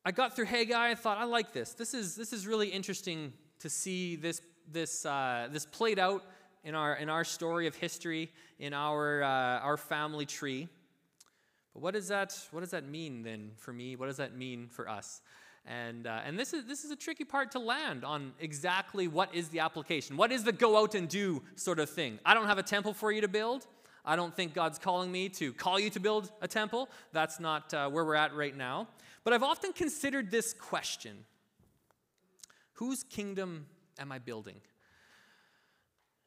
I 0.04 0.12
got 0.12 0.36
through 0.36 0.46
Haggai. 0.46 0.90
I 0.90 0.96
thought, 0.96 1.20
I 1.20 1.26
like 1.26 1.54
this. 1.54 1.74
This 1.74 1.94
is, 1.94 2.16
this 2.16 2.34
is 2.34 2.48
really 2.48 2.70
interesting 2.70 3.34
to 3.60 3.70
see 3.70 4.16
this, 4.16 4.42
this, 4.72 5.06
uh, 5.06 5.48
this 5.52 5.68
played 5.68 6.00
out 6.00 6.24
in 6.64 6.74
our, 6.74 6.96
in 6.96 7.08
our 7.08 7.24
story 7.24 7.68
of 7.68 7.76
history, 7.76 8.32
in 8.58 8.74
our, 8.74 9.22
uh, 9.22 9.28
our 9.60 9.78
family 9.78 10.26
tree. 10.26 10.68
But 11.74 11.84
what 11.84 11.94
does, 11.94 12.08
that, 12.08 12.36
what 12.50 12.62
does 12.62 12.72
that 12.72 12.88
mean 12.88 13.22
then 13.22 13.52
for 13.58 13.74
me? 13.74 13.96
What 13.96 14.08
does 14.08 14.18
that 14.18 14.36
mean 14.36 14.70
for 14.70 14.90
us? 14.90 15.22
And, 15.68 16.08
uh, 16.08 16.22
and 16.26 16.38
this, 16.38 16.54
is, 16.54 16.66
this 16.66 16.84
is 16.84 16.90
a 16.90 16.96
tricky 16.96 17.24
part 17.24 17.52
to 17.52 17.60
land 17.60 18.04
on 18.04 18.34
exactly 18.40 19.08
what 19.08 19.36
is 19.36 19.50
the 19.50 19.60
application. 19.60 20.18
What 20.18 20.32
is 20.32 20.44
the 20.44 20.52
go 20.52 20.82
out 20.82 20.96
and 20.96 21.08
do 21.08 21.44
sort 21.56 21.78
of 21.78 21.92
thing? 21.92 22.18
I 22.26 22.34
don't 22.34 22.48
have 22.48 22.58
a 22.58 22.64
temple 22.64 22.96
for 22.96 23.12
you 23.12 23.22
to 23.22 23.28
build. 23.28 23.68
I 24.04 24.16
don't 24.16 24.36
think 24.36 24.56
God's 24.56 24.80
calling 24.80 25.12
me 25.12 25.30
to 25.30 25.54
call 25.54 25.80
you 25.80 25.92
to 25.92 26.00
build 26.00 26.32
a 26.42 26.48
temple. 26.48 26.90
That's 27.14 27.40
not 27.40 27.72
uh, 27.76 27.88
where 27.88 28.04
we're 28.04 28.16
at 28.16 28.34
right 28.34 28.58
now. 28.58 28.88
But 29.24 29.34
I've 29.34 29.44
often 29.44 29.74
considered 29.74 30.32
this 30.32 30.54
question 30.54 31.26
Whose 32.74 33.04
kingdom 33.04 33.68
am 34.00 34.12
I 34.12 34.18
building? 34.18 34.56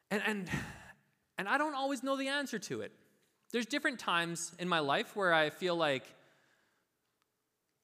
And, 0.09 0.21
and, 0.25 0.49
and 1.37 1.49
I 1.49 1.57
don't 1.57 1.75
always 1.75 2.03
know 2.03 2.15
the 2.15 2.29
answer 2.29 2.59
to 2.59 2.81
it. 2.81 2.93
There's 3.51 3.65
different 3.65 3.99
times 3.99 4.53
in 4.59 4.69
my 4.69 4.79
life 4.79 5.15
where 5.15 5.33
I 5.33 5.49
feel 5.49 5.75
like, 5.75 6.03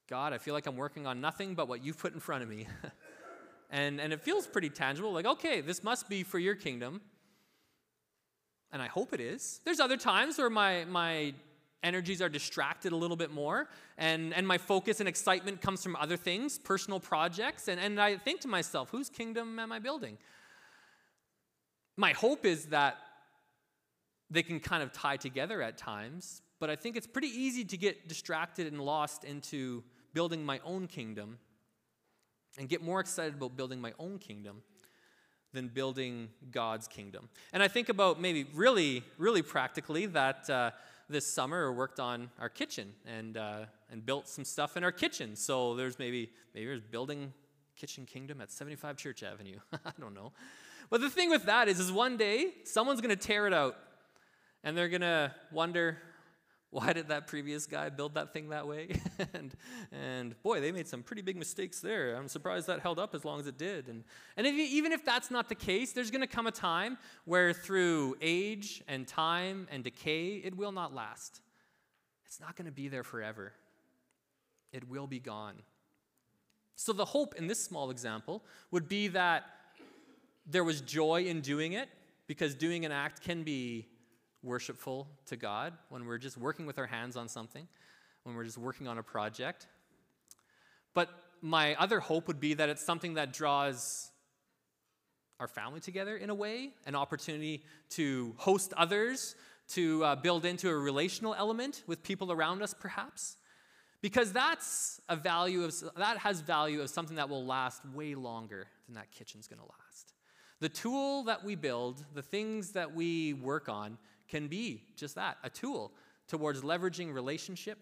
God, 0.10 0.32
I 0.32 0.38
feel 0.38 0.54
like 0.54 0.68
I'm 0.68 0.78
working 0.78 1.08
on 1.08 1.20
nothing 1.20 1.56
but 1.56 1.68
what 1.68 1.84
you've 1.84 1.98
put 1.98 2.14
in 2.14 2.20
front 2.20 2.44
of 2.44 2.50
me. 2.50 2.68
and, 3.70 4.00
and 4.00 4.14
it 4.14 4.22
feels 4.22 4.48
pretty 4.48 4.70
tangible, 4.70 5.12
like, 5.12 5.26
okay, 5.26 5.60
this 5.62 5.84
must 5.84 6.08
be 6.08 6.24
for 6.24 6.40
your 6.40 6.56
kingdom. 6.56 7.02
And 8.72 8.82
I 8.82 8.88
hope 8.88 9.14
it 9.14 9.20
is. 9.20 9.60
There's 9.66 9.82
other 9.82 9.98
times 9.98 10.38
where 10.38 10.50
my, 10.50 10.86
my 10.86 11.34
energies 11.84 12.22
are 12.22 12.30
distracted 12.30 12.92
a 12.92 12.96
little 12.96 13.18
bit 13.18 13.32
more, 13.32 13.68
and, 13.98 14.34
and 14.34 14.48
my 14.48 14.58
focus 14.58 15.00
and 15.00 15.10
excitement 15.10 15.62
comes 15.62 15.84
from 15.84 15.96
other 15.96 16.18
things, 16.18 16.60
personal 16.60 17.00
projects, 17.00 17.68
and, 17.68 17.80
and 17.80 18.00
I 18.00 18.18
think 18.18 18.42
to 18.42 18.48
myself, 18.48 18.90
whose 18.90 19.10
kingdom 19.10 19.60
am 19.60 19.72
I 19.72 19.80
building? 19.80 20.18
My 21.98 22.14
hope 22.14 22.46
is 22.46 22.68
that 22.68 22.98
they 24.30 24.44
can 24.44 24.60
kind 24.60 24.82
of 24.82 24.94
tie 24.94 25.18
together 25.18 25.62
at 25.62 25.78
times, 25.78 26.42
but 26.60 26.70
I 26.70 26.76
think 26.76 26.96
it's 26.96 27.08
pretty 27.08 27.28
easy 27.28 27.66
to 27.66 27.78
get 27.78 28.08
distracted 28.08 28.68
and 28.68 28.82
lost 28.82 29.24
into 29.24 29.84
building 30.14 30.46
my 30.46 30.60
own 30.64 30.88
kingdom 30.88 31.38
and 32.58 32.70
get 32.70 32.82
more 32.82 33.00
excited 33.00 33.36
about 33.36 33.56
building 33.56 33.80
my 33.82 33.94
own 33.98 34.20
kingdom 34.20 34.62
than 35.54 35.68
building 35.68 36.30
God's 36.50 36.88
kingdom. 36.88 37.30
And 37.52 37.62
I 37.62 37.68
think 37.68 37.90
about 37.90 38.22
maybe 38.22 38.46
really, 38.54 39.04
really 39.18 39.42
practically 39.42 40.06
that 40.08 40.50
uh, 40.50 40.72
this 41.12 41.28
summer 41.28 41.68
I 41.68 41.76
worked 41.76 42.00
on 42.00 42.30
our 42.40 42.50
kitchen 42.50 42.94
and, 43.06 43.38
uh, 43.38 43.66
and 43.92 44.06
built 44.06 44.28
some 44.28 44.46
stuff 44.46 44.78
in 44.78 44.84
our 44.84 44.92
kitchen. 44.92 45.36
So 45.36 45.76
there's 45.76 46.00
maybe, 46.00 46.32
maybe 46.54 46.68
there's 46.68 46.82
building 46.82 47.34
kitchen 47.76 48.06
kingdom 48.06 48.42
at 48.42 48.52
75 48.52 48.98
Church 48.98 49.24
Avenue. 49.24 49.58
I 49.74 49.92
don't 50.00 50.14
know. 50.14 50.32
But 50.90 51.02
the 51.02 51.10
thing 51.10 51.30
with 51.30 51.46
that 51.46 51.68
is, 51.68 51.80
is 51.80 51.92
one 51.92 52.18
day 52.18 52.54
someone's 52.64 53.02
going 53.02 53.16
to 53.16 53.22
tear 53.22 53.48
it 53.48 53.54
out 53.54 53.76
and 54.64 54.78
they're 54.78 54.90
going 54.90 55.02
to 55.02 55.34
wonder, 55.52 55.98
why 56.72 56.94
did 56.94 57.10
that 57.10 57.28
previous 57.28 57.68
guy 57.68 57.90
build 57.90 58.14
that 58.14 58.32
thing 58.32 58.50
that 58.50 58.66
way? 58.66 58.88
and, 59.34 59.54
and 59.92 60.42
boy, 60.42 60.62
they 60.62 60.72
made 60.72 60.88
some 60.88 61.04
pretty 61.04 61.22
big 61.22 61.36
mistakes 61.36 61.82
there. 61.82 62.16
I'm 62.16 62.30
surprised 62.30 62.68
that 62.68 62.80
held 62.80 62.98
up 62.98 63.14
as 63.14 63.26
long 63.26 63.42
as 63.42 63.48
it 63.48 63.58
did. 63.58 63.90
And, 63.90 64.06
and 64.38 64.48
if 64.48 64.56
you, 64.56 64.64
even 64.64 64.94
if 64.94 65.04
that's 65.04 65.30
not 65.30 65.50
the 65.50 65.56
case, 65.56 65.92
there's 65.92 66.12
going 66.12 66.22
to 66.22 66.28
come 66.28 66.48
a 66.48 66.52
time 66.52 66.98
where 67.26 67.52
through 67.52 68.16
age 68.22 68.82
and 68.88 69.06
time 69.06 69.68
and 69.70 69.84
decay, 69.84 70.38
it 70.38 70.56
will 70.56 70.72
not 70.72 70.96
last. 70.96 71.42
It's 72.26 72.40
not 72.40 72.56
going 72.56 72.68
to 72.68 72.72
be 72.72 72.88
there 72.88 73.04
forever, 73.04 73.52
it 74.72 74.88
will 74.90 75.08
be 75.08 75.20
gone. 75.20 75.56
So, 76.78 76.94
the 76.94 77.06
hope 77.06 77.36
in 77.36 77.48
this 77.48 77.62
small 77.62 77.92
example 77.92 78.44
would 78.72 78.88
be 78.88 79.10
that 79.10 79.44
there 80.48 80.64
was 80.64 80.82
joy 80.82 81.26
in 81.26 81.42
doing 81.42 81.74
it, 81.74 81.90
because 82.28 82.56
doing 82.56 82.86
an 82.86 82.94
act 82.94 83.22
can 83.22 83.44
be 83.44 83.88
worshipful 84.44 85.08
to 85.28 85.36
God, 85.36 85.74
when 85.90 86.06
we're 86.06 86.18
just 86.18 86.38
working 86.38 86.66
with 86.66 86.78
our 86.78 86.88
hands 86.88 87.16
on 87.16 87.28
something, 87.28 87.68
when 88.24 88.36
we're 88.36 88.44
just 88.44 88.58
working 88.58 88.88
on 88.88 88.98
a 88.98 89.04
project. 89.04 89.68
But 90.94 91.10
my 91.42 91.76
other 91.76 92.00
hope 92.00 92.28
would 92.28 92.40
be 92.40 92.54
that 92.56 92.70
it's 92.70 92.84
something 92.84 93.16
that 93.16 93.34
draws 93.34 94.12
our 95.40 95.48
family 95.48 95.80
together 95.80 96.18
in 96.18 96.30
a 96.30 96.36
way, 96.36 96.72
an 96.86 96.96
opportunity 96.96 97.64
to 97.90 98.34
host 98.38 98.74
others, 98.78 99.36
to 99.70 100.04
uh, 100.04 100.16
build 100.16 100.46
into 100.46 100.70
a 100.70 100.76
relational 100.76 101.34
element 101.34 101.84
with 101.88 102.04
people 102.04 102.32
around 102.32 102.62
us, 102.62 102.76
perhaps. 102.80 103.38
Because 104.02 104.32
that's 104.32 105.00
a 105.10 105.16
value 105.16 105.64
of 105.64 105.74
that 105.96 106.18
has 106.18 106.42
value 106.42 106.82
of 106.82 106.90
something 106.90 107.18
that 107.18 107.30
will 107.30 107.46
last 107.46 107.86
way 107.94 108.16
longer 108.16 108.68
than 108.88 108.96
that 108.96 109.12
kitchen's 109.12 109.48
to 109.48 109.56
last. 109.56 110.14
The 110.60 110.70
tool 110.70 111.24
that 111.24 111.44
we 111.44 111.56
build, 111.56 112.04
the 112.14 112.22
things 112.22 112.72
that 112.72 112.94
we 112.94 113.34
work 113.34 113.70
on, 113.70 113.98
can 114.32 114.48
be 114.48 114.82
just 114.96 115.16
that 115.16 115.38
a 115.44 115.50
tool 115.50 115.92
towards 116.28 116.62
leveraging 116.62 117.14
relationship 117.14 117.78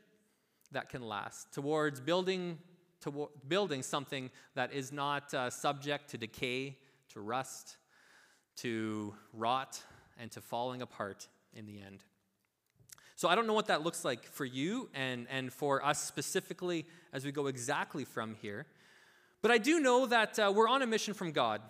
that 0.71 0.89
can 0.89 1.03
last, 1.03 1.53
towards 1.53 2.01
building, 2.01 2.57
to, 3.01 3.29
building 3.47 3.83
something 3.83 4.31
that 4.55 4.73
is 4.73 4.91
not 4.91 5.31
uh, 5.33 5.49
subject 5.49 6.09
to 6.09 6.17
decay, 6.17 6.75
to 7.13 7.21
rust, 7.21 7.77
to 8.57 9.13
rot, 9.33 9.81
and 10.19 10.31
to 10.31 10.41
falling 10.41 10.81
apart 10.81 11.27
in 11.53 11.67
the 11.67 11.79
end. 11.81 12.03
So 13.15 13.29
I 13.29 13.35
don't 13.35 13.45
know 13.47 13.53
what 13.53 13.67
that 13.67 13.83
looks 13.83 14.03
like 14.03 14.25
for 14.25 14.45
you 14.45 14.89
and, 14.95 15.27
and 15.29 15.53
for 15.53 15.85
us 15.85 16.01
specifically 16.01 16.85
as 17.13 17.25
we 17.25 17.31
go 17.31 17.47
exactly 17.47 18.05
from 18.05 18.35
here. 18.41 18.65
But 19.41 19.51
I 19.51 19.59
do 19.59 19.79
know 19.79 20.07
that 20.07 20.39
uh, 20.39 20.51
we're 20.55 20.67
on 20.67 20.81
a 20.81 20.87
mission 20.87 21.13
from 21.13 21.31
God. 21.31 21.61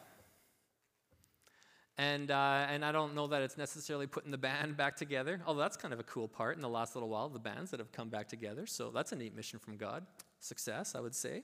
And, 2.00 2.32
uh, 2.32 2.66
and 2.70 2.86
I 2.86 2.94
don't 2.94 3.14
know 3.14 3.28
that 3.28 3.42
it's 3.42 3.58
necessarily 3.58 4.08
putting 4.08 4.32
the 4.32 4.38
band 4.38 4.78
back 4.84 4.96
together, 4.96 5.42
although 5.46 5.60
that's 5.60 5.76
kind 5.76 5.94
of 5.94 6.00
a 6.00 6.04
cool 6.04 6.30
part 6.30 6.56
in 6.56 6.62
the 6.62 6.70
last 6.70 6.96
little 6.96 7.10
while, 7.10 7.28
the 7.28 7.40
bands 7.40 7.72
that 7.72 7.80
have 7.82 7.92
come 7.92 8.08
back 8.08 8.30
together. 8.30 8.66
So 8.66 8.90
that's 8.90 9.12
a 9.12 9.18
neat 9.18 9.36
mission 9.36 9.60
from 9.60 9.76
God. 9.76 10.06
Success, 10.40 10.96
I 10.96 11.02
would 11.02 11.14
say. 11.14 11.44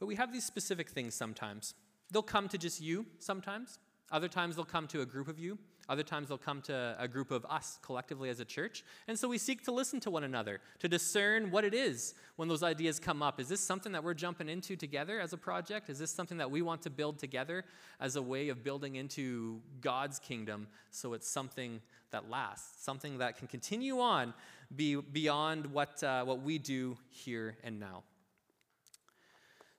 But 0.00 0.06
we 0.06 0.14
have 0.14 0.32
these 0.32 0.46
specific 0.46 0.88
things 0.88 1.14
sometimes. 1.14 1.74
They'll 2.10 2.22
come 2.22 2.48
to 2.48 2.56
just 2.56 2.80
you 2.80 3.04
sometimes. 3.18 3.78
Other 4.10 4.28
times 4.28 4.56
they'll 4.56 4.64
come 4.64 4.86
to 4.88 5.02
a 5.02 5.06
group 5.06 5.28
of 5.28 5.38
you. 5.38 5.58
Other 5.88 6.02
times 6.02 6.28
they'll 6.28 6.36
come 6.36 6.60
to 6.62 6.96
a 6.98 7.08
group 7.08 7.30
of 7.30 7.46
us 7.46 7.78
collectively 7.82 8.28
as 8.28 8.40
a 8.40 8.44
church. 8.44 8.84
And 9.06 9.18
so 9.18 9.26
we 9.26 9.38
seek 9.38 9.64
to 9.64 9.72
listen 9.72 10.00
to 10.00 10.10
one 10.10 10.24
another, 10.24 10.60
to 10.80 10.88
discern 10.88 11.50
what 11.50 11.64
it 11.64 11.72
is 11.72 12.14
when 12.36 12.48
those 12.48 12.62
ideas 12.62 13.00
come 13.00 13.22
up. 13.22 13.40
Is 13.40 13.48
this 13.48 13.60
something 13.60 13.92
that 13.92 14.04
we're 14.04 14.14
jumping 14.14 14.48
into 14.48 14.76
together 14.76 15.18
as 15.18 15.32
a 15.32 15.38
project? 15.38 15.88
Is 15.88 15.98
this 15.98 16.10
something 16.10 16.38
that 16.38 16.50
we 16.50 16.60
want 16.60 16.82
to 16.82 16.90
build 16.90 17.18
together 17.18 17.64
as 18.00 18.16
a 18.16 18.22
way 18.22 18.50
of 18.50 18.62
building 18.62 18.96
into 18.96 19.60
God's 19.80 20.18
kingdom 20.18 20.66
so 20.90 21.14
it's 21.14 21.28
something 21.28 21.80
that 22.10 22.28
lasts, 22.28 22.84
something 22.84 23.18
that 23.18 23.38
can 23.38 23.48
continue 23.48 24.00
on 24.00 24.34
be 24.74 24.96
beyond 24.96 25.66
what, 25.66 26.02
uh, 26.02 26.24
what 26.24 26.42
we 26.42 26.58
do 26.58 26.98
here 27.10 27.56
and 27.64 27.80
now? 27.80 28.02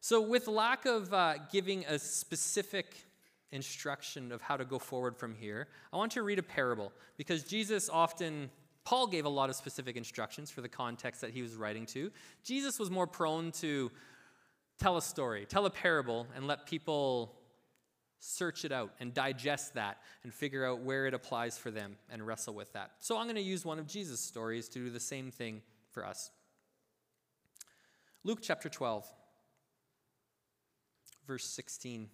So, 0.01 0.21
with 0.21 0.47
lack 0.47 0.85
of 0.85 1.13
uh, 1.13 1.35
giving 1.51 1.85
a 1.85 1.99
specific 1.99 2.95
instruction 3.51 4.31
of 4.31 4.41
how 4.41 4.57
to 4.57 4.65
go 4.65 4.79
forward 4.79 5.17
from 5.17 5.33
here, 5.33 5.67
I 5.91 5.97
want 5.97 6.11
to 6.13 6.23
read 6.23 6.39
a 6.39 6.43
parable 6.43 6.91
because 7.17 7.43
Jesus 7.43 7.89
often, 7.89 8.49
Paul 8.83 9.07
gave 9.07 9.25
a 9.25 9.29
lot 9.29 9.49
of 9.49 9.55
specific 9.55 9.95
instructions 9.95 10.51
for 10.51 10.61
the 10.61 10.69
context 10.69 11.21
that 11.21 11.31
he 11.31 11.41
was 11.41 11.55
writing 11.55 11.85
to. 11.87 12.11
Jesus 12.43 12.79
was 12.79 12.89
more 12.89 13.07
prone 13.07 13.51
to 13.53 13.91
tell 14.79 14.97
a 14.97 15.01
story, 15.01 15.45
tell 15.45 15.65
a 15.65 15.69
parable, 15.69 16.27
and 16.35 16.47
let 16.47 16.65
people 16.65 17.35
search 18.19 18.65
it 18.65 18.71
out 18.71 18.91
and 18.99 19.13
digest 19.13 19.73
that 19.75 19.97
and 20.23 20.33
figure 20.33 20.65
out 20.65 20.81
where 20.81 21.07
it 21.07 21.13
applies 21.13 21.57
for 21.57 21.71
them 21.71 21.95
and 22.09 22.25
wrestle 22.25 22.53
with 22.53 22.71
that. 22.73 22.91
So 22.99 23.17
I'm 23.17 23.25
going 23.25 23.35
to 23.35 23.41
use 23.41 23.65
one 23.65 23.79
of 23.79 23.87
Jesus' 23.87 24.19
stories 24.19 24.67
to 24.69 24.79
do 24.79 24.89
the 24.89 24.99
same 24.99 25.31
thing 25.31 25.61
for 25.91 26.05
us. 26.05 26.31
Luke 28.25 28.39
chapter 28.41 28.67
12, 28.67 29.07
verse 31.25 31.45
16 31.45 32.09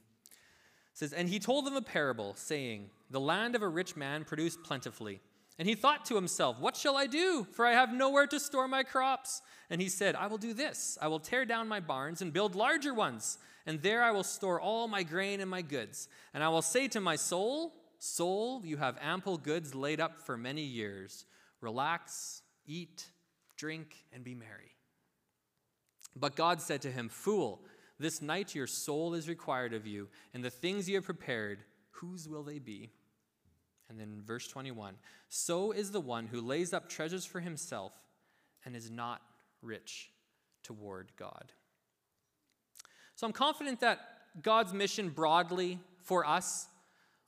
says, 0.95 1.13
And 1.13 1.29
he 1.29 1.37
told 1.37 1.65
them 1.65 1.75
a 1.75 1.81
parable, 1.81 2.33
saying, 2.35 2.89
The 3.11 3.19
land 3.19 3.55
of 3.55 3.61
a 3.61 3.67
rich 3.67 3.95
man 3.95 4.23
produced 4.23 4.63
plentifully. 4.63 5.21
And 5.59 5.67
he 5.67 5.75
thought 5.75 6.05
to 6.05 6.15
himself, 6.15 6.59
What 6.59 6.75
shall 6.75 6.97
I 6.97 7.05
do? 7.05 7.45
For 7.51 7.65
I 7.67 7.73
have 7.73 7.93
nowhere 7.93 8.25
to 8.27 8.39
store 8.39 8.67
my 8.67 8.81
crops. 8.81 9.41
And 9.69 9.79
he 9.79 9.89
said, 9.89 10.15
I 10.15 10.27
will 10.27 10.37
do 10.37 10.53
this 10.53 10.97
I 10.99 11.07
will 11.07 11.19
tear 11.19 11.45
down 11.45 11.67
my 11.67 11.79
barns 11.79 12.21
and 12.21 12.33
build 12.33 12.55
larger 12.55 12.93
ones, 12.93 13.37
and 13.67 13.81
there 13.81 14.01
I 14.01 14.11
will 14.11 14.23
store 14.23 14.59
all 14.59 14.87
my 14.87 15.03
grain 15.03 15.41
and 15.41 15.49
my 15.49 15.61
goods. 15.61 16.07
And 16.33 16.43
I 16.43 16.49
will 16.49 16.61
say 16.63 16.87
to 16.87 16.99
my 16.99 17.17
soul, 17.17 17.73
Soul, 17.99 18.61
you 18.65 18.77
have 18.77 18.97
ample 19.01 19.37
goods 19.37 19.75
laid 19.75 19.99
up 19.99 20.19
for 20.19 20.37
many 20.37 20.63
years. 20.63 21.25
Relax, 21.61 22.41
eat, 22.65 23.09
drink, 23.57 24.05
and 24.13 24.23
be 24.23 24.35
merry. 24.35 24.75
But 26.15 26.35
God 26.35 26.61
said 26.61 26.81
to 26.83 26.91
him, 26.91 27.09
Fool, 27.09 27.61
this 27.99 28.21
night 28.21 28.55
your 28.55 28.67
soul 28.67 29.13
is 29.13 29.29
required 29.29 29.73
of 29.73 29.87
you, 29.87 30.09
and 30.33 30.43
the 30.43 30.49
things 30.49 30.89
you 30.89 30.95
have 30.95 31.05
prepared, 31.05 31.59
whose 31.91 32.27
will 32.27 32.43
they 32.43 32.59
be? 32.59 32.91
And 33.89 33.99
then 33.99 34.21
verse 34.25 34.47
21 34.47 34.95
So 35.29 35.71
is 35.71 35.91
the 35.91 36.01
one 36.01 36.27
who 36.27 36.41
lays 36.41 36.73
up 36.73 36.89
treasures 36.89 37.25
for 37.25 37.39
himself 37.39 37.93
and 38.65 38.75
is 38.75 38.89
not 38.89 39.21
rich 39.61 40.09
toward 40.63 41.11
God. 41.17 41.51
So 43.15 43.25
I'm 43.27 43.33
confident 43.33 43.79
that 43.79 43.99
God's 44.41 44.73
mission 44.73 45.09
broadly 45.09 45.79
for 46.03 46.25
us 46.25 46.67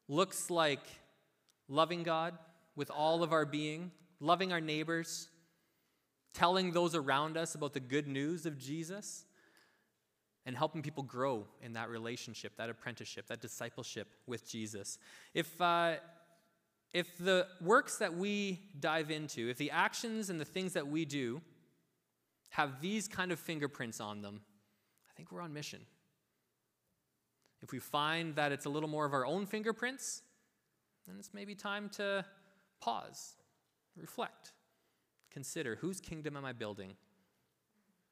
looks 0.09 0.49
like 0.49 0.82
loving 1.70 2.03
God 2.03 2.38
with 2.76 2.91
all 2.91 3.24
of 3.24 3.32
our 3.32 3.45
being, 3.45 3.91
loving 4.20 4.51
our 4.51 4.59
neighbors, 4.59 5.30
telling 6.34 6.72
those 6.72 6.93
around 6.93 7.38
us 7.38 7.55
about 7.55 7.74
the 7.74 7.80
good 7.80 8.07
news 8.07 8.45
of 8.45 8.57
Jesus 8.57 9.27
and 10.48 10.56
helping 10.56 10.82
people 10.82 11.04
grow 11.04 11.45
in 11.62 11.74
that 11.74 11.89
relationship, 11.89 12.56
that 12.56 12.70
apprenticeship, 12.70 13.28
that 13.28 13.41
discipleship 13.41 14.08
with 14.28 14.50
Jesus. 14.50 14.98
If, 15.34 15.60
uh, 15.60 15.95
if 16.93 17.18
the 17.18 17.48
works 17.60 17.98
that 17.98 18.16
we 18.16 18.62
dive 18.80 19.12
into, 19.12 19.50
if 19.50 19.58
the 19.58 19.72
actions 19.72 20.30
and 20.30 20.39
the 20.39 20.45
things 20.45 20.72
that 20.72 20.88
we 20.88 21.04
do 21.04 21.41
have 22.52 22.80
these 22.80 23.10
kind 23.10 23.34
of 23.34 23.39
fingerprints 23.41 24.00
on 24.00 24.22
them, 24.22 24.39
I 25.10 25.12
think 25.18 25.34
we're 25.34 25.41
on 25.41 25.52
mission. 25.52 25.82
If 27.62 27.74
we 27.74 27.80
find 27.80 28.34
that 28.36 28.54
it's 28.54 28.66
a 28.66 28.70
little 28.70 28.89
more 28.89 29.06
of 29.06 29.14
our 29.14 29.26
own 29.26 29.45
fingerprints, 29.45 30.22
then 31.06 31.18
it's 31.20 31.34
maybe 31.34 31.56
time 31.56 31.89
to 31.89 32.24
pause, 32.80 33.36
reflect, 33.98 34.54
consider 35.30 35.76
whose 35.76 36.00
kingdom 36.00 36.38
am 36.38 36.45
I 36.45 36.54
building? 36.54 36.93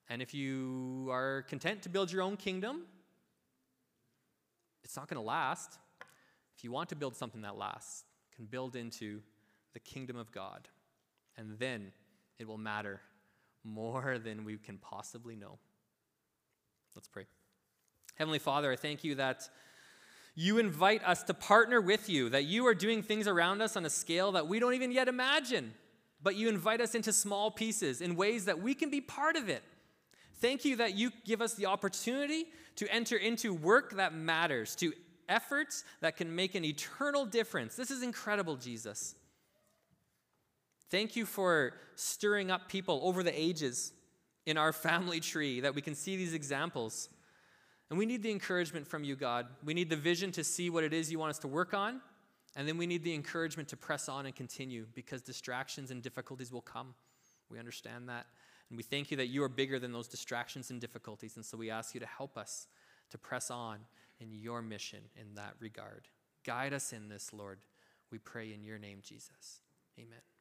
And 0.10 0.22
if 0.22 0.34
you 0.34 1.08
are 1.12 1.44
content 1.44 1.82
to 1.84 1.90
build 1.90 2.12
your 2.12 2.22
own 2.22 2.38
kingdom, 2.38 2.84
it's 4.84 4.96
not 4.96 5.08
going 5.08 5.22
to 5.22 5.28
last. 5.28 5.80
If 6.58 6.64
you 6.64 6.72
want 6.72 6.90
to 6.90 6.96
build 6.96 7.16
something 7.16 7.42
that 7.42 7.58
lasts, 7.58 8.04
can 8.36 8.46
build 8.46 8.76
into 8.76 9.22
the 9.74 9.80
kingdom 9.80 10.16
of 10.16 10.32
God. 10.32 10.68
And 11.38 11.58
then 11.58 11.92
it 12.38 12.48
will 12.48 12.58
matter 12.58 13.02
more 13.64 14.20
than 14.20 14.46
we 14.46 14.58
can 14.58 14.78
possibly 14.78 15.36
know. 15.36 15.58
Let's 16.96 17.08
pray. 17.08 17.26
Heavenly 18.16 18.40
Father, 18.40 18.72
I 18.72 18.76
thank 18.76 19.04
you 19.04 19.16
that 19.16 19.50
You 20.38 20.58
invite 20.58 21.02
us 21.06 21.24
to 21.24 21.34
partner 21.34 21.80
with 21.80 22.10
you, 22.10 22.30
that 22.30 22.44
you 22.44 22.68
are 22.68 22.76
doing 22.76 23.02
things 23.02 23.26
around 23.26 23.62
us 23.62 23.78
on 23.78 23.86
a 23.86 23.90
scale 23.90 24.34
that 24.34 24.48
we 24.48 24.60
don't 24.60 24.74
even 24.74 24.92
yet 24.92 25.08
imagine. 25.08 25.74
But 26.22 26.36
you 26.36 26.50
invite 26.50 26.82
us 26.82 26.94
into 26.94 27.14
small 27.14 27.50
pieces 27.50 28.02
in 28.02 28.18
ways 28.18 28.46
that 28.46 28.62
we 28.62 28.74
can 28.74 28.90
be 28.90 29.00
part 29.00 29.38
of 29.38 29.48
it. 29.48 29.64
Thank 30.40 30.66
you 30.66 30.76
that 30.78 30.96
you 30.96 31.12
give 31.24 31.42
us 31.42 31.54
the 31.54 31.66
opportunity 31.66 32.46
to 32.76 32.94
enter 32.94 33.16
into 33.16 33.54
work 33.54 33.96
that 33.96 34.14
matters, 34.14 34.76
to 34.78 34.94
efforts 35.30 35.84
that 36.02 36.18
can 36.18 36.36
make 36.36 36.56
an 36.56 36.66
eternal 36.66 37.26
difference. 37.26 37.76
This 37.76 37.92
is 37.92 38.04
incredible, 38.04 38.56
Jesus. 38.58 39.16
Thank 40.92 41.16
you 41.16 41.26
for 41.26 41.74
stirring 41.96 42.52
up 42.52 42.70
people 42.70 43.00
over 43.04 43.24
the 43.24 43.38
ages 43.38 43.94
in 44.46 44.58
our 44.58 44.72
family 44.72 45.20
tree 45.20 45.62
that 45.62 45.74
we 45.74 45.82
can 45.82 45.96
see 45.96 46.16
these 46.16 46.34
examples. 46.34 47.10
And 47.90 47.98
we 47.98 48.06
need 48.06 48.24
the 48.24 48.32
encouragement 48.32 48.88
from 48.88 49.04
you, 49.04 49.16
God. 49.16 49.48
We 49.64 49.74
need 49.74 49.90
the 49.90 49.96
vision 49.96 50.32
to 50.34 50.44
see 50.44 50.70
what 50.70 50.84
it 50.84 50.94
is 50.94 51.12
you 51.12 51.20
want 51.20 51.32
us 51.32 51.40
to 51.40 51.48
work 51.48 51.74
on. 51.74 52.02
And 52.56 52.68
then 52.68 52.78
we 52.78 52.88
need 52.88 53.04
the 53.04 53.14
encouragement 53.14 53.70
to 53.70 53.78
press 53.78 54.08
on 54.08 54.26
and 54.26 54.36
continue 54.36 54.86
because 54.94 55.22
distractions 55.22 55.92
and 55.92 56.02
difficulties 56.02 56.52
will 56.52 56.62
come. 56.62 56.94
We 57.50 57.60
understand 57.60 58.10
that. 58.10 58.28
And 58.70 58.78
we 58.78 58.84
thank 58.84 59.12
you 59.12 59.18
that 59.18 59.28
you 59.28 59.44
are 59.44 59.50
bigger 59.50 59.80
than 59.80 59.92
those 59.92 60.08
distractions 60.08 60.72
and 60.72 60.82
difficulties. 60.82 61.36
And 61.36 61.46
so 61.46 61.58
we 61.58 61.70
ask 61.70 61.94
you 61.94 62.00
to 62.00 62.06
help 62.06 62.38
us 62.38 62.68
to 63.12 63.18
press 63.18 63.52
on 63.52 63.80
in 64.20 64.32
your 64.32 64.62
mission 64.62 65.02
in 65.20 65.36
that 65.36 65.54
regard. 65.60 66.08
Guide 66.46 66.74
us 66.74 66.94
in 66.94 67.10
this, 67.10 67.34
Lord. 67.34 67.60
We 68.12 68.18
pray 68.18 68.54
in 68.54 68.64
your 68.64 68.80
name, 68.80 69.00
Jesus. 69.04 69.62
Amen. 70.00 70.35